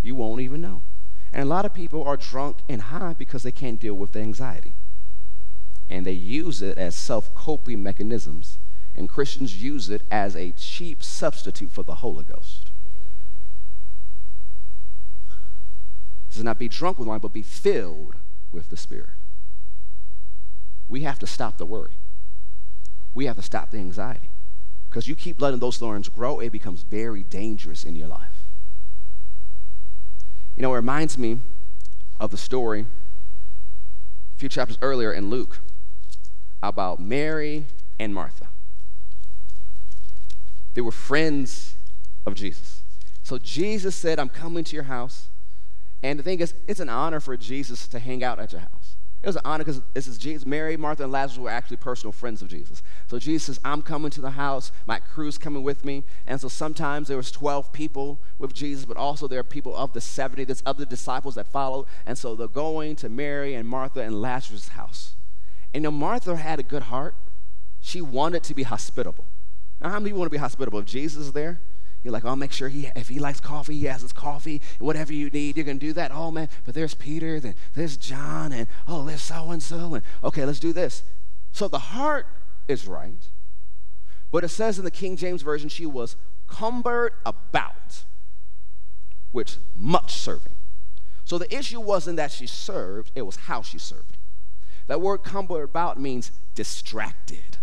You 0.01 0.15
won't 0.15 0.41
even 0.41 0.61
know. 0.61 0.83
And 1.33 1.43
a 1.43 1.47
lot 1.47 1.65
of 1.65 1.75
people 1.75 2.03
are 2.05 2.17
drunk 2.17 2.59
and 2.69 2.83
high 2.83 3.15
because 3.15 3.43
they 3.43 3.53
can't 3.53 3.81
deal 3.81 3.95
with 3.95 4.13
the 4.13 4.21
anxiety. 4.21 4.75
And 5.89 6.07
they 6.07 6.13
use 6.13 6.63
it 6.63 6.79
as 6.79 6.95
self 6.95 7.35
coping 7.35 7.83
mechanisms. 7.83 8.59
And 8.95 9.09
Christians 9.09 9.63
use 9.63 9.89
it 9.89 10.03
as 10.11 10.37
a 10.37 10.53
cheap 10.53 11.03
substitute 11.03 11.71
for 11.71 11.83
the 11.83 11.97
Holy 11.97 12.25
Ghost. 12.25 12.72
It 16.33 16.37
says 16.37 16.45
not 16.45 16.59
be 16.59 16.67
drunk 16.67 16.99
with 16.99 17.07
wine, 17.07 17.21
but 17.21 17.35
be 17.35 17.43
filled 17.43 18.15
with 18.53 18.71
the 18.71 18.77
Spirit. 18.79 19.11
We 20.89 21.03
have 21.03 21.19
to 21.19 21.27
stop 21.27 21.59
the 21.59 21.67
worry. 21.67 21.93
We 23.13 23.27
have 23.27 23.37
to 23.37 23.43
stop 23.43 23.71
the 23.71 23.77
anxiety. 23.77 24.31
Because 24.89 25.07
you 25.07 25.15
keep 25.15 25.43
letting 25.43 25.61
those 25.61 25.77
thorns 25.77 26.09
grow, 26.09 26.41
it 26.41 26.51
becomes 26.51 26.85
very 26.85 27.23
dangerous 27.23 27.85
in 27.85 27.97
your 27.97 28.09
life. 28.09 28.47
You 30.57 30.63
know, 30.63 30.73
it 30.73 30.77
reminds 30.77 31.19
me 31.19 31.41
of 32.19 32.31
the 32.31 32.39
story 32.39 32.87
a 34.35 34.39
few 34.39 34.49
chapters 34.49 34.79
earlier 34.81 35.13
in 35.13 35.29
Luke 35.29 35.59
about 36.63 36.99
Mary 36.99 37.67
and 38.01 38.15
Martha. 38.15 38.49
They 40.73 40.81
were 40.81 40.93
friends 40.93 41.75
of 42.25 42.35
Jesus. 42.35 42.81
So 43.23 43.37
Jesus 43.37 43.95
said, 43.95 44.19
I'm 44.19 44.31
coming 44.31 44.65
to 44.65 44.75
your 44.75 44.85
house. 44.85 45.29
And 46.03 46.19
the 46.19 46.23
thing 46.23 46.41
is, 46.41 46.55
it's 46.67 46.81
an 46.81 46.89
honor 46.89 47.21
for 47.21 47.37
Jesus 47.37 47.87
to 47.89 47.99
hang 47.99 48.25
out 48.25 48.39
at 48.41 48.53
your 48.53 48.61
house. 48.61 48.97
It 49.23 49.29
was 49.29 49.37
an 49.37 49.43
honor 49.45 49.63
because 49.63 49.81
this 49.95 50.09
is 50.09 50.19
Jesus. 50.19 50.45
Mary, 50.45 50.77
Martha, 50.77 51.05
and 51.05 51.13
Lazarus 51.13 51.39
were 51.39 51.51
actually 51.51 51.77
personal 51.77 52.11
friends 52.11 52.43
of 52.43 52.49
Jesus. 52.49 52.83
So 53.07 53.21
Jesus 53.21 53.45
says, 53.45 53.61
I'm 53.65 53.81
coming 53.81 54.11
to 54.11 54.21
the 54.21 54.33
house. 54.33 54.73
My 54.85 54.99
crew's 54.99 55.39
coming 55.39 55.63
with 55.63 55.85
me. 55.85 56.03
And 56.27 56.41
so 56.41 56.49
sometimes 56.49 57.07
there 57.07 57.17
was 57.17 57.31
12 57.31 57.73
people 57.73 58.21
with 58.39 58.53
Jesus, 58.53 58.85
but 58.85 58.97
also 58.97 59.29
there 59.29 59.39
are 59.39 59.45
people 59.45 59.77
of 59.77 59.93
the 59.93 60.01
70. 60.01 60.43
There's 60.45 60.63
other 60.67 60.85
disciples 60.85 61.37
that 61.37 61.47
follow. 61.47 61.87
And 62.05 62.19
so 62.19 62.35
they're 62.35 62.49
going 62.49 62.97
to 62.97 63.09
Mary 63.09 63.55
and 63.55 63.69
Martha 63.69 64.01
and 64.01 64.21
Lazarus' 64.21 64.71
house. 64.71 65.15
And 65.73 65.85
you 65.85 65.91
know, 65.91 65.97
Martha 65.97 66.35
had 66.35 66.59
a 66.59 66.65
good 66.65 66.85
heart. 66.85 67.15
She 67.81 68.01
wanted 68.01 68.43
to 68.45 68.55
be 68.55 68.65
hospitable. 68.65 69.27
Now, 69.81 69.91
how 69.91 70.01
many 70.01 70.13
want 70.13 70.27
to 70.27 70.31
be 70.31 70.39
hospitable? 70.39 70.81
If 70.81 70.87
Jesus 70.87 71.27
is 71.27 71.33
there, 71.33 71.61
you're 72.03 72.13
like, 72.13 72.25
I'll 72.25 72.37
make 72.37 72.53
sure 72.53 72.69
he, 72.69 72.91
if 72.97 73.09
he 73.09 73.21
likes 73.21 73.41
coffee, 73.41 73.77
he 73.77 73.87
has 73.87 74.03
his 74.03 74.13
coffee. 74.13 74.61
Whatever 74.79 75.13
you 75.13 75.31
need, 75.31 75.57
you're 75.57 75.65
going 75.65 75.79
to 75.79 75.87
do 75.87 75.93
that. 75.93 76.11
Oh, 76.13 76.31
man, 76.31 76.49
but 76.65 76.75
there's 76.75 76.95
Peter, 76.95 77.39
then 77.39 77.55
there's 77.75 77.97
John, 77.97 78.53
and 78.53 78.67
oh, 78.89 79.05
there's 79.05 79.23
so 79.23 79.51
and 79.51 79.63
so. 79.63 79.95
And 79.95 80.05
okay, 80.25 80.45
let's 80.45 80.59
do 80.59 80.73
this. 80.73 81.05
So 81.53 81.69
the 81.69 81.79
heart 81.79 82.27
is 82.67 82.87
right. 82.87 83.29
But 84.33 84.43
it 84.43 84.49
says 84.49 84.79
in 84.79 84.85
the 84.85 84.91
King 84.91 85.17
James 85.17 85.43
Version, 85.43 85.69
she 85.69 85.87
was 85.87 86.17
cumbered 86.49 87.13
about, 87.25 88.05
which 89.31 89.59
much 89.77 90.15
serving. 90.15 90.55
So 91.25 91.39
the 91.39 91.55
issue 91.55 91.81
wasn't 91.81 92.17
that 92.17 92.33
she 92.33 92.47
served, 92.47 93.13
it 93.15 93.23
was 93.23 93.37
how 93.37 93.63
she 93.63 93.79
served. 93.79 94.17
That 94.89 95.01
word 95.01 95.19
cumbered 95.19 95.65
about 95.65 96.01
means 96.01 96.33
distracted. 96.55 97.59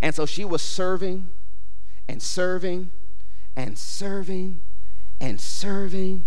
And 0.00 0.14
so 0.14 0.24
she 0.24 0.44
was 0.44 0.62
serving 0.62 1.28
and 2.08 2.22
serving 2.22 2.90
and 3.56 3.78
serving 3.78 4.60
and 5.20 5.40
serving. 5.40 6.26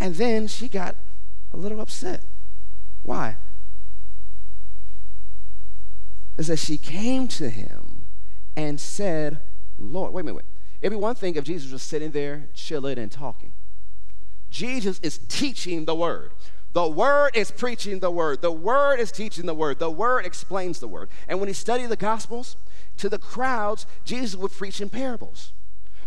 And 0.00 0.14
then 0.16 0.46
she 0.46 0.68
got 0.68 0.96
a 1.52 1.56
little 1.56 1.80
upset. 1.80 2.24
Why? 3.02 3.36
It 6.38 6.44
says 6.44 6.64
she 6.64 6.78
came 6.78 7.28
to 7.28 7.50
him 7.50 8.04
and 8.56 8.80
said, 8.80 9.38
Lord, 9.78 10.12
wait 10.12 10.22
a 10.22 10.24
minute. 10.24 10.44
It'd 10.80 10.92
be 10.92 10.96
one 10.96 11.14
thing 11.14 11.36
if 11.36 11.44
Jesus 11.44 11.72
was 11.72 11.82
sitting 11.82 12.10
there 12.10 12.48
chilling 12.54 12.98
and 12.98 13.10
talking. 13.10 13.52
Jesus 14.50 14.98
is 15.00 15.18
teaching 15.18 15.84
the 15.84 15.94
word. 15.94 16.32
The 16.72 16.88
word 16.88 17.36
is 17.36 17.50
preaching 17.50 18.00
the 18.00 18.10
word. 18.10 18.40
The 18.40 18.52
word 18.52 18.98
is 18.98 19.12
teaching 19.12 19.46
the 19.46 19.54
word. 19.54 19.78
The 19.78 19.90
word 19.90 20.24
explains 20.24 20.80
the 20.80 20.88
word. 20.88 21.08
And 21.28 21.38
when 21.38 21.48
he 21.48 21.54
studied 21.54 21.86
the 21.86 21.96
gospels, 21.96 22.56
to 23.02 23.08
the 23.08 23.18
crowds, 23.18 23.84
Jesus 24.04 24.36
would 24.36 24.52
preach 24.52 24.80
in 24.80 24.88
parables. 24.88 25.52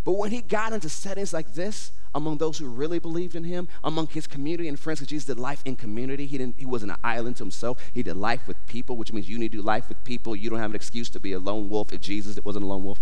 But 0.05 0.13
when 0.13 0.31
he 0.31 0.41
got 0.41 0.71
into 0.71 0.87
settings 0.87 1.33
like 1.33 1.53
this, 1.53 1.91
among 2.13 2.37
those 2.37 2.57
who 2.57 2.69
really 2.69 2.99
believed 2.99 3.35
in 3.35 3.43
him, 3.43 3.67
among 3.83 4.07
his 4.07 4.27
community 4.27 4.69
and 4.69 4.79
friends, 4.79 4.99
because 4.99 5.09
Jesus 5.09 5.25
did 5.25 5.37
life 5.37 5.61
in 5.65 5.75
community. 5.75 6.25
He, 6.25 6.37
didn't, 6.37 6.55
he 6.57 6.65
wasn't 6.65 6.93
an 6.93 6.97
island 7.03 7.35
to 7.37 7.43
himself. 7.43 7.81
He 7.93 8.01
did 8.01 8.15
life 8.15 8.47
with 8.47 8.55
people, 8.67 8.95
which 8.95 9.11
means 9.11 9.27
you 9.27 9.37
need 9.37 9.51
to 9.51 9.57
do 9.57 9.61
life 9.61 9.89
with 9.89 10.01
people. 10.05 10.37
You 10.37 10.49
don't 10.49 10.59
have 10.59 10.69
an 10.69 10.75
excuse 10.75 11.09
to 11.09 11.19
be 11.19 11.33
a 11.33 11.39
lone 11.39 11.69
wolf 11.69 11.91
if 11.91 11.99
Jesus 11.99 12.39
wasn't 12.45 12.63
a 12.63 12.67
lone 12.67 12.85
wolf. 12.85 13.01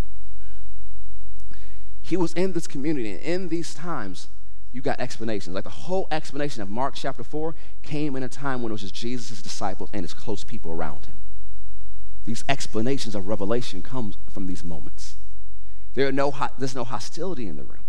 He 2.02 2.18
was 2.18 2.34
in 2.34 2.54
this 2.54 2.66
community, 2.66 3.12
and 3.12 3.22
in 3.22 3.50
these 3.50 3.76
times, 3.76 4.28
you 4.72 4.82
got 4.82 5.00
explanations. 5.00 5.54
Like 5.54 5.66
the 5.66 5.70
whole 5.70 6.08
explanation 6.10 6.64
of 6.64 6.70
Mark 6.72 6.96
chapter 6.96 7.24
4 7.24 7.54
came 7.84 8.16
in 8.16 8.24
a 8.24 8.30
time 8.30 8.64
when 8.64 8.72
it 8.72 8.74
was 8.74 8.82
just 8.82 8.96
Jesus' 8.96 9.44
disciples 9.44 9.92
and 9.94 10.02
his 10.02 10.16
close 10.16 10.44
people 10.44 10.72
around 10.72 11.06
him. 11.06 11.16
These 12.26 12.44
explanations 12.48 13.16
of 13.16 13.28
revelation 13.28 13.82
come 13.82 14.14
from 14.32 14.48
these 14.48 14.64
moments. 14.64 15.16
There 15.94 16.08
are 16.08 16.12
no, 16.12 16.34
there's 16.58 16.76
no 16.76 16.84
hostility 16.84 17.48
in 17.48 17.58
the 17.58 17.64
room. 17.64 17.84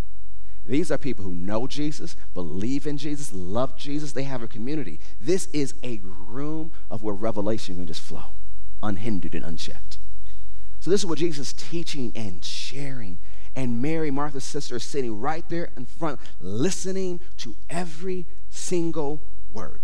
These 0.66 0.90
are 0.90 0.98
people 0.98 1.24
who 1.24 1.34
know 1.34 1.66
Jesus, 1.66 2.16
believe 2.32 2.86
in 2.86 2.96
Jesus, 2.96 3.32
love 3.32 3.76
Jesus. 3.76 4.12
They 4.12 4.22
have 4.22 4.42
a 4.42 4.48
community. 4.48 4.98
This 5.20 5.46
is 5.52 5.74
a 5.82 6.00
room 6.02 6.72
of 6.90 7.02
where 7.02 7.14
revelation 7.14 7.76
can 7.76 7.86
just 7.86 8.00
flow, 8.00 8.32
unhindered 8.82 9.34
and 9.34 9.44
unchecked. 9.44 9.98
So 10.80 10.90
this 10.90 11.00
is 11.00 11.06
what 11.06 11.18
Jesus 11.18 11.48
is 11.48 11.52
teaching 11.52 12.12
and 12.14 12.44
sharing. 12.44 13.18
And 13.54 13.80
Mary, 13.80 14.10
Martha's 14.10 14.44
sister, 14.44 14.76
is 14.76 14.84
sitting 14.84 15.20
right 15.20 15.46
there 15.48 15.70
in 15.76 15.84
front, 15.84 16.18
listening 16.40 17.20
to 17.38 17.54
every 17.68 18.26
single 18.50 19.22
word. 19.52 19.80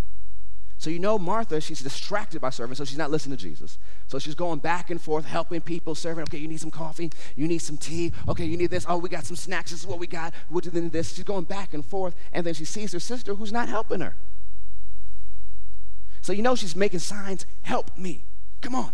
So 0.81 0.89
you 0.89 0.99
know 0.99 1.19
Martha, 1.19 1.61
she's 1.61 1.81
distracted 1.81 2.41
by 2.41 2.49
serving, 2.49 2.75
so 2.75 2.87
she's 2.87 2.97
not 2.97 3.11
listening 3.11 3.37
to 3.37 3.43
Jesus. 3.43 3.77
So 4.07 4.19
she's 4.19 4.35
going 4.35 4.61
back 4.61 4.89
and 4.89 4.99
forth, 4.99 5.27
helping 5.27 5.61
people, 5.61 5.95
serving. 5.95 6.23
Okay, 6.23 6.39
you 6.39 6.49
need 6.49 6.59
some 6.59 6.71
coffee, 6.71 7.11
you 7.37 7.47
need 7.47 7.59
some 7.59 7.77
tea. 7.77 8.15
Okay, 8.27 8.47
you 8.47 8.57
need 8.57 8.71
this. 8.71 8.87
Oh, 8.89 8.97
we 8.97 9.11
got 9.11 9.27
some 9.27 9.37
snacks. 9.37 9.73
This 9.73 9.81
is 9.81 9.87
what 9.87 9.99
we 9.99 10.07
got. 10.07 10.33
What 10.49 10.65
then 10.65 10.89
this? 10.89 11.13
She's 11.13 11.25
going 11.25 11.45
back 11.45 11.75
and 11.75 11.85
forth, 11.85 12.15
and 12.33 12.47
then 12.47 12.55
she 12.55 12.65
sees 12.65 12.93
her 12.93 12.99
sister 12.99 13.35
who's 13.35 13.53
not 13.53 13.69
helping 13.69 14.01
her. 14.01 14.17
So 16.23 16.33
you 16.33 16.41
know 16.41 16.55
she's 16.55 16.75
making 16.75 17.01
signs. 17.01 17.45
Help 17.61 17.95
me! 17.99 18.25
Come 18.63 18.75
on, 18.75 18.93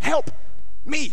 help 0.00 0.32
me! 0.84 1.12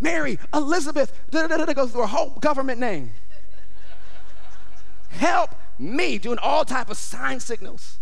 Mary, 0.00 0.38
Elizabeth, 0.54 1.12
da 1.30 1.46
da 1.46 1.62
da, 1.62 1.74
goes 1.74 1.92
through 1.92 2.00
her 2.00 2.06
whole 2.06 2.30
government 2.40 2.80
name. 2.80 3.10
Help 5.10 5.50
me 5.78 6.18
doing 6.18 6.38
all 6.38 6.64
type 6.64 6.90
of 6.90 6.96
sign 6.96 7.40
signals. 7.40 7.98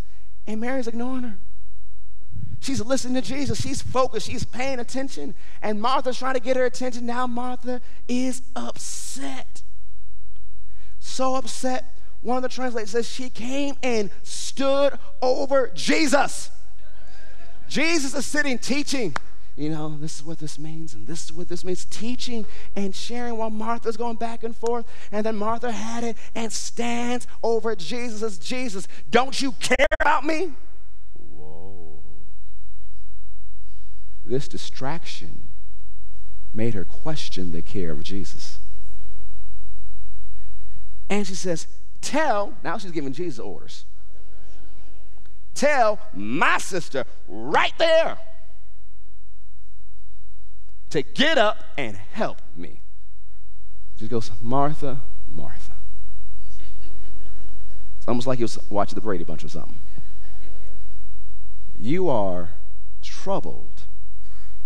And 0.47 0.61
Mary's 0.61 0.87
ignoring 0.87 1.23
her. 1.25 1.39
She's 2.61 2.81
listening 2.81 3.15
to 3.15 3.23
Jesus. 3.23 3.61
She's 3.61 3.83
focused. 3.83 4.27
She's 4.27 4.45
paying 4.45 4.79
attention. 4.79 5.35
And 5.63 5.81
Martha's 5.81 6.19
trying 6.19 6.35
to 6.35 6.41
get 6.41 6.57
her 6.57 6.65
attention. 6.65 7.07
Now 7.07 7.27
Martha 7.27 7.81
is 8.09 8.43
upset. 8.55 9.63
So 10.99 11.37
upset. 11.37 11.97
One 12.23 12.39
of 12.39 12.43
the 12.43 12.49
translators 12.49 12.91
says 12.91 13.09
she 13.09 13.31
came 13.31 13.77
and 13.83 14.11
stood 14.23 14.99
over 15.23 15.71
Jesus. 15.75 16.51
Jesus 17.69 18.15
is 18.15 18.25
sitting 18.27 18.59
teaching 18.59 19.15
you 19.57 19.71
know, 19.71 19.97
this 19.97 20.17
is 20.17 20.25
what 20.25 20.39
this 20.39 20.59
means, 20.59 20.93
and 20.93 21.07
this 21.07 21.25
is 21.25 21.33
what 21.33 21.49
this 21.49 21.65
means. 21.65 21.87
Teaching 21.87 22.45
and 22.75 22.95
sharing 22.95 23.39
while 23.39 23.49
Martha's 23.49 23.97
going 23.97 24.17
back 24.17 24.45
and 24.45 24.55
forth. 24.55 24.85
And 25.11 25.25
then 25.25 25.37
Martha 25.37 25.73
had 25.73 26.05
it 26.05 26.17
and 26.35 26.53
stands 26.53 27.27
over 27.43 27.75
Jesus 27.75 28.23
as 28.23 28.37
Jesus, 28.37 28.87
don't 29.11 29.41
you 29.41 29.53
care 29.53 29.87
about 29.99 30.27
me? 30.27 30.53
Whoa. 31.15 32.03
This 34.27 34.47
distraction 34.47 35.49
made 36.53 36.75
her 36.75 36.85
question 36.85 37.53
the 37.53 37.63
care 37.63 37.93
of 37.93 38.03
Jesus. 38.03 38.59
And 41.09 41.27
she 41.27 41.35
says, 41.35 41.67
Tell, 42.03 42.55
now 42.63 42.77
she's 42.77 42.91
giving 42.91 43.15
Jesus 43.15 43.39
orders. 43.39 43.87
Tell 45.55 45.99
my 46.13 46.59
sister 46.59 47.05
right 47.27 47.73
there 47.79 48.19
to 50.91 51.03
get 51.03 51.39
up 51.39 51.65
and 51.77 51.97
help 51.97 52.41
me. 52.57 52.81
She 53.99 54.09
goes, 54.09 54.31
Martha, 54.41 55.03
Martha. 55.29 55.73
It's 57.97 58.07
almost 58.09 58.27
like 58.27 58.39
he 58.39 58.45
was 58.45 58.59
watching 58.69 58.95
the 58.95 59.01
Brady 59.01 59.25
Bunch 59.25 59.45
or 59.45 59.49
something. 59.49 59.81
You 61.79 62.09
are 62.09 62.51
troubled 63.03 63.83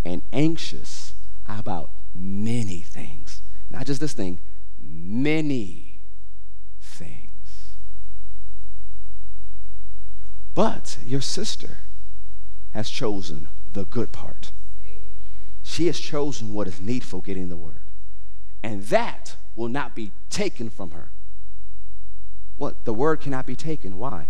and 0.05 0.23
anxious 0.33 1.15
about 1.49 1.91
many 2.15 2.81
things. 2.81 3.43
Not 3.71 3.87
just 3.87 4.01
this 4.01 4.13
thing, 4.13 4.41
many 4.81 6.01
things. 6.81 7.77
But 10.55 10.99
your 11.05 11.21
sister 11.21 11.79
has 12.73 12.91
chosen 12.91 13.49
the 13.73 13.85
good 13.85 14.13
part. 14.13 14.53
She 15.71 15.87
has 15.87 16.01
chosen 16.01 16.53
what 16.53 16.67
is 16.67 16.81
needful 16.81 17.21
getting 17.21 17.49
the 17.49 17.57
word. 17.57 17.85
And 18.61 18.83
that 18.85 19.37
will 19.55 19.69
not 19.69 19.95
be 19.95 20.11
taken 20.29 20.69
from 20.69 20.91
her. 20.91 21.11
What? 22.57 22.85
The 22.85 22.93
word 22.93 23.21
cannot 23.21 23.47
be 23.47 23.55
taken. 23.55 23.97
Why? 23.97 24.27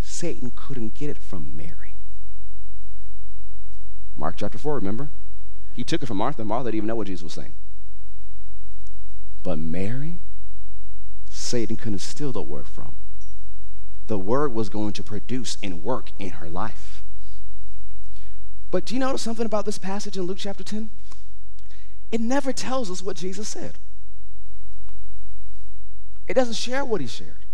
Satan 0.00 0.52
couldn't 0.54 0.94
get 0.94 1.10
it 1.10 1.18
from 1.18 1.56
Mary. 1.56 1.96
Mark 4.16 4.36
chapter 4.36 4.56
4, 4.56 4.76
remember? 4.76 5.10
He 5.74 5.82
took 5.82 6.00
it 6.00 6.06
from 6.06 6.18
Martha. 6.18 6.44
Martha 6.44 6.66
didn't 6.66 6.76
even 6.76 6.86
know 6.86 6.94
what 6.94 7.08
Jesus 7.08 7.24
was 7.24 7.32
saying. 7.32 7.54
But 9.42 9.58
Mary 9.58 10.20
Satan 11.28 11.76
couldn't 11.76 11.98
steal 11.98 12.32
the 12.32 12.40
word 12.40 12.68
from. 12.68 12.94
The 14.06 14.18
word 14.18 14.52
was 14.52 14.68
going 14.68 14.92
to 14.92 15.02
produce 15.02 15.58
and 15.60 15.82
work 15.82 16.12
in 16.20 16.30
her 16.30 16.48
life. 16.48 16.97
But 18.70 18.84
do 18.84 18.94
you 18.94 19.00
notice 19.00 19.22
something 19.22 19.46
about 19.46 19.64
this 19.64 19.78
passage 19.78 20.16
in 20.16 20.24
Luke 20.24 20.38
chapter 20.38 20.62
10? 20.62 20.90
It 22.10 22.20
never 22.20 22.52
tells 22.52 22.90
us 22.90 23.02
what 23.02 23.16
Jesus 23.16 23.48
said. 23.48 23.74
It 26.26 26.34
doesn't 26.34 26.54
share 26.54 26.84
what 26.84 27.00
he 27.00 27.06
shared. 27.06 27.46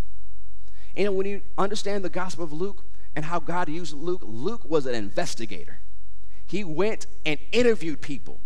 And 0.97 1.17
when 1.17 1.27
you 1.27 1.43
understand 1.57 2.05
the 2.05 2.11
Gospel 2.11 2.45
of 2.45 2.53
Luke 2.53 2.85
and 3.15 3.25
how 3.25 3.39
God 3.39 3.69
used 3.69 3.95
Luke, 3.95 4.23
Luke 4.25 4.65
was 4.65 4.87
an 4.87 4.95
investigator. 4.95 5.81
He 6.47 6.65
went 6.65 7.07
and 7.25 7.39
interviewed 7.53 8.01
people 8.01 8.41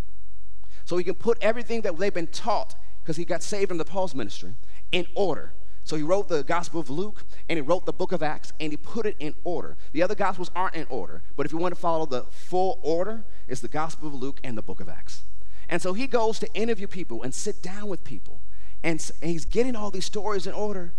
so 0.84 0.96
he 0.96 1.04
can 1.04 1.14
put 1.14 1.38
everything 1.40 1.82
that 1.82 1.98
they've 1.98 2.12
been 2.12 2.26
taught 2.26 2.74
because 3.02 3.16
he 3.16 3.24
got 3.24 3.42
saved 3.42 3.70
in 3.70 3.78
the 3.78 3.84
Paul's 3.84 4.14
ministry 4.14 4.54
in 4.92 5.06
order. 5.14 5.52
So 5.88 5.96
he 5.96 6.02
wrote 6.02 6.28
the 6.28 6.44
Gospel 6.44 6.80
of 6.80 6.90
Luke 6.90 7.24
and 7.48 7.56
he 7.56 7.62
wrote 7.62 7.86
the 7.86 7.94
book 7.94 8.12
of 8.12 8.22
Acts 8.22 8.52
and 8.60 8.70
he 8.70 8.76
put 8.76 9.06
it 9.06 9.16
in 9.18 9.34
order. 9.42 9.78
The 9.92 10.02
other 10.02 10.14
Gospels 10.14 10.50
aren't 10.54 10.74
in 10.74 10.86
order, 10.90 11.22
but 11.34 11.46
if 11.46 11.52
you 11.52 11.56
want 11.56 11.74
to 11.74 11.80
follow 11.80 12.04
the 12.04 12.24
full 12.24 12.78
order, 12.82 13.24
it's 13.46 13.62
the 13.62 13.68
Gospel 13.68 14.08
of 14.08 14.14
Luke 14.14 14.38
and 14.44 14.56
the 14.56 14.60
book 14.60 14.80
of 14.80 14.90
Acts. 14.90 15.22
And 15.66 15.80
so 15.80 15.94
he 15.94 16.06
goes 16.06 16.38
to 16.40 16.54
interview 16.54 16.88
people 16.88 17.22
and 17.22 17.32
sit 17.32 17.62
down 17.62 17.88
with 17.88 18.04
people. 18.04 18.42
And, 18.82 19.00
he's 19.22 19.46
getting 19.46 19.74
all 19.74 19.90
these 19.90 20.04
stories 20.04 20.46
in 20.46 20.52
order. 20.52 20.92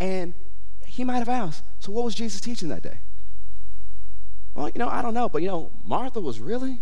And 0.00 0.32
he 0.86 1.04
might 1.04 1.18
have 1.18 1.28
asked, 1.28 1.62
So 1.78 1.92
what 1.92 2.06
was 2.06 2.14
Jesus 2.14 2.40
teaching 2.40 2.70
that 2.70 2.82
day? 2.82 3.00
Well, 4.54 4.70
you 4.70 4.78
know, 4.78 4.88
I 4.88 5.02
don't 5.02 5.12
know. 5.12 5.28
But, 5.28 5.42
you 5.42 5.48
know, 5.48 5.70
Martha 5.84 6.18
was 6.18 6.40
really 6.40 6.80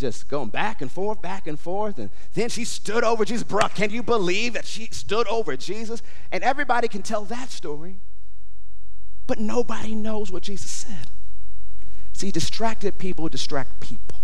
just 0.00 0.28
going 0.28 0.48
back 0.48 0.80
and 0.80 0.90
forth, 0.90 1.20
back 1.20 1.46
and 1.46 1.60
forth. 1.60 1.98
And 1.98 2.10
then 2.34 2.48
she 2.48 2.64
stood 2.64 3.04
over 3.04 3.24
Jesus. 3.24 3.44
Bro, 3.44 3.68
can 3.68 3.90
you 3.90 4.02
believe 4.02 4.54
that 4.54 4.64
she 4.64 4.86
stood 4.86 5.28
over 5.28 5.56
Jesus? 5.56 6.02
And 6.32 6.42
everybody 6.42 6.88
can 6.88 7.02
tell 7.02 7.24
that 7.26 7.50
story. 7.50 7.96
But 9.26 9.38
nobody 9.38 9.94
knows 9.94 10.32
what 10.32 10.42
Jesus 10.42 10.70
said. 10.70 11.10
See, 12.12 12.30
distracted 12.30 12.98
people 12.98 13.28
distract 13.28 13.80
people. 13.80 14.18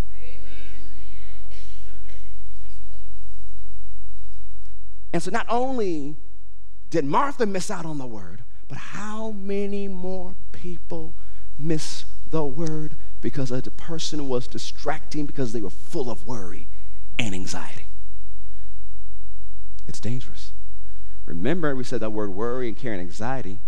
And 5.12 5.22
so 5.22 5.30
not 5.30 5.46
only 5.48 6.16
did 6.90 7.04
Martha 7.04 7.46
miss 7.46 7.70
out 7.70 7.86
on 7.86 7.98
the 7.98 8.06
word, 8.06 8.42
but 8.68 8.78
how 8.78 9.30
many 9.30 9.88
more 9.88 10.34
people 10.52 11.14
miss 11.58 12.04
the 12.28 12.44
word 12.44 12.96
because 13.20 13.48
the 13.48 13.70
person 13.70 14.28
was 14.28 14.46
distracting 14.46 15.26
because 15.26 15.52
they 15.52 15.60
were 15.60 15.70
full 15.70 16.10
of 16.10 16.26
worry 16.26 16.68
and 17.18 17.34
anxiety? 17.34 17.86
It's 19.86 20.00
dangerous. 20.00 20.52
Remember, 21.24 21.74
we 21.74 21.84
said 21.84 22.00
that 22.00 22.10
word 22.10 22.30
worry 22.30 22.68
and 22.68 22.76
care 22.76 22.92
and 22.92 23.00
anxiety 23.00 23.58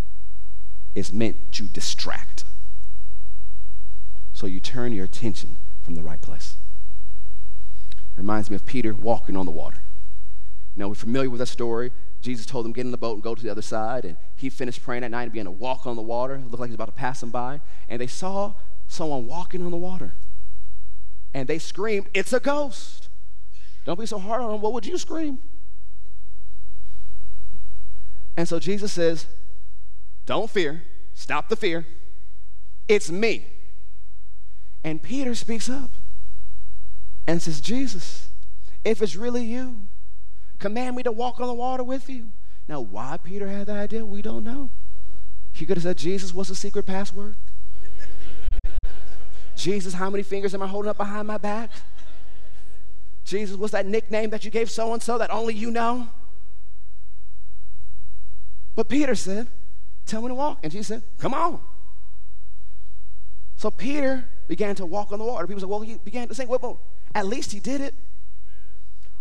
is 0.95 1.13
meant 1.13 1.53
to 1.53 1.65
distract. 1.65 2.45
So 4.33 4.47
you 4.47 4.61
turn 4.61 4.93
your 4.93 5.05
attention 5.05 5.57
from 5.83 5.95
the 5.95 6.03
right 6.03 6.21
place. 6.21 6.57
It 7.97 8.19
Reminds 8.19 8.51
me 8.51 8.57
of 8.57 8.65
Peter 8.67 8.95
walking 8.95 9.37
on 9.37 9.47
the 9.47 9.53
water. 9.53 9.79
Now, 10.77 10.89
we're 10.89 10.95
familiar 10.95 11.29
with 11.29 11.41
that 11.41 11.47
story. 11.47 11.91
Jesus 12.21 12.47
told 12.47 12.65
them, 12.65 12.73
get 12.73 12.85
in 12.85 12.93
the 12.93 12.99
boat 12.99 13.15
and 13.15 13.23
go 13.23 13.35
to 13.35 13.43
the 13.43 13.51
other 13.51 13.63
side. 13.63 14.05
And 14.05 14.17
he 14.37 14.49
finished 14.49 14.83
praying 14.83 15.03
at 15.03 15.11
night 15.11 15.25
and 15.25 15.33
began 15.33 15.47
to 15.47 15.51
walk 15.51 15.87
on 15.87 15.97
the 15.97 16.03
water. 16.03 16.37
It 16.37 16.43
looked 16.43 16.61
like 16.61 16.69
he 16.69 16.73
was 16.73 16.77
about 16.77 16.87
to 16.87 16.93
pass 16.93 17.21
them 17.21 17.31
by. 17.31 17.61
And 17.89 18.01
they 18.01 18.07
saw 18.07 18.55
someone 18.89 19.27
walking 19.27 19.65
on 19.65 19.71
the 19.71 19.77
water. 19.77 20.15
And 21.33 21.47
they 21.47 21.59
screamed, 21.59 22.09
It's 22.15 22.33
a 22.33 22.41
ghost. 22.41 23.09
Don't 23.85 23.99
be 23.99 24.07
so 24.07 24.19
hard 24.19 24.43
on 24.43 24.51
them. 24.51 24.61
What 24.61 24.73
would 24.73 24.87
you 24.87 24.99
scream? 24.99 25.39
And 28.37 28.49
so 28.49 28.59
Jesus 28.59 28.93
says, 28.93 29.27
Don't 30.27 30.51
fear. 30.51 30.83
Stop 31.15 31.49
the 31.49 31.57
fear. 31.57 31.87
It's 32.89 33.11
me. 33.11 33.47
And 34.83 35.03
Peter 35.03 35.35
speaks 35.35 35.69
up 35.69 35.91
and 37.27 37.43
says, 37.43 37.61
Jesus, 37.61 38.29
if 38.85 39.03
it's 39.03 39.17
really 39.17 39.45
you, 39.45 39.89
command 40.59 40.97
me 40.97 41.03
to 41.03 41.13
walk 41.13 41.41
on 41.41 41.47
the 41.47 41.55
water 41.55 41.85
with 41.85 42.09
you. 42.09 42.29
Now, 42.69 42.81
why 42.81 43.19
Peter 43.23 43.49
had 43.49 43.67
that 43.67 43.77
idea, 43.77 44.05
we 44.05 44.23
don't 44.23 44.45
know. 44.45 44.71
He 45.53 45.67
could 45.67 45.77
have 45.77 45.85
said, 45.85 45.99
Jesus, 45.99 46.33
what's 46.33 46.49
the 46.49 46.55
secret 46.55 46.87
password? 46.87 47.37
Jesus, 49.59 49.93
how 49.93 50.09
many 50.09 50.23
fingers 50.23 50.55
am 50.55 50.63
I 50.63 50.69
holding 50.69 50.89
up 50.89 50.97
behind 50.97 51.27
my 51.27 51.37
back? 51.37 51.71
Jesus, 53.25 53.57
what's 53.57 53.73
that 53.73 53.87
nickname 53.87 54.31
that 54.31 54.45
you 54.45 54.51
gave 54.51 54.71
so 54.71 54.95
and 54.95 55.03
so 55.03 55.19
that 55.19 55.31
only 55.31 55.53
you 55.53 55.71
know? 55.71 56.09
But 58.77 58.89
Peter 58.89 59.17
said, 59.17 59.49
Tell 60.07 60.23
me 60.23 60.29
to 60.29 60.35
walk. 60.35 60.61
And 60.63 60.73
Jesus 60.73 60.87
said, 60.87 61.03
Come 61.19 61.35
on. 61.35 61.61
So 63.57 63.71
Peter 63.71 64.29
began 64.47 64.77
to 64.77 64.87
walk 64.87 65.11
on 65.13 65.19
the 65.19 65.25
water. 65.25 65.47
People 65.47 65.61
said, 65.61 65.69
Well, 65.69 65.81
he 65.81 65.97
began 65.97 66.29
to 66.29 66.35
sink. 66.35 66.49
Well, 66.49 66.81
at 67.15 67.27
least 67.27 67.51
he 67.51 67.59
did 67.59 67.81
it. 67.81 67.95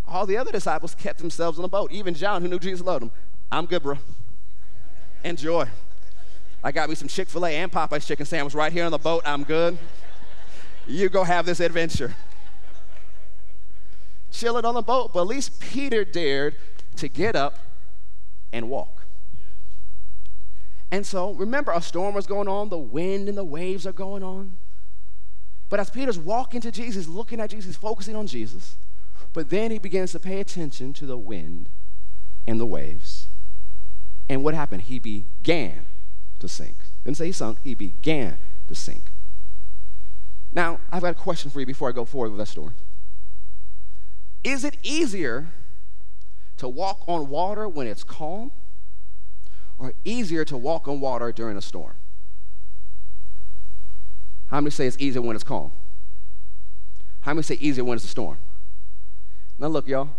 All 0.07 0.25
the 0.25 0.37
other 0.37 0.51
disciples 0.51 0.95
kept 0.95 1.17
themselves 1.17 1.57
on 1.57 1.63
the 1.63 1.67
boat, 1.67 1.91
even 1.91 2.13
John, 2.13 2.43
who 2.43 2.47
knew 2.47 2.59
Jesus 2.59 2.85
loved 2.85 3.03
him. 3.03 3.11
I'm 3.51 3.65
good, 3.65 3.81
bro. 3.81 3.97
Enjoy. 5.23 5.67
I 6.63 6.71
got 6.71 6.89
me 6.89 6.95
some 6.95 7.07
Chick 7.07 7.27
fil 7.27 7.45
A 7.45 7.49
and 7.49 7.71
Popeye's 7.71 8.05
chicken 8.05 8.25
sandwich 8.25 8.53
right 8.53 8.71
here 8.71 8.85
on 8.85 8.91
the 8.91 8.97
boat. 8.97 9.23
I'm 9.25 9.43
good. 9.43 9.77
You 10.87 11.09
go 11.09 11.23
have 11.23 11.45
this 11.45 11.59
adventure. 11.59 12.15
Chilling 14.31 14.65
on 14.65 14.73
the 14.73 14.81
boat, 14.81 15.13
but 15.13 15.21
at 15.21 15.27
least 15.27 15.59
Peter 15.59 16.05
dared 16.05 16.55
to 16.95 17.07
get 17.07 17.35
up 17.35 17.59
and 18.53 18.69
walk. 18.69 19.03
And 20.91 21.05
so, 21.05 21.33
remember, 21.33 21.71
a 21.71 21.81
storm 21.81 22.15
was 22.15 22.27
going 22.27 22.47
on, 22.47 22.69
the 22.69 22.77
wind 22.77 23.27
and 23.27 23.37
the 23.37 23.43
waves 23.43 23.85
are 23.85 23.91
going 23.91 24.23
on. 24.23 24.53
But 25.69 25.81
as 25.81 25.89
Peter's 25.89 26.17
walking 26.17 26.61
to 26.61 26.71
Jesus, 26.71 27.07
looking 27.07 27.41
at 27.41 27.49
Jesus, 27.49 27.75
focusing 27.75 28.15
on 28.15 28.27
Jesus, 28.27 28.77
but 29.33 29.49
then 29.49 29.71
he 29.71 29.79
begins 29.79 30.13
to 30.13 30.19
pay 30.19 30.39
attention 30.39 30.93
to 30.93 31.05
the 31.05 31.17
wind 31.17 31.67
and 32.47 32.59
the 32.59 32.65
waves. 32.65 33.27
And 34.29 34.43
what 34.43 34.53
happened? 34.53 34.83
He 34.83 34.99
began 34.99 35.85
to 36.39 36.47
sink. 36.47 36.77
Didn't 37.03 37.17
say 37.17 37.27
he 37.27 37.31
sunk, 37.33 37.57
he 37.63 37.75
began 37.75 38.37
to 38.67 38.75
sink. 38.75 39.11
Now, 40.57 40.79
I've 40.91 41.03
got 41.03 41.11
a 41.11 41.13
question 41.13 41.51
for 41.51 41.59
you 41.59 41.67
before 41.67 41.87
I 41.87 41.91
go 41.91 42.03
forward 42.03 42.31
with 42.31 42.39
that 42.39 42.47
story. 42.47 42.73
Is 44.43 44.63
it 44.63 44.75
easier 44.81 45.49
to 46.57 46.67
walk 46.67 47.03
on 47.07 47.29
water 47.29 47.69
when 47.69 47.85
it's 47.85 48.03
calm 48.03 48.51
or 49.77 49.93
easier 50.03 50.43
to 50.45 50.57
walk 50.57 50.87
on 50.87 50.99
water 50.99 51.31
during 51.31 51.57
a 51.57 51.61
storm? 51.61 51.93
How 54.47 54.59
many 54.59 54.71
say 54.71 54.87
it's 54.87 54.97
easier 54.99 55.21
when 55.21 55.35
it's 55.35 55.43
calm? 55.43 55.69
How 57.21 57.35
many 57.35 57.43
say 57.43 57.59
easier 57.61 57.83
when 57.83 57.95
it's 57.95 58.05
a 58.05 58.07
storm? 58.07 58.39
Now, 59.59 59.67
look, 59.67 59.87
y'all, 59.87 60.09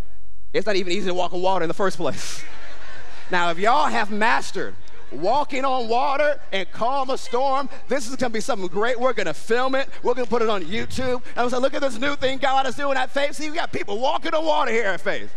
it's 0.53 0.68
not 0.68 0.76
even 0.76 0.93
easy 0.93 1.09
to 1.09 1.14
walk 1.14 1.34
on 1.34 1.43
water 1.43 1.64
in 1.64 1.68
the 1.68 1.74
first 1.74 1.97
place. 1.97 2.45
now, 3.32 3.51
if 3.51 3.59
y'all 3.59 3.89
have 3.89 4.12
mastered 4.12 4.76
walking 5.12 5.64
on 5.64 5.88
water 5.88 6.40
and 6.52 6.70
calm 6.72 7.11
a 7.11 7.18
storm, 7.18 7.68
this 7.88 8.09
is 8.09 8.16
going 8.16 8.30
to 8.30 8.34
be 8.34 8.40
something 8.40 8.68
great. 8.68 8.98
We're 8.98 9.12
going 9.12 9.26
to 9.26 9.34
film 9.34 9.74
it. 9.74 9.88
We're 10.02 10.14
going 10.14 10.26
to 10.26 10.30
put 10.30 10.42
it 10.42 10.48
on 10.48 10.62
YouTube. 10.64 11.22
And 11.36 11.38
I'm 11.38 11.50
say, 11.50 11.59
look 11.59 11.74
at 11.74 11.80
this 11.80 11.98
new 11.98 12.16
thing 12.16 12.38
God 12.38 12.66
is 12.66 12.74
doing 12.74 12.96
at 12.96 13.11
Faith. 13.11 13.34
See, 13.34 13.50
we 13.50 13.56
got 13.56 13.72
people 13.72 13.98
walking 13.98 14.34
on 14.34 14.44
water 14.44 14.70
here 14.70 14.84
at 14.86 15.00
Faith. 15.00 15.30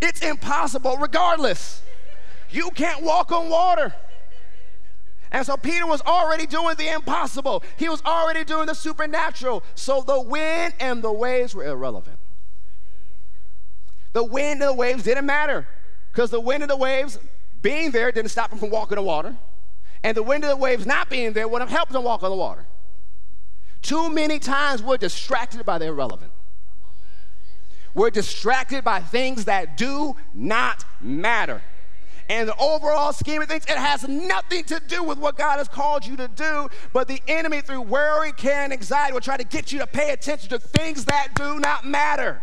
It's 0.00 0.20
impossible 0.20 0.96
regardless. 0.98 1.82
You 2.50 2.70
can't 2.70 3.02
walk 3.02 3.32
on 3.32 3.48
water. 3.48 3.94
And 5.32 5.44
so 5.44 5.56
Peter 5.56 5.86
was 5.86 6.00
already 6.02 6.46
doing 6.46 6.76
the 6.76 6.88
impossible. 6.88 7.62
He 7.76 7.88
was 7.88 8.02
already 8.02 8.44
doing 8.44 8.66
the 8.66 8.74
supernatural. 8.74 9.62
So 9.74 10.00
the 10.00 10.20
wind 10.20 10.74
and 10.78 11.02
the 11.02 11.12
waves 11.12 11.54
were 11.54 11.64
irrelevant. 11.64 12.18
The 14.12 14.24
wind 14.24 14.62
and 14.62 14.70
the 14.70 14.74
waves 14.74 15.02
didn't 15.02 15.26
matter 15.26 15.66
because 16.12 16.30
the 16.30 16.40
wind 16.40 16.62
and 16.62 16.70
the 16.70 16.76
waves 16.76 17.18
being 17.62 17.90
there 17.90 18.12
didn't 18.12 18.30
stop 18.30 18.52
him 18.52 18.58
from 18.58 18.70
walking 18.70 18.96
the 18.96 19.02
water. 19.02 19.36
And 20.02 20.16
the 20.16 20.22
wind 20.22 20.44
and 20.44 20.52
the 20.52 20.56
waves 20.56 20.86
not 20.86 21.10
being 21.10 21.32
there 21.32 21.48
would 21.48 21.60
have 21.60 21.70
helped 21.70 21.94
him 21.94 22.02
walk 22.02 22.22
on 22.22 22.30
the 22.30 22.36
water. 22.36 22.66
Too 23.82 24.10
many 24.10 24.38
times 24.38 24.82
we're 24.82 24.96
distracted 24.96 25.64
by 25.64 25.78
the 25.78 25.86
irrelevant. 25.86 26.32
We're 27.94 28.10
distracted 28.10 28.84
by 28.84 29.00
things 29.00 29.46
that 29.46 29.76
do 29.76 30.16
not 30.34 30.84
matter 31.00 31.62
and 32.28 32.48
the 32.48 32.56
overall 32.56 33.12
scheme 33.12 33.40
of 33.40 33.48
things, 33.48 33.64
it 33.64 33.76
has 33.76 34.06
nothing 34.08 34.64
to 34.64 34.80
do 34.88 35.02
with 35.02 35.18
what 35.18 35.36
God 35.36 35.58
has 35.58 35.68
called 35.68 36.04
you 36.04 36.16
to 36.16 36.28
do. 36.28 36.68
But 36.92 37.06
the 37.06 37.22
enemy, 37.28 37.60
through 37.60 37.82
worry, 37.82 38.32
care, 38.32 38.64
and 38.64 38.72
anxiety, 38.72 39.12
will 39.12 39.20
try 39.20 39.36
to 39.36 39.44
get 39.44 39.72
you 39.72 39.78
to 39.78 39.86
pay 39.86 40.10
attention 40.10 40.48
to 40.50 40.58
things 40.58 41.04
that 41.04 41.34
do 41.34 41.60
not 41.60 41.84
matter. 41.84 42.42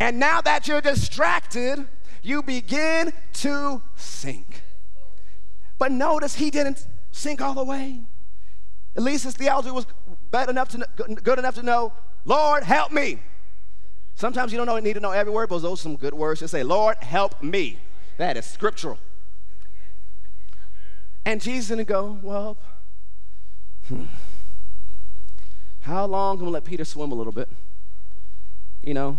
And 0.00 0.18
now 0.18 0.40
that 0.42 0.68
you're 0.68 0.82
distracted, 0.82 1.86
you 2.22 2.42
begin 2.42 3.12
to 3.34 3.82
sink. 3.96 4.62
But 5.78 5.92
notice 5.92 6.34
he 6.34 6.50
didn't 6.50 6.86
sink 7.12 7.40
all 7.40 7.54
the 7.54 7.64
way. 7.64 8.02
At 8.96 9.02
least 9.02 9.24
his 9.24 9.34
theology 9.34 9.70
was 9.70 9.86
bad 10.30 10.48
enough 10.48 10.68
to, 10.70 10.86
good 11.22 11.38
enough 11.38 11.54
to 11.54 11.62
know, 11.62 11.92
Lord, 12.24 12.64
help 12.64 12.92
me. 12.92 13.20
Sometimes 14.14 14.52
you 14.52 14.64
don't 14.64 14.82
need 14.82 14.94
to 14.94 15.00
know 15.00 15.12
every 15.12 15.32
word, 15.32 15.48
but 15.48 15.58
those 15.58 15.80
are 15.80 15.82
some 15.82 15.96
good 15.96 16.14
words. 16.14 16.40
Just 16.40 16.50
say, 16.50 16.64
Lord, 16.64 16.96
help 16.98 17.40
me. 17.40 17.78
That 18.16 18.36
is 18.36 18.44
scriptural. 18.44 18.98
And 21.24 21.40
Jesus 21.40 21.68
didn't 21.68 21.86
go, 21.86 22.18
well, 22.22 22.56
hmm. 23.86 24.04
how 25.80 26.06
long 26.06 26.38
can 26.38 26.46
we 26.46 26.52
let 26.52 26.64
Peter 26.64 26.84
swim 26.84 27.12
a 27.12 27.14
little 27.14 27.32
bit? 27.32 27.48
You 28.82 28.94
know, 28.94 29.18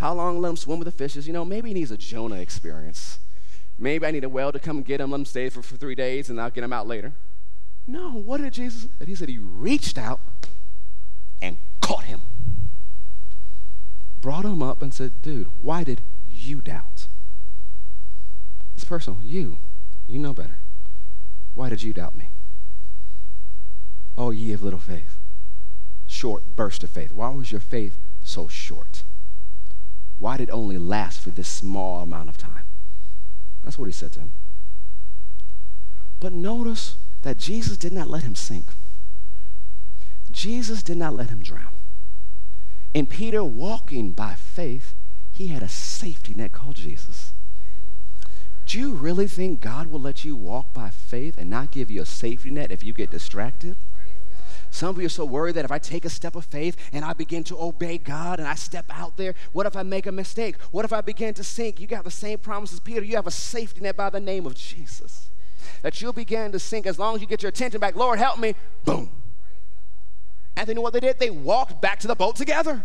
how 0.00 0.14
long 0.14 0.40
let 0.40 0.48
him 0.48 0.56
swim 0.56 0.78
with 0.78 0.86
the 0.86 0.92
fishes? 0.92 1.26
You 1.26 1.34
know, 1.34 1.44
maybe 1.44 1.68
he 1.68 1.74
needs 1.74 1.90
a 1.90 1.96
Jonah 1.98 2.36
experience. 2.36 3.18
Maybe 3.78 4.06
I 4.06 4.10
need 4.10 4.24
a 4.24 4.30
whale 4.30 4.50
to 4.50 4.58
come 4.58 4.80
get 4.80 4.98
him, 4.98 5.10
let 5.10 5.20
him 5.20 5.24
stay 5.26 5.50
for, 5.50 5.60
for 5.60 5.76
three 5.76 5.94
days, 5.94 6.30
and 6.30 6.40
I'll 6.40 6.48
get 6.48 6.64
him 6.64 6.72
out 6.72 6.86
later. 6.86 7.12
No, 7.86 8.12
what 8.12 8.40
did 8.40 8.54
Jesus 8.54 8.88
say? 8.98 9.04
He 9.04 9.14
said 9.14 9.28
he 9.28 9.36
reached 9.36 9.98
out 9.98 10.20
and 11.42 11.58
caught 11.82 12.04
him, 12.04 12.22
brought 14.22 14.46
him 14.46 14.62
up, 14.62 14.80
and 14.80 14.94
said, 14.94 15.20
Dude, 15.20 15.48
why 15.60 15.84
did 15.84 16.00
you 16.30 16.62
doubt? 16.62 17.06
It's 18.74 18.86
personal. 18.86 19.20
You, 19.22 19.58
you 20.08 20.18
know 20.18 20.32
better. 20.32 20.60
Why 21.52 21.68
did 21.68 21.82
you 21.82 21.92
doubt 21.92 22.16
me? 22.16 22.30
Oh, 24.16 24.30
ye 24.30 24.54
of 24.54 24.62
little 24.62 24.80
faith. 24.80 25.18
Short 26.06 26.56
burst 26.56 26.82
of 26.82 26.88
faith. 26.88 27.12
Why 27.12 27.28
was 27.28 27.52
your 27.52 27.60
faith 27.60 27.98
so 28.22 28.48
short? 28.48 29.02
Why 30.20 30.36
did 30.36 30.50
it 30.50 30.52
only 30.52 30.78
last 30.78 31.20
for 31.20 31.30
this 31.30 31.48
small 31.48 32.02
amount 32.02 32.28
of 32.28 32.36
time? 32.36 32.64
That's 33.64 33.78
what 33.78 33.86
he 33.86 33.92
said 33.92 34.12
to 34.12 34.20
him. 34.20 34.32
But 36.20 36.34
notice 36.34 36.96
that 37.22 37.38
Jesus 37.38 37.78
did 37.78 37.92
not 37.92 38.10
let 38.10 38.22
him 38.22 38.34
sink. 38.34 38.66
Jesus 40.30 40.82
did 40.82 40.98
not 40.98 41.16
let 41.16 41.30
him 41.30 41.42
drown. 41.42 41.72
In 42.92 43.06
Peter 43.06 43.42
walking 43.42 44.12
by 44.12 44.34
faith, 44.34 44.94
he 45.32 45.46
had 45.48 45.62
a 45.62 45.68
safety 45.68 46.34
net 46.34 46.52
called 46.52 46.76
Jesus. 46.76 47.32
Do 48.66 48.78
you 48.78 48.92
really 48.92 49.26
think 49.26 49.60
God 49.60 49.86
will 49.86 50.00
let 50.00 50.24
you 50.24 50.36
walk 50.36 50.74
by 50.74 50.90
faith 50.90 51.38
and 51.38 51.48
not 51.48 51.72
give 51.72 51.90
you 51.90 52.02
a 52.02 52.06
safety 52.06 52.50
net 52.50 52.70
if 52.70 52.84
you 52.84 52.92
get 52.92 53.10
distracted? 53.10 53.76
Some 54.70 54.90
of 54.90 54.98
you 54.98 55.06
are 55.06 55.10
so 55.10 55.24
worried 55.24 55.56
that 55.56 55.64
if 55.64 55.72
I 55.72 55.78
take 55.78 56.04
a 56.04 56.08
step 56.08 56.36
of 56.36 56.44
faith 56.44 56.76
and 56.92 57.04
I 57.04 57.12
begin 57.12 57.42
to 57.44 57.60
obey 57.60 57.98
God 57.98 58.38
and 58.38 58.46
I 58.46 58.54
step 58.54 58.86
out 58.88 59.16
there, 59.16 59.34
what 59.52 59.66
if 59.66 59.76
I 59.76 59.82
make 59.82 60.06
a 60.06 60.12
mistake? 60.12 60.60
What 60.70 60.84
if 60.84 60.92
I 60.92 61.00
begin 61.00 61.34
to 61.34 61.44
sink? 61.44 61.80
You 61.80 61.86
got 61.86 62.04
the 62.04 62.10
same 62.10 62.38
promise 62.38 62.72
as 62.72 62.80
Peter. 62.80 63.02
You 63.02 63.16
have 63.16 63.26
a 63.26 63.32
safety 63.32 63.80
net 63.80 63.96
by 63.96 64.10
the 64.10 64.20
name 64.20 64.46
of 64.46 64.54
Jesus. 64.54 65.28
That 65.82 66.00
you'll 66.00 66.12
begin 66.12 66.52
to 66.52 66.58
sink 66.58 66.86
as 66.86 66.98
long 66.98 67.16
as 67.16 67.20
you 67.20 67.26
get 67.26 67.42
your 67.42 67.48
attention 67.48 67.80
back. 67.80 67.96
Lord, 67.96 68.18
help 68.18 68.38
me. 68.38 68.54
Boom. 68.84 69.10
And 70.56 70.68
then 70.68 70.80
what 70.80 70.92
they 70.92 71.00
did? 71.00 71.18
They 71.18 71.30
walked 71.30 71.80
back 71.82 71.98
to 72.00 72.06
the 72.06 72.14
boat 72.14 72.36
together. 72.36 72.82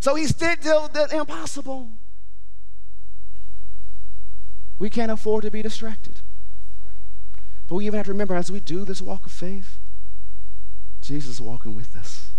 So 0.00 0.14
he 0.14 0.26
did 0.26 0.62
the 0.62 1.08
impossible. 1.12 1.90
We 4.78 4.88
can't 4.88 5.12
afford 5.12 5.44
to 5.44 5.50
be 5.50 5.62
distracted. 5.62 6.20
But 7.68 7.76
we 7.76 7.86
even 7.86 7.98
have 7.98 8.06
to 8.06 8.12
remember 8.12 8.34
as 8.34 8.50
we 8.50 8.60
do 8.60 8.84
this 8.84 9.02
walk 9.02 9.26
of 9.26 9.32
faith, 9.32 9.78
Jesus 11.02 11.32
is 11.32 11.40
walking 11.40 11.74
with 11.74 11.96
us. 11.96 12.30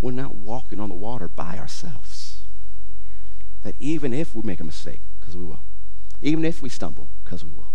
We're 0.00 0.12
not 0.12 0.34
walking 0.34 0.78
on 0.78 0.90
the 0.90 0.94
water 0.94 1.28
by 1.28 1.58
ourselves. 1.58 2.42
That 3.64 3.74
even 3.80 4.12
if 4.12 4.34
we 4.34 4.42
make 4.42 4.60
a 4.60 4.64
mistake, 4.64 5.00
because 5.18 5.36
we 5.36 5.44
will, 5.44 5.62
even 6.22 6.44
if 6.44 6.62
we 6.62 6.68
stumble, 6.68 7.08
because 7.24 7.42
we 7.42 7.50
will, 7.50 7.72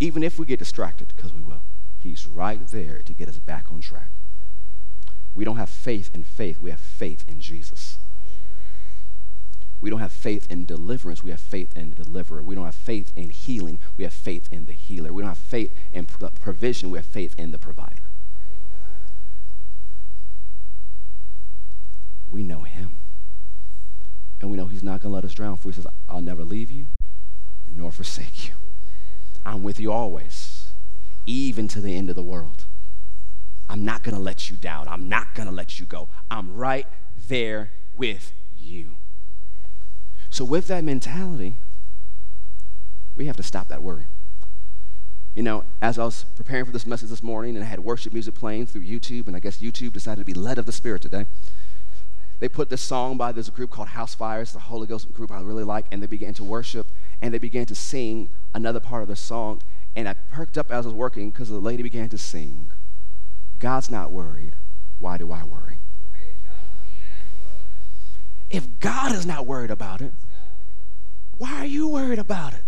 even 0.00 0.22
if 0.22 0.38
we 0.38 0.46
get 0.46 0.58
distracted, 0.58 1.12
because 1.16 1.32
we 1.32 1.40
will, 1.40 1.62
He's 2.00 2.26
right 2.26 2.66
there 2.68 3.00
to 3.02 3.12
get 3.14 3.28
us 3.28 3.38
back 3.38 3.72
on 3.72 3.80
track. 3.80 4.10
We 5.34 5.44
don't 5.44 5.56
have 5.56 5.70
faith 5.70 6.10
in 6.12 6.24
faith, 6.24 6.60
we 6.60 6.70
have 6.70 6.80
faith 6.80 7.24
in 7.28 7.40
Jesus. 7.40 7.98
We 9.80 9.90
don't 9.90 10.00
have 10.00 10.12
faith 10.12 10.50
in 10.50 10.64
deliverance. 10.64 11.22
We 11.22 11.30
have 11.30 11.40
faith 11.40 11.76
in 11.76 11.90
the 11.90 12.04
deliverer. 12.04 12.42
We 12.42 12.54
don't 12.54 12.64
have 12.64 12.74
faith 12.74 13.12
in 13.16 13.28
healing. 13.28 13.78
We 13.98 14.04
have 14.04 14.14
faith 14.14 14.48
in 14.50 14.64
the 14.64 14.72
healer. 14.72 15.12
We 15.12 15.20
don't 15.20 15.28
have 15.28 15.36
faith 15.36 15.74
in 15.92 16.06
provision. 16.06 16.90
We 16.90 16.96
have 16.96 17.04
faith 17.04 17.34
in 17.36 17.50
the 17.50 17.58
provider. 17.58 18.03
We 22.34 22.42
know 22.42 22.62
him. 22.62 22.96
And 24.40 24.50
we 24.50 24.56
know 24.56 24.66
he's 24.66 24.82
not 24.82 25.00
going 25.00 25.10
to 25.10 25.14
let 25.14 25.24
us 25.24 25.32
drown, 25.32 25.56
for 25.56 25.68
he 25.68 25.74
says, 25.74 25.86
I'll 26.08 26.20
never 26.20 26.44
leave 26.44 26.70
you 26.70 26.88
nor 27.70 27.92
forsake 27.92 28.48
you. 28.48 28.54
I'm 29.46 29.62
with 29.62 29.80
you 29.80 29.92
always, 29.92 30.72
even 31.26 31.68
to 31.68 31.80
the 31.80 31.96
end 31.96 32.10
of 32.10 32.16
the 32.16 32.22
world. 32.22 32.64
I'm 33.68 33.84
not 33.84 34.02
going 34.02 34.14
to 34.16 34.20
let 34.20 34.50
you 34.50 34.56
down. 34.56 34.88
I'm 34.88 35.08
not 35.08 35.34
going 35.34 35.48
to 35.48 35.54
let 35.54 35.80
you 35.80 35.86
go. 35.86 36.08
I'm 36.30 36.54
right 36.54 36.86
there 37.28 37.70
with 37.96 38.32
you. 38.58 38.96
So, 40.28 40.44
with 40.44 40.66
that 40.66 40.84
mentality, 40.84 41.56
we 43.16 43.26
have 43.26 43.36
to 43.36 43.42
stop 43.42 43.68
that 43.68 43.82
worry. 43.82 44.04
You 45.34 45.42
know, 45.42 45.64
as 45.80 45.98
I 45.98 46.04
was 46.04 46.24
preparing 46.36 46.64
for 46.64 46.72
this 46.72 46.86
message 46.86 47.10
this 47.10 47.22
morning 47.22 47.56
and 47.56 47.64
I 47.64 47.68
had 47.68 47.80
worship 47.80 48.12
music 48.12 48.34
playing 48.34 48.66
through 48.66 48.82
YouTube, 48.82 49.26
and 49.26 49.36
I 49.36 49.40
guess 49.40 49.58
YouTube 49.58 49.92
decided 49.92 50.20
to 50.20 50.24
be 50.24 50.34
led 50.34 50.58
of 50.58 50.66
the 50.66 50.72
Spirit 50.72 51.02
today 51.02 51.26
they 52.44 52.48
put 52.50 52.68
this 52.68 52.82
song 52.82 53.16
by 53.16 53.32
this 53.32 53.48
group 53.48 53.70
called 53.70 53.88
Housefires, 53.88 54.52
the 54.52 54.58
Holy 54.58 54.86
Ghost 54.86 55.10
group 55.14 55.32
I 55.32 55.40
really 55.40 55.64
like, 55.64 55.86
and 55.90 56.02
they 56.02 56.06
began 56.06 56.34
to 56.34 56.44
worship 56.44 56.86
and 57.22 57.32
they 57.32 57.38
began 57.38 57.64
to 57.64 57.74
sing 57.74 58.28
another 58.52 58.80
part 58.80 59.00
of 59.00 59.08
the 59.08 59.16
song. 59.16 59.62
And 59.96 60.06
I 60.06 60.12
perked 60.12 60.58
up 60.58 60.70
as 60.70 60.84
I 60.84 60.88
was 60.88 60.94
working 60.94 61.30
because 61.30 61.48
the 61.48 61.58
lady 61.58 61.82
began 61.82 62.10
to 62.10 62.18
sing, 62.18 62.70
God's 63.60 63.90
not 63.90 64.12
worried. 64.12 64.56
Why 64.98 65.16
do 65.16 65.32
I 65.32 65.42
worry? 65.42 65.78
If 68.50 68.78
God 68.78 69.12
is 69.12 69.24
not 69.24 69.46
worried 69.46 69.70
about 69.70 70.02
it, 70.02 70.12
why 71.38 71.60
are 71.60 71.66
you 71.66 71.88
worried 71.88 72.18
about 72.18 72.52
it? 72.52 72.62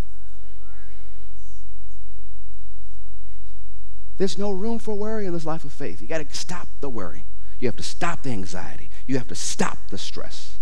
There's 4.16 4.38
no 4.38 4.52
room 4.52 4.78
for 4.78 4.94
worry 4.94 5.26
in 5.26 5.34
this 5.34 5.44
life 5.44 5.64
of 5.64 5.72
faith. 5.74 6.00
You 6.00 6.08
got 6.08 6.26
to 6.26 6.34
stop 6.34 6.66
the 6.80 6.88
worry. 6.88 7.24
You 7.58 7.68
have 7.68 7.76
to 7.76 7.82
stop 7.82 8.22
the 8.22 8.30
anxiety. 8.30 8.88
You 9.06 9.18
have 9.18 9.28
to 9.28 9.34
stop 9.34 9.78
the 9.90 9.98
stress. 9.98 10.58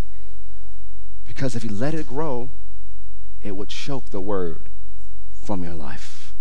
Because 1.27 1.57
if 1.57 1.65
you 1.65 1.71
let 1.71 1.95
it 1.95 2.07
grow, 2.07 2.51
it 3.41 3.57
would 3.57 3.69
choke 3.69 4.11
the 4.11 4.21
word 4.21 4.69
from 5.33 5.63
your 5.63 5.75
life. 5.75 6.35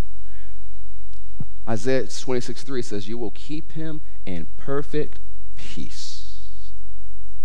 Isaiah 1.67 2.07
26 2.07 2.63
3 2.63 2.81
says, 2.81 3.07
You 3.07 3.17
will 3.17 3.31
keep 3.31 3.73
him 3.73 4.01
in 4.25 4.47
perfect 4.57 5.19
peace. 5.55 6.71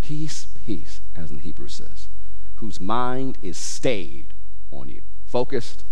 Peace, 0.01 0.47
peace, 0.65 1.01
as 1.15 1.31
in 1.31 1.39
Hebrew 1.39 1.69
says, 1.69 2.09
whose 2.57 2.81
mind 2.81 3.39
is 3.43 3.57
stayed 3.57 4.35
on 4.71 4.89
you, 4.89 5.03
focused, 5.27 5.85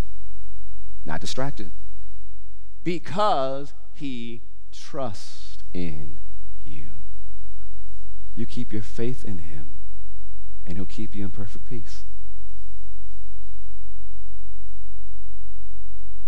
not 1.05 1.21
distracted, 1.21 1.71
because 2.83 3.75
he 3.95 4.43
trusts 4.73 5.59
in. 5.73 6.19
You 8.37 8.45
keep 8.45 8.71
your 8.71 8.83
faith 8.83 9.25
in 9.25 9.39
him, 9.39 9.79
and 10.67 10.77
he'll 10.77 10.85
keep 10.85 11.15
you 11.15 11.25
in 11.25 11.31
perfect 11.31 11.65
peace. 11.65 12.05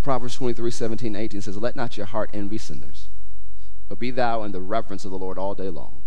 Proverbs 0.02 0.36
23, 0.36 0.70
17, 0.70 1.14
18 1.14 1.42
says, 1.42 1.58
Let 1.58 1.76
not 1.76 1.98
your 1.98 2.06
heart 2.06 2.30
envy 2.32 2.56
sinners, 2.56 3.10
but 3.90 3.98
be 3.98 4.10
thou 4.10 4.42
in 4.42 4.52
the 4.52 4.60
reverence 4.60 5.04
of 5.04 5.10
the 5.10 5.18
Lord 5.18 5.36
all 5.36 5.54
day 5.54 5.68
long. 5.68 6.00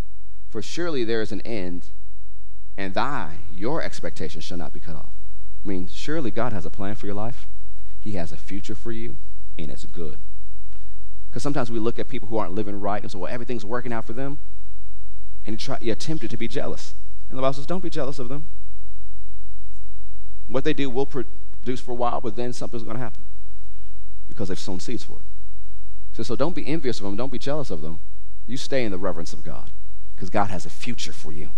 For 0.49 0.63
surely 0.63 1.03
there 1.03 1.21
is 1.21 1.31
an 1.31 1.41
end, 1.41 1.89
and 2.75 2.95
thy, 2.95 3.37
your 3.53 3.83
expectation 3.83 4.41
shall 4.41 4.57
not 4.57 4.73
be 4.73 4.79
cut 4.79 4.95
off. 4.95 5.11
I 5.63 5.69
mean, 5.69 5.87
surely 5.87 6.31
God 6.31 6.51
has 6.51 6.65
a 6.65 6.71
plan 6.71 6.95
for 6.95 7.05
your 7.05 7.15
life. 7.15 7.45
He 7.99 8.13
has 8.13 8.31
a 8.31 8.37
future 8.37 8.73
for 8.73 8.91
you, 8.91 9.17
and 9.59 9.69
it's 9.69 9.85
good. 9.85 10.17
Because 11.29 11.43
sometimes 11.43 11.69
we 11.69 11.77
look 11.77 11.99
at 11.99 12.09
people 12.09 12.27
who 12.27 12.37
aren't 12.37 12.55
living 12.55 12.79
right 12.79 13.03
and 13.03 13.11
say, 13.11 13.19
well, 13.19 13.31
everything's 13.31 13.63
working 13.63 13.93
out 13.93 14.05
for 14.05 14.13
them 14.13 14.39
and 15.45 15.53
you, 15.53 15.57
try, 15.57 15.77
you 15.81 15.91
attempted 15.91 16.29
to 16.29 16.37
be 16.37 16.47
jealous. 16.47 16.93
And 17.29 17.37
the 17.37 17.41
Bible 17.41 17.53
says, 17.53 17.65
don't 17.65 17.83
be 17.83 17.89
jealous 17.89 18.19
of 18.19 18.29
them. 18.29 18.47
What 20.47 20.63
they 20.63 20.73
do 20.73 20.89
will 20.89 21.05
produce 21.05 21.79
for 21.79 21.91
a 21.91 21.95
while, 21.95 22.21
but 22.21 22.35
then 22.35 22.53
something's 22.53 22.83
going 22.83 22.97
to 22.97 23.01
happen 23.01 23.23
because 24.27 24.49
they've 24.49 24.59
sown 24.59 24.79
seeds 24.79 25.03
for 25.03 25.19
it. 25.19 25.25
So, 26.13 26.23
so 26.23 26.35
don't 26.35 26.55
be 26.55 26.67
envious 26.67 26.99
of 26.99 27.05
them. 27.05 27.15
Don't 27.15 27.31
be 27.31 27.39
jealous 27.39 27.71
of 27.71 27.81
them. 27.81 27.99
You 28.47 28.57
stay 28.57 28.83
in 28.83 28.91
the 28.91 28.97
reverence 28.97 29.33
of 29.33 29.43
God 29.43 29.71
because 30.13 30.29
God 30.29 30.49
has 30.49 30.65
a 30.65 30.69
future 30.69 31.13
for 31.13 31.31
you. 31.31 31.51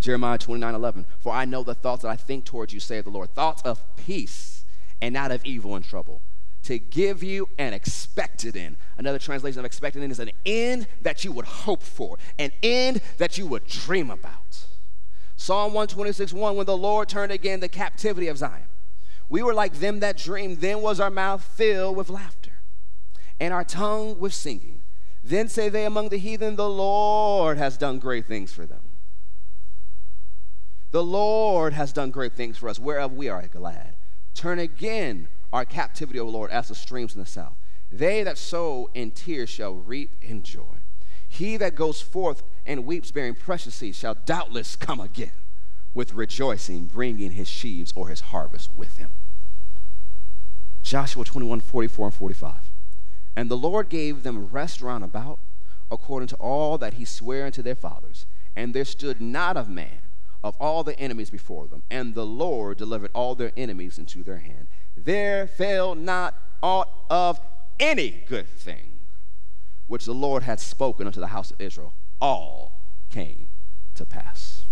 Jeremiah 0.00 0.38
29 0.38 0.74
11. 0.74 1.06
For 1.18 1.32
I 1.32 1.44
know 1.44 1.62
the 1.62 1.74
thoughts 1.74 2.02
that 2.02 2.08
I 2.08 2.16
think 2.16 2.46
towards 2.46 2.72
you, 2.72 2.80
saith 2.80 3.04
the 3.04 3.10
Lord, 3.10 3.34
thoughts 3.34 3.60
of 3.62 3.84
peace 3.96 4.64
and 5.02 5.12
not 5.12 5.30
of 5.30 5.44
evil 5.44 5.76
and 5.76 5.84
trouble 5.84 6.22
to 6.62 6.78
give 6.78 7.22
you 7.22 7.48
an 7.58 7.72
expected 7.72 8.56
end. 8.56 8.76
Another 8.98 9.18
translation 9.18 9.58
of 9.58 9.64
expected 9.64 10.02
end 10.02 10.12
is 10.12 10.18
an 10.18 10.30
end 10.44 10.86
that 11.02 11.24
you 11.24 11.32
would 11.32 11.46
hope 11.46 11.82
for, 11.82 12.18
an 12.38 12.50
end 12.62 13.00
that 13.18 13.38
you 13.38 13.46
would 13.46 13.66
dream 13.66 14.10
about. 14.10 14.66
Psalm 15.36 15.72
126 15.72 16.32
1 16.32 16.56
When 16.56 16.66
the 16.66 16.76
Lord 16.76 17.08
turned 17.08 17.32
again 17.32 17.60
the 17.60 17.68
captivity 17.68 18.28
of 18.28 18.38
Zion, 18.38 18.66
we 19.28 19.42
were 19.42 19.54
like 19.54 19.74
them 19.74 20.00
that 20.00 20.18
dreamed. 20.18 20.58
Then 20.58 20.82
was 20.82 21.00
our 21.00 21.10
mouth 21.10 21.42
filled 21.42 21.96
with 21.96 22.10
laughter, 22.10 22.52
and 23.38 23.54
our 23.54 23.64
tongue 23.64 24.18
with 24.18 24.34
singing. 24.34 24.82
Then 25.22 25.48
say 25.48 25.68
they 25.68 25.84
among 25.84 26.08
the 26.08 26.18
heathen, 26.18 26.56
The 26.56 26.68
Lord 26.68 27.56
has 27.56 27.78
done 27.78 27.98
great 27.98 28.26
things 28.26 28.52
for 28.52 28.66
them. 28.66 28.82
The 30.90 31.04
Lord 31.04 31.72
has 31.72 31.92
done 31.92 32.10
great 32.10 32.32
things 32.32 32.58
for 32.58 32.68
us, 32.68 32.78
whereof 32.78 33.12
we 33.12 33.28
are 33.28 33.46
glad. 33.46 33.96
Turn 34.34 34.58
again 34.58 35.28
our 35.52 35.64
captivity, 35.64 36.20
O 36.20 36.26
Lord, 36.26 36.50
as 36.50 36.68
the 36.68 36.74
streams 36.74 37.14
in 37.14 37.20
the 37.20 37.26
south. 37.26 37.56
They 37.90 38.22
that 38.22 38.38
sow 38.38 38.88
in 38.94 39.10
tears 39.10 39.50
shall 39.50 39.74
reap 39.74 40.16
in 40.22 40.42
joy. 40.42 40.78
He 41.28 41.56
that 41.56 41.74
goes 41.74 42.00
forth 42.00 42.42
and 42.66 42.84
weeps, 42.84 43.10
bearing 43.10 43.34
precious 43.34 43.76
seeds, 43.76 43.98
shall 43.98 44.16
doubtless 44.26 44.76
come 44.76 45.00
again 45.00 45.32
with 45.94 46.14
rejoicing, 46.14 46.86
bringing 46.86 47.32
his 47.32 47.48
sheaves 47.48 47.92
or 47.96 48.08
his 48.08 48.20
harvest 48.20 48.70
with 48.76 48.96
him. 48.96 49.12
Joshua 50.82 51.24
21 51.24 51.60
44 51.60 52.06
and 52.06 52.14
45. 52.14 52.54
And 53.36 53.50
the 53.50 53.56
Lord 53.56 53.88
gave 53.88 54.22
them 54.22 54.48
rest 54.48 54.80
round 54.82 55.04
about, 55.04 55.38
according 55.90 56.28
to 56.28 56.36
all 56.36 56.78
that 56.78 56.94
he 56.94 57.04
sware 57.04 57.46
unto 57.46 57.62
their 57.62 57.74
fathers. 57.74 58.26
And 58.56 58.74
there 58.74 58.84
stood 58.84 59.20
not 59.20 59.56
of 59.56 59.68
man 59.68 60.02
of 60.42 60.56
all 60.58 60.82
the 60.82 60.98
enemies 60.98 61.30
before 61.30 61.66
them. 61.66 61.82
And 61.90 62.14
the 62.14 62.26
Lord 62.26 62.78
delivered 62.78 63.10
all 63.14 63.34
their 63.34 63.52
enemies 63.56 63.98
into 63.98 64.22
their 64.22 64.38
hand. 64.38 64.68
There 65.04 65.46
fell 65.46 65.94
not 65.94 66.34
aught 66.62 66.88
of 67.08 67.40
any 67.78 68.22
good 68.28 68.48
thing 68.48 68.98
which 69.86 70.04
the 70.04 70.12
Lord 70.12 70.42
had 70.42 70.60
spoken 70.60 71.06
unto 71.06 71.20
the 71.20 71.28
house 71.28 71.50
of 71.50 71.60
Israel. 71.60 71.94
All 72.20 72.80
came 73.10 73.48
to 73.94 74.04
pass. 74.04 74.64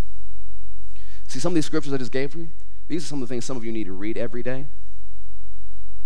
See, 1.27 1.41
some 1.41 1.53
of 1.53 1.55
these 1.55 1.67
scriptures 1.67 1.93
I 1.93 1.97
just 1.97 2.13
gave 2.13 2.35
you, 2.35 2.49
these 2.89 3.05
are 3.05 3.07
some 3.07 3.23
of 3.23 3.29
the 3.29 3.33
things 3.33 3.45
some 3.45 3.57
of 3.57 3.65
you 3.65 3.73
need 3.73 3.85
to 3.85 3.93
read 3.93 4.17
every 4.17 4.43
day 4.43 4.67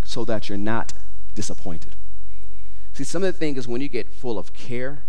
so 0.05 0.25
that 0.25 0.49
you're 0.49 0.59
not 0.59 0.93
disappointed. 1.35 1.97
See, 2.93 3.05
some 3.05 3.23
of 3.23 3.33
the 3.33 3.39
things 3.39 3.59
is 3.59 3.69
when 3.69 3.81
you 3.81 3.89
get 3.89 4.13
full 4.13 4.39
of 4.39 4.53
care 4.53 5.05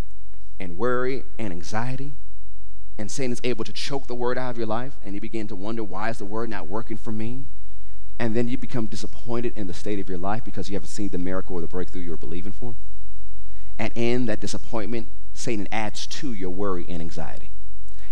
and 0.59 0.77
worry 0.77 1.23
and 1.39 1.51
anxiety, 1.51 2.13
and 2.97 3.09
Satan 3.09 3.31
is 3.31 3.41
able 3.43 3.63
to 3.65 3.73
choke 3.73 4.07
the 4.07 4.15
word 4.15 4.37
out 4.37 4.51
of 4.51 4.57
your 4.57 4.67
life, 4.67 4.97
and 5.03 5.15
you 5.15 5.21
begin 5.21 5.47
to 5.47 5.55
wonder, 5.55 5.83
why 5.83 6.09
is 6.09 6.19
the 6.19 6.25
word 6.25 6.49
not 6.49 6.67
working 6.67 6.95
for 6.95 7.11
me? 7.11 7.45
And 8.19 8.35
then 8.35 8.47
you 8.47 8.57
become 8.57 8.85
disappointed 8.85 9.53
in 9.55 9.67
the 9.67 9.73
state 9.73 9.99
of 9.99 10.07
your 10.07 10.17
life 10.17 10.43
because 10.43 10.69
you 10.69 10.75
haven't 10.75 10.89
seen 10.89 11.09
the 11.09 11.17
miracle 11.17 11.55
or 11.55 11.61
the 11.61 11.67
breakthrough 11.67 12.01
you 12.01 12.11
were 12.11 12.17
believing 12.17 12.51
for. 12.51 12.75
And 13.77 13.91
in 13.95 14.27
that 14.27 14.39
disappointment, 14.39 15.09
Satan 15.33 15.67
adds 15.71 16.05
to 16.07 16.33
your 16.33 16.51
worry 16.51 16.85
and 16.87 17.01
anxiety. 17.01 17.49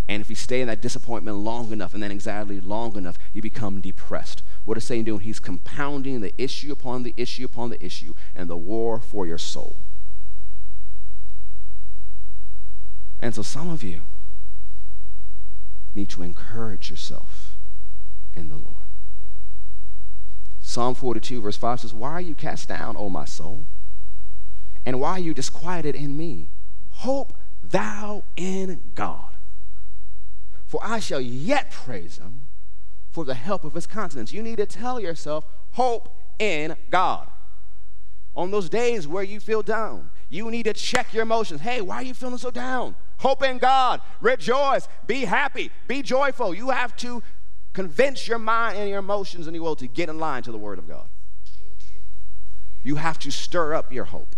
And 0.08 0.22
if 0.22 0.30
you 0.30 0.36
stay 0.36 0.60
in 0.62 0.68
that 0.68 0.82
disappointment 0.82 1.38
long 1.38 1.72
enough 1.72 1.93
and 1.93 2.04
that 2.04 2.12
anxiety 2.12 2.60
long 2.60 2.97
enough, 2.97 3.18
you 3.32 3.41
become 3.41 3.80
depressed. 3.80 4.43
What 4.66 4.78
is 4.78 4.84
Satan 4.84 5.06
doing? 5.06 5.22
He's 5.22 5.39
compounding 5.39 6.22
the 6.22 6.34
issue 6.38 6.72
upon 6.72 7.04
the 7.04 7.14
issue 7.16 7.45
upon 7.45 7.70
the 7.70 7.84
issue 7.84 8.14
and 8.36 8.49
the 8.49 8.58
war 8.58 8.99
for 8.99 9.26
your 9.26 9.38
soul. 9.38 9.78
And 13.20 13.36
so 13.36 13.41
some 13.43 13.70
of 13.70 13.84
you 13.84 14.02
need 15.93 16.10
to 16.10 16.24
encourage 16.24 16.89
yourself 16.89 17.56
in 18.34 18.49
the 18.49 18.56
Lord. 18.56 18.81
Psalm 20.72 20.96
42, 20.96 21.42
verse 21.42 21.58
5 21.58 21.82
says, 21.82 21.94
Why 21.94 22.12
are 22.12 22.22
you 22.22 22.36
cast 22.36 22.70
down, 22.70 22.96
O 22.98 23.10
my 23.10 23.26
soul? 23.26 23.66
And 24.86 25.00
why 25.00 25.12
are 25.12 25.20
you 25.20 25.34
disquieted 25.34 25.96
in 25.96 26.18
me? 26.18 26.50
Hope 26.90 27.34
thou 27.62 28.24
in 28.36 28.82
God 28.96 29.32
for 30.72 30.80
I 30.82 31.00
shall 31.00 31.20
yet 31.20 31.70
praise 31.70 32.18
him 32.18 32.44
for 33.10 33.26
the 33.26 33.34
help 33.34 33.66
of 33.66 33.74
his 33.74 33.86
countenance. 33.86 34.32
You 34.32 34.42
need 34.42 34.56
to 34.56 34.66
tell 34.66 35.02
yourself, 35.02 35.46
hope 35.72 36.16
in 36.40 36.78
God. 36.90 37.28
On 38.38 38.52
those 38.52 38.70
days 38.70 39.06
where 39.06 39.22
you 39.22 39.42
feel 39.42 39.64
down, 39.64 40.12
you 40.30 40.50
need 40.50 40.64
to 40.64 40.74
check 40.74 41.14
your 41.14 41.24
emotions. 41.24 41.60
Hey, 41.60 41.82
why 41.82 41.98
are 41.98 42.04
you 42.04 42.14
feeling 42.14 42.38
so 42.38 42.52
down? 42.52 42.96
Hope 43.18 43.44
in 43.44 43.58
God. 43.58 44.00
Rejoice. 44.22 44.88
Be 45.08 45.26
happy. 45.26 45.72
Be 45.90 46.02
joyful. 46.02 46.56
You 46.56 46.70
have 46.70 46.96
to 46.98 47.22
convince 47.74 48.28
your 48.28 48.40
mind 48.40 48.78
and 48.78 48.90
your 48.90 49.00
emotions 49.00 49.48
and 49.48 49.56
your 49.56 49.64
will 49.64 49.76
to 49.76 49.88
get 49.88 50.10
in 50.10 50.20
line 50.20 50.44
to 50.44 50.52
the 50.52 50.58
Word 50.58 50.80
of 50.80 50.88
God. 50.88 51.08
You 52.84 52.96
have 52.96 53.20
to 53.20 53.32
stir 53.32 53.74
up 53.74 53.92
your 53.92 54.06
hope. 54.06 54.36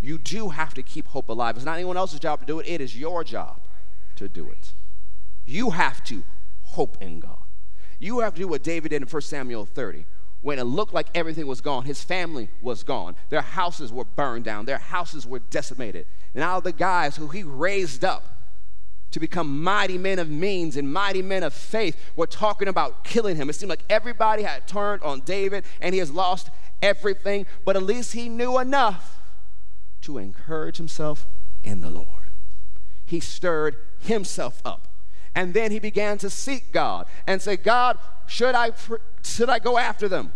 You 0.00 0.18
do 0.18 0.50
have 0.50 0.74
to 0.74 0.82
keep 0.82 1.08
hope 1.08 1.28
alive. 1.28 1.56
It's 1.56 1.64
not 1.64 1.74
anyone 1.74 1.96
else's 1.96 2.20
job 2.20 2.40
to 2.40 2.46
do 2.46 2.60
it, 2.60 2.68
it 2.68 2.80
is 2.80 2.96
your 2.96 3.24
job 3.24 3.60
to 4.16 4.28
do 4.28 4.50
it. 4.50 4.72
You 5.46 5.70
have 5.70 6.04
to 6.04 6.22
hope 6.62 6.98
in 7.00 7.20
God. 7.20 7.38
You 7.98 8.20
have 8.20 8.34
to 8.34 8.40
do 8.40 8.48
what 8.48 8.62
David 8.62 8.90
did 8.90 9.02
in 9.02 9.08
1 9.08 9.22
Samuel 9.22 9.64
30. 9.66 10.04
When 10.40 10.58
it 10.58 10.64
looked 10.64 10.94
like 10.94 11.08
everything 11.14 11.48
was 11.48 11.60
gone, 11.60 11.84
his 11.84 12.04
family 12.04 12.48
was 12.62 12.84
gone. 12.84 13.16
Their 13.28 13.40
houses 13.40 13.92
were 13.92 14.04
burned 14.04 14.44
down, 14.44 14.66
their 14.66 14.78
houses 14.78 15.26
were 15.26 15.40
decimated. 15.40 16.06
Now, 16.34 16.60
the 16.60 16.72
guys 16.72 17.16
who 17.16 17.28
he 17.28 17.42
raised 17.42 18.04
up 18.04 18.37
to 19.18 19.20
become 19.20 19.62
mighty 19.62 19.98
men 19.98 20.18
of 20.20 20.30
means 20.30 20.76
and 20.76 20.92
mighty 20.92 21.22
men 21.22 21.42
of 21.42 21.52
faith 21.52 21.96
were 22.14 22.26
talking 22.26 22.68
about 22.68 23.02
killing 23.02 23.36
him. 23.36 23.50
It 23.50 23.54
seemed 23.54 23.70
like 23.70 23.84
everybody 23.90 24.44
had 24.44 24.68
turned 24.68 25.02
on 25.02 25.20
David 25.20 25.64
and 25.80 25.92
he 25.92 25.98
has 25.98 26.10
lost 26.10 26.50
everything, 26.80 27.44
but 27.64 27.76
at 27.76 27.82
least 27.82 28.12
he 28.12 28.28
knew 28.28 28.58
enough 28.58 29.20
to 30.02 30.18
encourage 30.18 30.76
himself 30.76 31.26
in 31.64 31.80
the 31.80 31.90
Lord. 31.90 32.30
He 33.04 33.18
stirred 33.18 33.76
himself 34.00 34.62
up 34.64 34.88
and 35.34 35.52
then 35.52 35.72
he 35.72 35.80
began 35.80 36.16
to 36.18 36.30
seek 36.30 36.72
God 36.72 37.06
and 37.26 37.42
say, 37.42 37.56
God, 37.56 37.98
should 38.26 38.54
I, 38.54 38.70
should 39.24 39.50
I 39.50 39.58
go 39.58 39.78
after 39.78 40.08
them? 40.08 40.32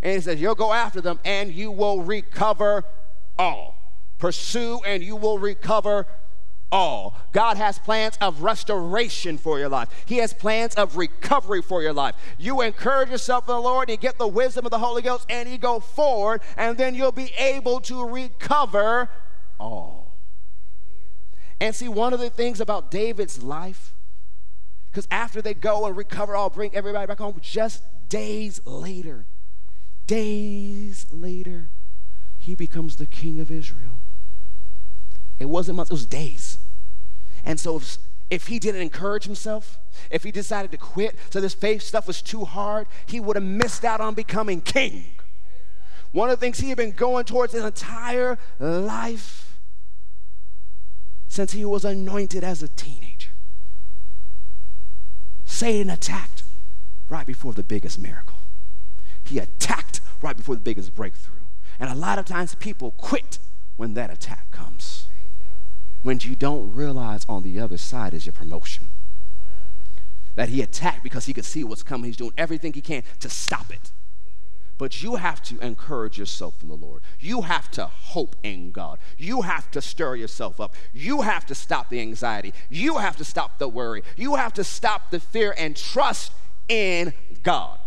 And 0.00 0.14
he 0.14 0.20
says, 0.20 0.40
You'll 0.40 0.54
go 0.54 0.72
after 0.72 1.00
them 1.00 1.20
and 1.24 1.52
you 1.52 1.70
will 1.70 2.02
recover 2.02 2.84
all. 3.38 3.76
Pursue 4.18 4.80
and 4.86 5.02
you 5.02 5.16
will 5.16 5.38
recover 5.38 6.06
all. 6.72 7.16
God 7.32 7.56
has 7.56 7.78
plans 7.78 8.16
of 8.20 8.42
restoration 8.42 9.38
for 9.38 9.58
your 9.58 9.68
life. 9.68 9.88
He 10.06 10.16
has 10.18 10.32
plans 10.32 10.74
of 10.74 10.96
recovery 10.96 11.62
for 11.62 11.82
your 11.82 11.92
life. 11.92 12.14
You 12.38 12.62
encourage 12.62 13.10
yourself 13.10 13.48
in 13.48 13.54
the 13.54 13.60
Lord, 13.60 13.88
and 13.88 13.96
you 13.96 14.00
get 14.00 14.18
the 14.18 14.28
wisdom 14.28 14.66
of 14.66 14.70
the 14.70 14.78
Holy 14.78 15.02
Ghost, 15.02 15.26
and 15.28 15.48
you 15.48 15.58
go 15.58 15.80
forward, 15.80 16.40
and 16.56 16.76
then 16.76 16.94
you'll 16.94 17.12
be 17.12 17.32
able 17.38 17.80
to 17.80 18.04
recover 18.04 19.08
all. 19.60 20.14
And 21.60 21.74
see, 21.74 21.88
one 21.88 22.12
of 22.12 22.20
the 22.20 22.30
things 22.30 22.60
about 22.60 22.90
David's 22.90 23.42
life 23.42 23.94
because 24.96 25.08
after 25.10 25.42
they 25.42 25.52
go 25.52 25.84
and 25.84 25.94
recover, 25.94 26.34
I'll 26.34 26.48
bring 26.48 26.74
everybody 26.74 27.06
back 27.06 27.18
home. 27.18 27.38
Just 27.42 27.82
days 28.08 28.62
later, 28.64 29.26
days 30.06 31.06
later, 31.10 31.68
he 32.38 32.54
becomes 32.54 32.96
the 32.96 33.04
king 33.04 33.38
of 33.38 33.50
Israel. 33.50 33.98
It 35.38 35.50
wasn't 35.50 35.76
months, 35.76 35.90
it 35.90 35.92
was 35.92 36.06
days. 36.06 36.55
And 37.46 37.58
so 37.58 37.76
if, 37.76 37.98
if 38.28 38.46
he 38.48 38.58
didn't 38.58 38.82
encourage 38.82 39.24
himself, 39.24 39.78
if 40.10 40.24
he 40.24 40.32
decided 40.32 40.72
to 40.72 40.76
quit, 40.76 41.16
so 41.30 41.40
this 41.40 41.54
faith 41.54 41.80
stuff 41.80 42.06
was 42.06 42.20
too 42.20 42.44
hard, 42.44 42.88
he 43.06 43.20
would 43.20 43.36
have 43.36 43.44
missed 43.44 43.84
out 43.84 44.00
on 44.00 44.14
becoming 44.14 44.60
king. 44.60 45.04
One 46.12 46.28
of 46.28 46.38
the 46.38 46.44
things 46.44 46.58
he 46.58 46.68
had 46.68 46.76
been 46.76 46.90
going 46.90 47.24
towards 47.24 47.52
his 47.52 47.64
entire 47.64 48.36
life 48.58 49.58
since 51.28 51.52
he 51.52 51.64
was 51.64 51.84
anointed 51.84 52.42
as 52.42 52.62
a 52.62 52.68
teenager. 52.68 53.30
Satan 55.44 55.90
attacked 55.90 56.42
right 57.08 57.26
before 57.26 57.52
the 57.52 57.62
biggest 57.62 57.98
miracle. 57.98 58.38
He 59.24 59.38
attacked 59.38 60.00
right 60.20 60.36
before 60.36 60.54
the 60.54 60.60
biggest 60.60 60.94
breakthrough. 60.94 61.34
And 61.78 61.90
a 61.90 61.94
lot 61.94 62.18
of 62.18 62.24
times 62.24 62.54
people 62.56 62.92
quit 62.92 63.38
when 63.76 63.94
that 63.94 64.10
attack 64.10 64.50
comes. 64.50 64.95
When 66.06 66.20
you 66.20 66.36
don't 66.36 66.72
realize 66.72 67.26
on 67.28 67.42
the 67.42 67.58
other 67.58 67.76
side 67.76 68.14
is 68.14 68.26
your 68.26 68.32
promotion. 68.32 68.92
That 70.36 70.48
he 70.48 70.62
attacked 70.62 71.02
because 71.02 71.24
he 71.24 71.32
could 71.32 71.44
see 71.44 71.64
what's 71.64 71.82
coming. 71.82 72.04
He's 72.04 72.16
doing 72.16 72.30
everything 72.38 72.72
he 72.74 72.80
can 72.80 73.02
to 73.18 73.28
stop 73.28 73.72
it. 73.72 73.90
But 74.78 75.02
you 75.02 75.16
have 75.16 75.42
to 75.42 75.58
encourage 75.58 76.16
yourself 76.16 76.62
in 76.62 76.68
the 76.68 76.76
Lord. 76.76 77.02
You 77.18 77.42
have 77.42 77.72
to 77.72 77.86
hope 77.86 78.36
in 78.44 78.70
God. 78.70 79.00
You 79.18 79.42
have 79.42 79.68
to 79.72 79.82
stir 79.82 80.14
yourself 80.14 80.60
up. 80.60 80.76
You 80.94 81.22
have 81.22 81.44
to 81.46 81.56
stop 81.56 81.88
the 81.88 82.00
anxiety. 82.00 82.54
You 82.70 82.98
have 82.98 83.16
to 83.16 83.24
stop 83.24 83.58
the 83.58 83.66
worry. 83.66 84.04
You 84.16 84.36
have 84.36 84.52
to 84.52 84.62
stop 84.62 85.10
the 85.10 85.18
fear 85.18 85.56
and 85.58 85.76
trust 85.76 86.30
in 86.68 87.14
God. 87.42 87.80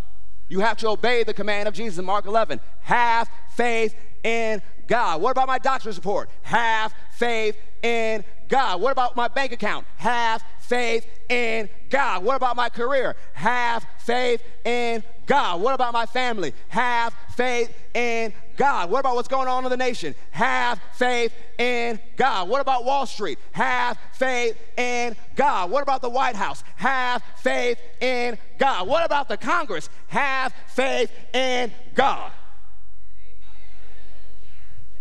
You 0.50 0.60
have 0.60 0.76
to 0.80 0.90
obey 0.90 1.24
the 1.24 1.34
command 1.34 1.70
of 1.70 1.74
Jesus 1.74 2.00
in 2.00 2.04
Mark 2.04 2.26
11 2.26 2.60
have 2.82 3.30
faith 3.56 3.96
in 4.24 4.62
God. 4.88 5.22
What 5.22 5.32
about 5.32 5.48
my 5.48 5.60
doctor's 5.60 5.96
report? 5.96 6.30
Have 6.42 6.94
faith 7.14 7.56
in 7.84 8.24
God. 8.48 8.82
What 8.82 8.92
about 8.92 9.16
my 9.16 9.28
bank 9.28 9.52
account? 9.52 9.86
Have 9.98 10.44
faith 10.60 11.06
in 11.30 11.70
God. 11.90 12.24
What 12.24 12.36
about 12.36 12.56
my 12.56 12.70
career? 12.70 13.16
Have 13.34 13.86
faith 14.00 14.44
in 14.66 15.04
God. 15.26 15.62
What 15.62 15.74
about 15.74 15.94
my 15.94 16.06
family? 16.06 16.54
Have 16.70 17.14
faith 17.36 17.76
in 17.94 18.34
God. 18.58 18.90
What 18.90 19.00
about 19.00 19.16
what's 19.16 19.28
going 19.28 19.48
on 19.48 19.64
in 19.64 19.70
the 19.70 19.78
nation? 19.78 20.14
Have 20.32 20.80
faith 20.94 21.34
in 21.58 22.00
God. 22.18 22.50
What 22.50 22.62
about 22.62 22.86
Wall 22.86 23.06
Street? 23.06 23.40
Have 23.52 23.98
faith 24.14 24.58
in 24.78 25.16
God. 25.36 25.72
What 25.72 25.82
about 25.82 26.02
the 26.02 26.10
White 26.10 26.36
House? 26.36 26.64
Have 26.76 27.24
faith 27.38 27.80
in 28.02 28.38
God. 28.58 28.88
What 28.88 29.06
about 29.06 29.28
the 29.30 29.38
Congress? 29.38 29.90
Have 30.08 30.54
faith 30.68 31.12
in 31.34 31.72
God. 31.96 32.32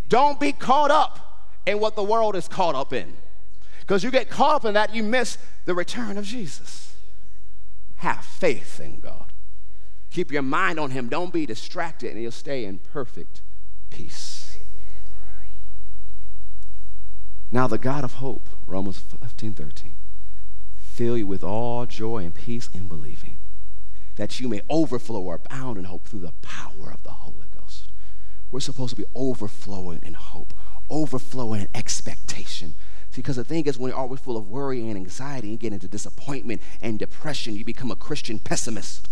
Don't 0.09 0.41
be 0.41 0.53
caught 0.53 0.91
up 0.91 1.28
in 1.69 1.81
what 1.81 1.95
the 1.97 2.03
world 2.03 2.35
is 2.35 2.49
caught 2.49 2.75
up 2.75 2.93
in. 2.93 3.15
Because 3.81 4.03
you 4.03 4.11
get 4.11 4.29
caught 4.29 4.57
up 4.57 4.65
in 4.65 4.75
that, 4.75 4.95
you 4.95 5.03
miss 5.03 5.39
the 5.67 5.75
return 5.75 6.19
of 6.19 6.25
Jesus. 6.25 6.97
Have 7.97 8.25
faith 8.25 8.81
in 8.81 9.01
God. 9.01 9.33
Keep 10.11 10.33
your 10.33 10.43
mind 10.43 10.81
on 10.81 10.91
Him. 10.91 11.09
Don't 11.09 11.33
be 11.33 11.47
distracted, 11.47 12.13
and 12.13 12.23
you'll 12.23 12.31
stay 12.31 12.65
in 12.65 12.79
perfect 12.79 13.43
peace. 13.91 14.57
Now, 17.51 17.67
the 17.67 17.79
God 17.79 18.05
of 18.05 18.15
hope, 18.15 18.49
Romans 18.67 18.99
15 18.99 19.55
13, 19.55 19.95
fill 20.77 21.17
you 21.17 21.27
with 21.27 21.43
all 21.43 21.87
joy 21.87 22.25
and 22.25 22.35
peace 22.35 22.69
in 22.73 22.89
believing, 22.89 23.37
that 24.17 24.39
you 24.41 24.49
may 24.49 24.61
overflow 24.69 25.21
or 25.23 25.35
abound 25.37 25.79
in 25.79 25.85
hope 25.85 26.07
through 26.07 26.21
the 26.21 26.33
power 26.43 26.91
of 26.93 27.03
the 27.05 27.11
Holy 27.11 27.47
Ghost. 27.59 27.91
We're 28.51 28.61
supposed 28.61 28.97
to 28.97 29.03
be 29.03 29.09
overflowing 29.15 30.01
in 30.03 30.15
hope, 30.15 30.55
overflowing 30.91 31.63
in 31.63 31.69
expectation. 31.75 32.75
Because 33.15 33.35
the 33.35 33.43
thing 33.43 33.67
is, 33.67 33.77
when 33.77 33.91
you're 33.91 33.99
always 33.99 34.21
full 34.21 34.37
of 34.37 34.49
worry 34.49 34.81
and 34.89 34.97
anxiety, 34.97 35.49
you 35.49 35.57
get 35.57 35.73
into 35.73 35.89
disappointment 35.89 36.63
and 36.81 37.01
depression, 37.01 37.57
you 37.57 37.65
become 37.65 37.91
a 37.91 37.97
Christian 37.97 38.39
pessimist. 38.39 39.09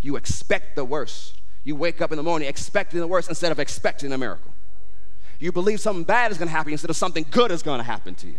You 0.00 0.16
expect 0.16 0.74
the 0.74 0.84
worst. 0.84 1.40
You 1.62 1.76
wake 1.76 2.00
up 2.00 2.10
in 2.10 2.16
the 2.16 2.22
morning 2.22 2.48
expecting 2.48 3.00
the 3.00 3.06
worst 3.06 3.28
instead 3.28 3.52
of 3.52 3.58
expecting 3.58 4.12
a 4.12 4.18
miracle. 4.18 4.54
You 5.38 5.52
believe 5.52 5.78
something 5.78 6.04
bad 6.04 6.30
is 6.30 6.38
going 6.38 6.48
to 6.48 6.52
happen 6.54 6.72
instead 6.72 6.88
of 6.88 6.96
something 6.96 7.26
good 7.30 7.50
is 7.50 7.62
going 7.62 7.80
to 7.80 7.84
happen 7.84 8.14
to 8.14 8.28
you. 8.28 8.38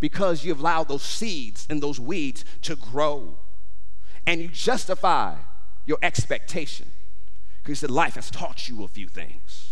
Because 0.00 0.44
you've 0.44 0.60
allowed 0.60 0.88
those 0.88 1.02
seeds 1.02 1.66
and 1.68 1.82
those 1.82 2.00
weeds 2.00 2.44
to 2.62 2.74
grow. 2.74 3.36
And 4.26 4.40
you 4.40 4.48
justify 4.48 5.34
your 5.84 5.98
expectation. 6.00 6.86
Because 7.58 7.70
you 7.70 7.74
said 7.74 7.90
life 7.90 8.14
has 8.14 8.30
taught 8.30 8.66
you 8.66 8.82
a 8.84 8.88
few 8.88 9.08
things. 9.08 9.67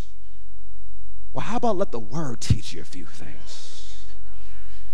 Well, 1.36 1.44
how 1.44 1.58
about 1.58 1.76
let 1.76 1.92
the 1.92 2.00
word 2.00 2.40
teach 2.40 2.72
you 2.72 2.80
a 2.80 2.84
few 2.84 3.04
things? 3.04 4.06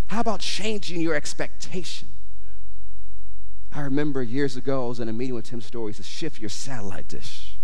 How 0.07 0.19
about 0.19 0.41
changing 0.41 0.99
your 0.99 1.15
expectation? 1.15 2.09
I 3.71 3.79
remember 3.79 4.21
years 4.21 4.57
ago, 4.57 4.83
I 4.83 4.89
was 4.89 4.99
in 4.99 5.07
a 5.07 5.13
meeting 5.13 5.35
with 5.35 5.45
Tim 5.45 5.61
Storey. 5.61 5.93
He 5.93 5.95
said, 5.95 6.05
shift 6.05 6.39
your 6.39 6.49
satellite 6.49 7.07
dish 7.07 7.57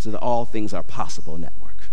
to 0.00 0.10
the 0.10 0.18
All 0.18 0.44
Things 0.44 0.74
Are 0.74 0.82
Possible 0.82 1.38
network. 1.38 1.88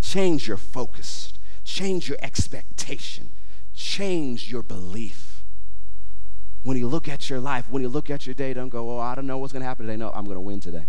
Change 0.00 0.46
your 0.46 0.56
focus, 0.56 1.32
change 1.64 2.08
your 2.08 2.18
expectation, 2.22 3.30
change 3.74 4.48
your 4.48 4.62
belief. 4.62 5.42
When 6.62 6.76
you 6.76 6.86
look 6.86 7.08
at 7.08 7.28
your 7.28 7.40
life, 7.40 7.68
when 7.68 7.82
you 7.82 7.88
look 7.88 8.10
at 8.10 8.26
your 8.26 8.34
day, 8.34 8.54
don't 8.54 8.68
go, 8.68 8.96
oh, 8.96 9.00
I 9.00 9.16
don't 9.16 9.26
know 9.26 9.38
what's 9.38 9.52
going 9.52 9.62
to 9.62 9.66
happen 9.66 9.86
today. 9.86 9.96
No, 9.96 10.10
I'm 10.10 10.24
going 10.24 10.36
to 10.36 10.40
win 10.40 10.60
today. 10.60 10.86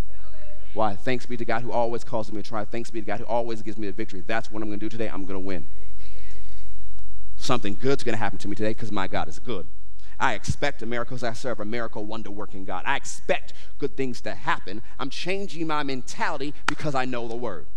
Why? 0.74 0.96
Thanks 0.96 1.26
be 1.26 1.38
to 1.38 1.46
God 1.46 1.62
who 1.64 1.72
always 1.72 2.04
causes 2.04 2.32
me 2.32 2.42
to 2.42 2.48
try. 2.48 2.64
Thanks 2.66 2.92
be 2.92 3.02
to 3.02 3.06
God 3.06 3.20
who 3.20 3.26
always 3.26 3.62
gives 3.62 3.78
me 3.78 3.88
the 3.88 3.94
victory. 3.94 4.24
That's 4.26 4.52
what 4.52 4.62
I'm 4.62 4.70
going 4.70 4.80
to 4.80 4.86
do 4.86 4.90
today. 4.90 5.10
I'm 5.10 5.26
going 5.26 5.40
to 5.40 5.46
win. 5.46 5.68
Something 7.38 7.78
good's 7.80 8.04
going 8.04 8.14
to 8.14 8.20
happen 8.20 8.38
to 8.40 8.48
me 8.48 8.56
today 8.56 8.72
because 8.72 8.92
my 8.92 9.08
God 9.08 9.28
is 9.28 9.40
good. 9.40 9.66
I 10.20 10.34
expect 10.34 10.86
miracles. 10.86 11.24
I 11.24 11.34
serve 11.34 11.60
a 11.62 11.66
miracle, 11.66 12.06
wonder 12.06 12.30
working 12.30 12.66
God. 12.66 12.84
I 12.86 12.98
expect 12.98 13.54
good 13.78 13.96
things 13.96 14.20
to 14.22 14.36
happen. 14.36 14.82
I'm 15.00 15.10
changing 15.10 15.66
my 15.66 15.82
mentality 15.84 16.54
because 16.68 16.94
I 16.94 17.06
know 17.06 17.28
the 17.28 17.36
word. 17.36 17.68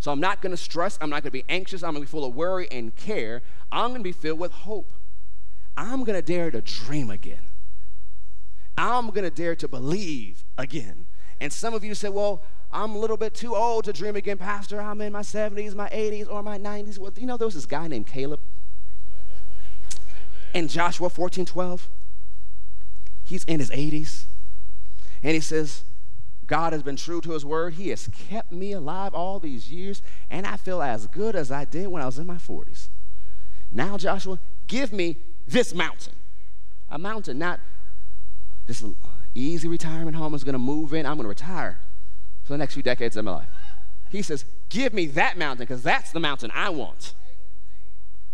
So 0.00 0.10
I'm 0.10 0.20
not 0.20 0.40
going 0.40 0.52
to 0.52 0.56
stress. 0.56 0.98
I'm 1.00 1.10
not 1.10 1.22
going 1.22 1.30
to 1.30 1.30
be 1.30 1.44
anxious. 1.48 1.82
I'm 1.82 1.92
going 1.92 2.02
to 2.02 2.06
be 2.06 2.10
full 2.10 2.24
of 2.24 2.34
worry 2.34 2.68
and 2.70 2.94
care. 2.96 3.42
I'm 3.70 3.90
going 3.90 4.00
to 4.00 4.04
be 4.04 4.12
filled 4.12 4.38
with 4.38 4.52
hope. 4.52 4.92
I'm 5.76 6.04
going 6.04 6.16
to 6.16 6.22
dare 6.22 6.50
to 6.50 6.62
dream 6.62 7.10
again. 7.10 7.42
I'm 8.78 9.10
going 9.10 9.24
to 9.24 9.30
dare 9.30 9.56
to 9.56 9.68
believe 9.68 10.44
again. 10.56 11.05
And 11.40 11.52
some 11.52 11.74
of 11.74 11.84
you 11.84 11.94
say, 11.94 12.08
well, 12.08 12.42
I'm 12.72 12.94
a 12.94 12.98
little 12.98 13.16
bit 13.16 13.34
too 13.34 13.54
old 13.54 13.84
to 13.84 13.92
dream 13.92 14.16
again, 14.16 14.38
Pastor. 14.38 14.80
I'm 14.80 15.00
in 15.00 15.12
my 15.12 15.20
70s, 15.20 15.74
my 15.74 15.88
80s, 15.88 16.30
or 16.30 16.42
my 16.42 16.58
90s. 16.58 16.98
Well, 16.98 17.12
you 17.16 17.26
know, 17.26 17.36
there 17.36 17.46
was 17.46 17.54
this 17.54 17.66
guy 17.66 17.88
named 17.88 18.06
Caleb 18.06 18.40
in 20.54 20.68
Joshua 20.68 21.10
14 21.10 21.44
12. 21.44 21.88
He's 23.24 23.44
in 23.44 23.60
his 23.60 23.70
80s. 23.70 24.24
And 25.22 25.34
he 25.34 25.40
says, 25.40 25.84
God 26.46 26.72
has 26.72 26.82
been 26.82 26.96
true 26.96 27.20
to 27.22 27.32
his 27.32 27.44
word. 27.44 27.74
He 27.74 27.88
has 27.88 28.08
kept 28.28 28.52
me 28.52 28.72
alive 28.72 29.14
all 29.14 29.40
these 29.40 29.70
years, 29.70 30.00
and 30.30 30.46
I 30.46 30.56
feel 30.56 30.80
as 30.80 31.06
good 31.08 31.34
as 31.34 31.50
I 31.50 31.64
did 31.64 31.88
when 31.88 32.02
I 32.02 32.06
was 32.06 32.18
in 32.18 32.26
my 32.26 32.36
40s. 32.36 32.88
Now, 33.72 33.96
Joshua, 33.96 34.38
give 34.68 34.92
me 34.92 35.16
this 35.46 35.74
mountain. 35.74 36.14
A 36.88 36.98
mountain, 36.98 37.38
not 37.38 37.58
this 38.66 38.82
easy 39.38 39.68
retirement 39.68 40.16
home 40.16 40.34
is 40.34 40.44
going 40.44 40.54
to 40.54 40.58
move 40.58 40.92
in. 40.92 41.06
I'm 41.06 41.14
going 41.14 41.24
to 41.24 41.28
retire 41.28 41.78
for 42.44 42.52
the 42.52 42.58
next 42.58 42.74
few 42.74 42.82
decades 42.82 43.16
of 43.16 43.24
my 43.24 43.32
life. 43.32 43.48
He 44.10 44.22
says, 44.22 44.44
Give 44.68 44.92
me 44.92 45.06
that 45.08 45.38
mountain 45.38 45.64
because 45.64 45.82
that's 45.82 46.12
the 46.12 46.20
mountain 46.20 46.50
I 46.54 46.70
want 46.70 47.14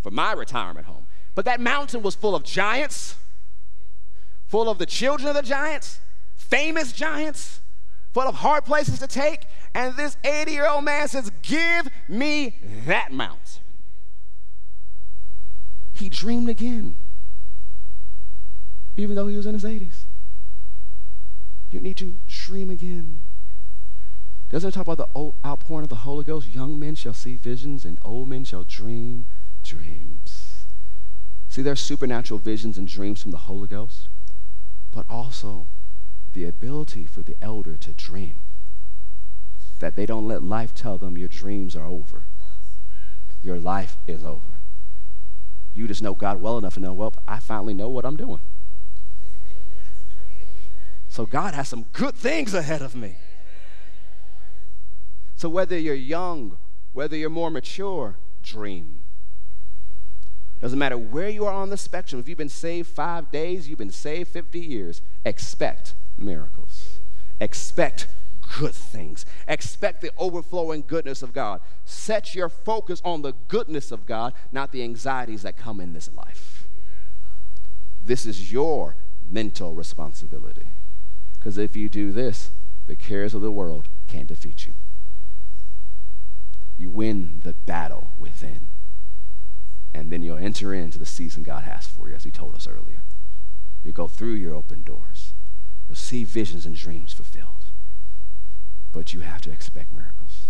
for 0.03 0.11
my 0.11 0.33
retirement 0.33 0.87
home. 0.87 1.07
But 1.35 1.45
that 1.47 1.61
mountain 1.61 2.03
was 2.03 2.15
full 2.15 2.35
of 2.35 2.45
giants, 2.45 3.17
full 4.47 4.69
of 4.69 4.79
the 4.79 4.87
children 4.87 5.29
of 5.29 5.35
the 5.35 5.43
giants, 5.43 6.01
famous 6.35 6.93
giants, 6.93 7.61
full 8.13 8.25
of 8.25 8.37
hard 8.37 8.65
places 8.65 8.99
to 8.99 9.07
take. 9.07 9.47
And 9.75 9.97
this 9.97 10.17
80 10.25 10.53
year 10.53 10.69
old 10.69 10.85
man 10.85 11.09
says, 11.09 11.31
Give 11.43 11.89
me 12.09 12.57
that 12.87 13.13
mountain. 13.13 13.39
He 15.95 16.09
dreamed 16.09 16.49
again, 16.49 16.97
even 18.97 19.15
though 19.15 19.27
he 19.27 19.37
was 19.37 19.47
in 19.47 19.55
his 19.55 19.65
80s. 19.65 20.02
You 21.73 21.81
need 21.81 21.97
to 21.97 22.19
dream 22.29 22.69
again. 22.69 23.21
Doesn't 24.51 24.69
it 24.69 24.73
talk 24.73 24.87
about 24.87 24.99
the 24.99 25.33
outpouring 25.47 25.85
of 25.85 25.89
the 25.89 25.97
Holy 25.97 26.23
Ghost? 26.23 26.49
Young 26.49 26.79
men 26.79 26.95
shall 26.95 27.15
see 27.15 27.37
visions, 27.37 27.87
and 27.87 27.99
old 28.03 28.29
men 28.29 28.45
shall 28.45 28.65
dream 28.65 29.25
dreams. 29.63 30.67
See, 31.49 31.63
there 31.63 31.73
are 31.73 31.77
supernatural 31.77 32.39
visions 32.39 32.77
and 32.77 32.87
dreams 32.87 33.23
from 33.23 33.31
the 33.31 33.39
Holy 33.39 33.69
Ghost, 33.69 34.09
but 34.93 35.07
also 35.09 35.67
the 36.35 36.45
ability 36.45 37.07
for 37.07 37.23
the 37.23 37.37
elder 37.41 37.79
to 37.79 37.95
dream. 37.95 38.35
That 39.79 39.97
they 39.97 40.05
don't 40.05 40.29
let 40.29 40.43
life 40.43 40.75
tell 40.75 40.99
them 40.99 41.17
your 41.17 41.29
dreams 41.29 41.75
are 41.75 41.87
over. 41.87 42.25
Your 43.43 43.59
life 43.59 43.97
is 44.07 44.23
over. 44.25 44.59
You 45.75 45.89
just 45.89 46.03
know 46.03 46.13
God 46.13 46.43
well 46.43 46.59
enough 46.59 46.75
to 46.75 46.81
know, 46.81 46.93
well, 46.93 47.15
I 47.27 47.41
finally 47.41 47.73
know 47.73 47.89
what 47.89 48.05
I'm 48.05 48.17
doing. 48.17 48.41
So 51.13 51.27
God 51.27 51.53
has 51.53 51.69
some 51.69 51.85
good 51.93 52.15
things 52.15 52.55
ahead 52.55 52.81
of 52.81 52.97
me. 52.97 53.17
So 55.35 55.51
whether 55.51 55.79
you're 55.79 55.95
young, 55.95 56.57
whether 56.95 57.15
you're 57.15 57.29
more 57.29 57.51
mature, 57.51 58.17
dream. 58.43 59.03
Doesn't 60.59 60.79
matter 60.79 60.97
where 60.97 61.29
you 61.29 61.45
are 61.45 61.53
on 61.53 61.69
the 61.69 61.77
spectrum. 61.77 62.19
If 62.19 62.31
you've 62.31 62.39
been 62.39 62.49
saved 62.49 62.89
five 62.89 63.31
days, 63.31 63.69
you've 63.69 63.79
been 63.79 63.91
saved 63.91 64.31
50 64.31 64.59
years, 64.59 65.03
expect 65.23 65.95
miracles. 66.17 67.01
Expect 67.43 68.09
good 68.59 68.75
things. 68.75 69.27
Expect 69.47 70.01
the 70.01 70.13
overflowing 70.17 70.83
goodness 70.87 71.23
of 71.23 71.35
God. 71.35 71.61
Set 71.85 72.35
your 72.35 72.49
focus 72.49 73.03
on 73.05 73.21
the 73.21 73.35
goodness 73.49 73.93
of 73.93 74.07
God, 74.07 74.33
not 74.51 74.73
the 74.73 74.83
anxieties 74.83 75.43
that 75.43 75.59
come 75.59 75.79
in 75.79 75.93
this 75.93 76.09
life. 76.17 76.67
This 78.03 78.25
is 78.25 78.51
your 78.51 78.97
mental 79.31 79.75
responsibility. 79.75 80.69
Because 81.43 81.59
if 81.59 81.75
you 81.75 81.89
do 81.89 82.13
this, 82.13 82.53
the 82.87 82.95
cares 82.95 83.35
of 83.35 83.41
the 83.41 83.51
world 83.51 83.89
can't 84.07 84.29
defeat 84.29 84.65
you. 84.65 84.75
You 86.79 86.89
win 86.89 87.41
the 87.43 87.53
battle 87.53 88.13
within. 88.17 88.69
And 89.93 90.13
then 90.13 90.23
you'll 90.23 90.39
enter 90.39 90.73
into 90.73 91.01
the 91.01 91.05
season 91.05 91.43
God 91.43 91.65
has 91.65 91.89
for 91.89 92.09
you, 92.09 92.15
as 92.15 92.23
He 92.23 92.31
told 92.31 92.55
us 92.55 92.69
earlier. 92.69 93.03
You'll 93.83 93.93
go 93.93 94.07
through 94.07 94.35
your 94.35 94.55
open 94.55 94.85
doors. 94.85 95.35
You'll 95.89 95.97
see 95.97 96.23
visions 96.23 96.65
and 96.65 96.77
dreams 96.77 97.13
fulfilled. 97.13 97.73
But 98.93 99.13
you 99.13 99.21
have 99.23 99.41
to 99.41 99.51
expect 99.51 99.93
miracles. 99.93 100.47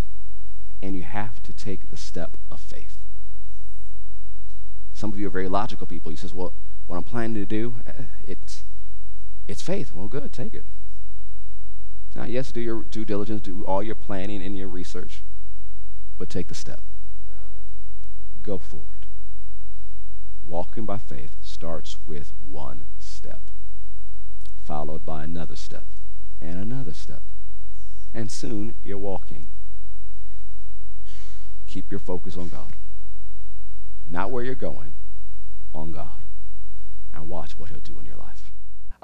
And 0.82 0.95
you 0.95 1.05
have 1.05 1.43
to 1.45 1.55
take 1.55 1.88
the 1.88 1.97
step 1.97 2.36
of 2.51 2.61
faith. 2.61 2.99
Some 4.93 5.11
of 5.11 5.18
you 5.18 5.26
are 5.26 5.30
very 5.30 5.49
logical 5.49 5.86
people. 5.86 6.12
You 6.12 6.18
says, 6.18 6.34
well, 6.34 6.53
what 6.86 6.99
I'm 6.99 7.03
planning 7.03 7.36
to 7.36 7.47
do, 7.47 7.76
eh, 7.86 8.03
it's, 8.26 8.64
it's 9.49 9.62
faith. 9.62 9.95
Well, 9.95 10.09
good, 10.09 10.34
take 10.34 10.53
it. 10.53 10.66
Now, 12.14 12.24
yes, 12.24 12.52
do 12.52 12.60
your 12.60 12.84
due 12.84 13.04
diligence, 13.04 13.42
do 13.42 13.64
all 13.64 13.82
your 13.82 13.94
planning 13.94 14.42
and 14.42 14.56
your 14.56 14.68
research, 14.68 15.22
but 16.18 16.28
take 16.28 16.48
the 16.48 16.54
step. 16.54 16.82
Go 18.42 18.58
forward. 18.58 19.06
Walking 20.44 20.84
by 20.84 20.98
faith 20.98 21.36
starts 21.40 21.96
with 22.06 22.32
one 22.46 22.86
step, 22.98 23.40
followed 24.62 25.06
by 25.06 25.24
another 25.24 25.56
step, 25.56 25.86
and 26.40 26.58
another 26.58 26.92
step. 26.92 27.22
And 28.12 28.30
soon 28.30 28.74
you're 28.82 28.98
walking. 28.98 29.46
Keep 31.66 31.90
your 31.90 32.00
focus 32.00 32.36
on 32.36 32.50
God. 32.50 32.74
Not 34.10 34.30
where 34.30 34.44
you're 34.44 34.54
going, 34.54 34.92
on 35.74 35.92
God. 35.92 36.20
And 37.14 37.28
watch 37.28 37.56
what 37.56 37.70
He'll 37.70 37.80
do 37.80 37.98
in 37.98 38.04
your 38.04 38.16
life. 38.16 38.51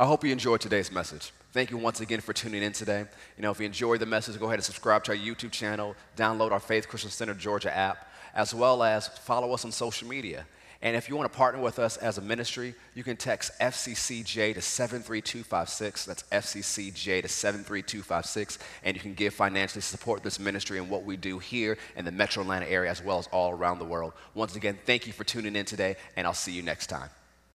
I 0.01 0.07
hope 0.07 0.23
you 0.23 0.31
enjoyed 0.31 0.61
today's 0.61 0.93
message. 0.93 1.33
Thank 1.53 1.73
you 1.73 1.77
once 1.77 1.99
again 1.99 2.21
for 2.21 2.33
tuning 2.33 2.63
in 2.63 2.71
today. 2.71 3.05
You 3.37 3.43
know, 3.43 3.51
if 3.51 3.59
you 3.59 3.67
enjoyed 3.67 3.99
the 3.99 4.07
message, 4.07 4.39
go 4.39 4.47
ahead 4.47 4.61
and 4.61 4.65
subscribe 4.65 5.03
to 5.05 5.11
our 5.11 5.19
YouTube 5.19 5.51
channel, 5.51 5.97
download 6.17 6.53
our 6.53 6.61
Faith 6.61 6.87
Christian 6.87 7.11
Center 7.11 7.35
Georgia 7.35 7.77
app, 7.77 8.09
as 8.33 8.55
well 8.55 8.85
as 8.85 9.09
follow 9.09 9.53
us 9.53 9.65
on 9.65 9.73
social 9.73 10.07
media. 10.07 10.47
And 10.83 10.95
if 10.95 11.09
you 11.09 11.17
want 11.17 11.33
to 11.33 11.37
partner 11.37 11.61
with 11.61 11.81
us 11.81 11.97
as 11.97 12.17
a 12.17 12.21
ministry, 12.21 12.77
you 12.95 13.03
can 13.03 13.17
text 13.17 13.51
FCCJ 13.61 14.55
to 14.55 14.63
73256. 14.63 16.05
That's 16.05 16.23
FCCJ 16.31 17.23
to 17.23 17.29
73256. 17.29 18.61
And 18.85 18.97
you 18.97 19.03
can 19.03 19.15
give 19.15 19.35
financially 19.35 19.83
support 19.83 20.23
this 20.23 20.39
ministry 20.39 20.79
and 20.79 20.89
what 20.89 21.03
we 21.03 21.17
do 21.17 21.41
here 21.41 21.77
in 21.97 22.05
the 22.05 22.13
metro 22.13 22.45
Atlanta 22.45 22.71
area 22.71 22.89
as 22.89 23.03
well 23.03 23.19
as 23.19 23.27
all 23.33 23.51
around 23.51 23.81
the 23.81 23.85
world. 23.85 24.13
Once 24.35 24.55
again, 24.55 24.79
thank 24.87 25.09
you 25.09 25.13
for 25.13 25.25
tuning 25.25 25.57
in 25.57 25.65
today, 25.65 25.97
and 26.15 26.25
I'll 26.25 26.35
see 26.35 26.53
you 26.53 26.63
next 26.63 26.87
time. 26.87 27.11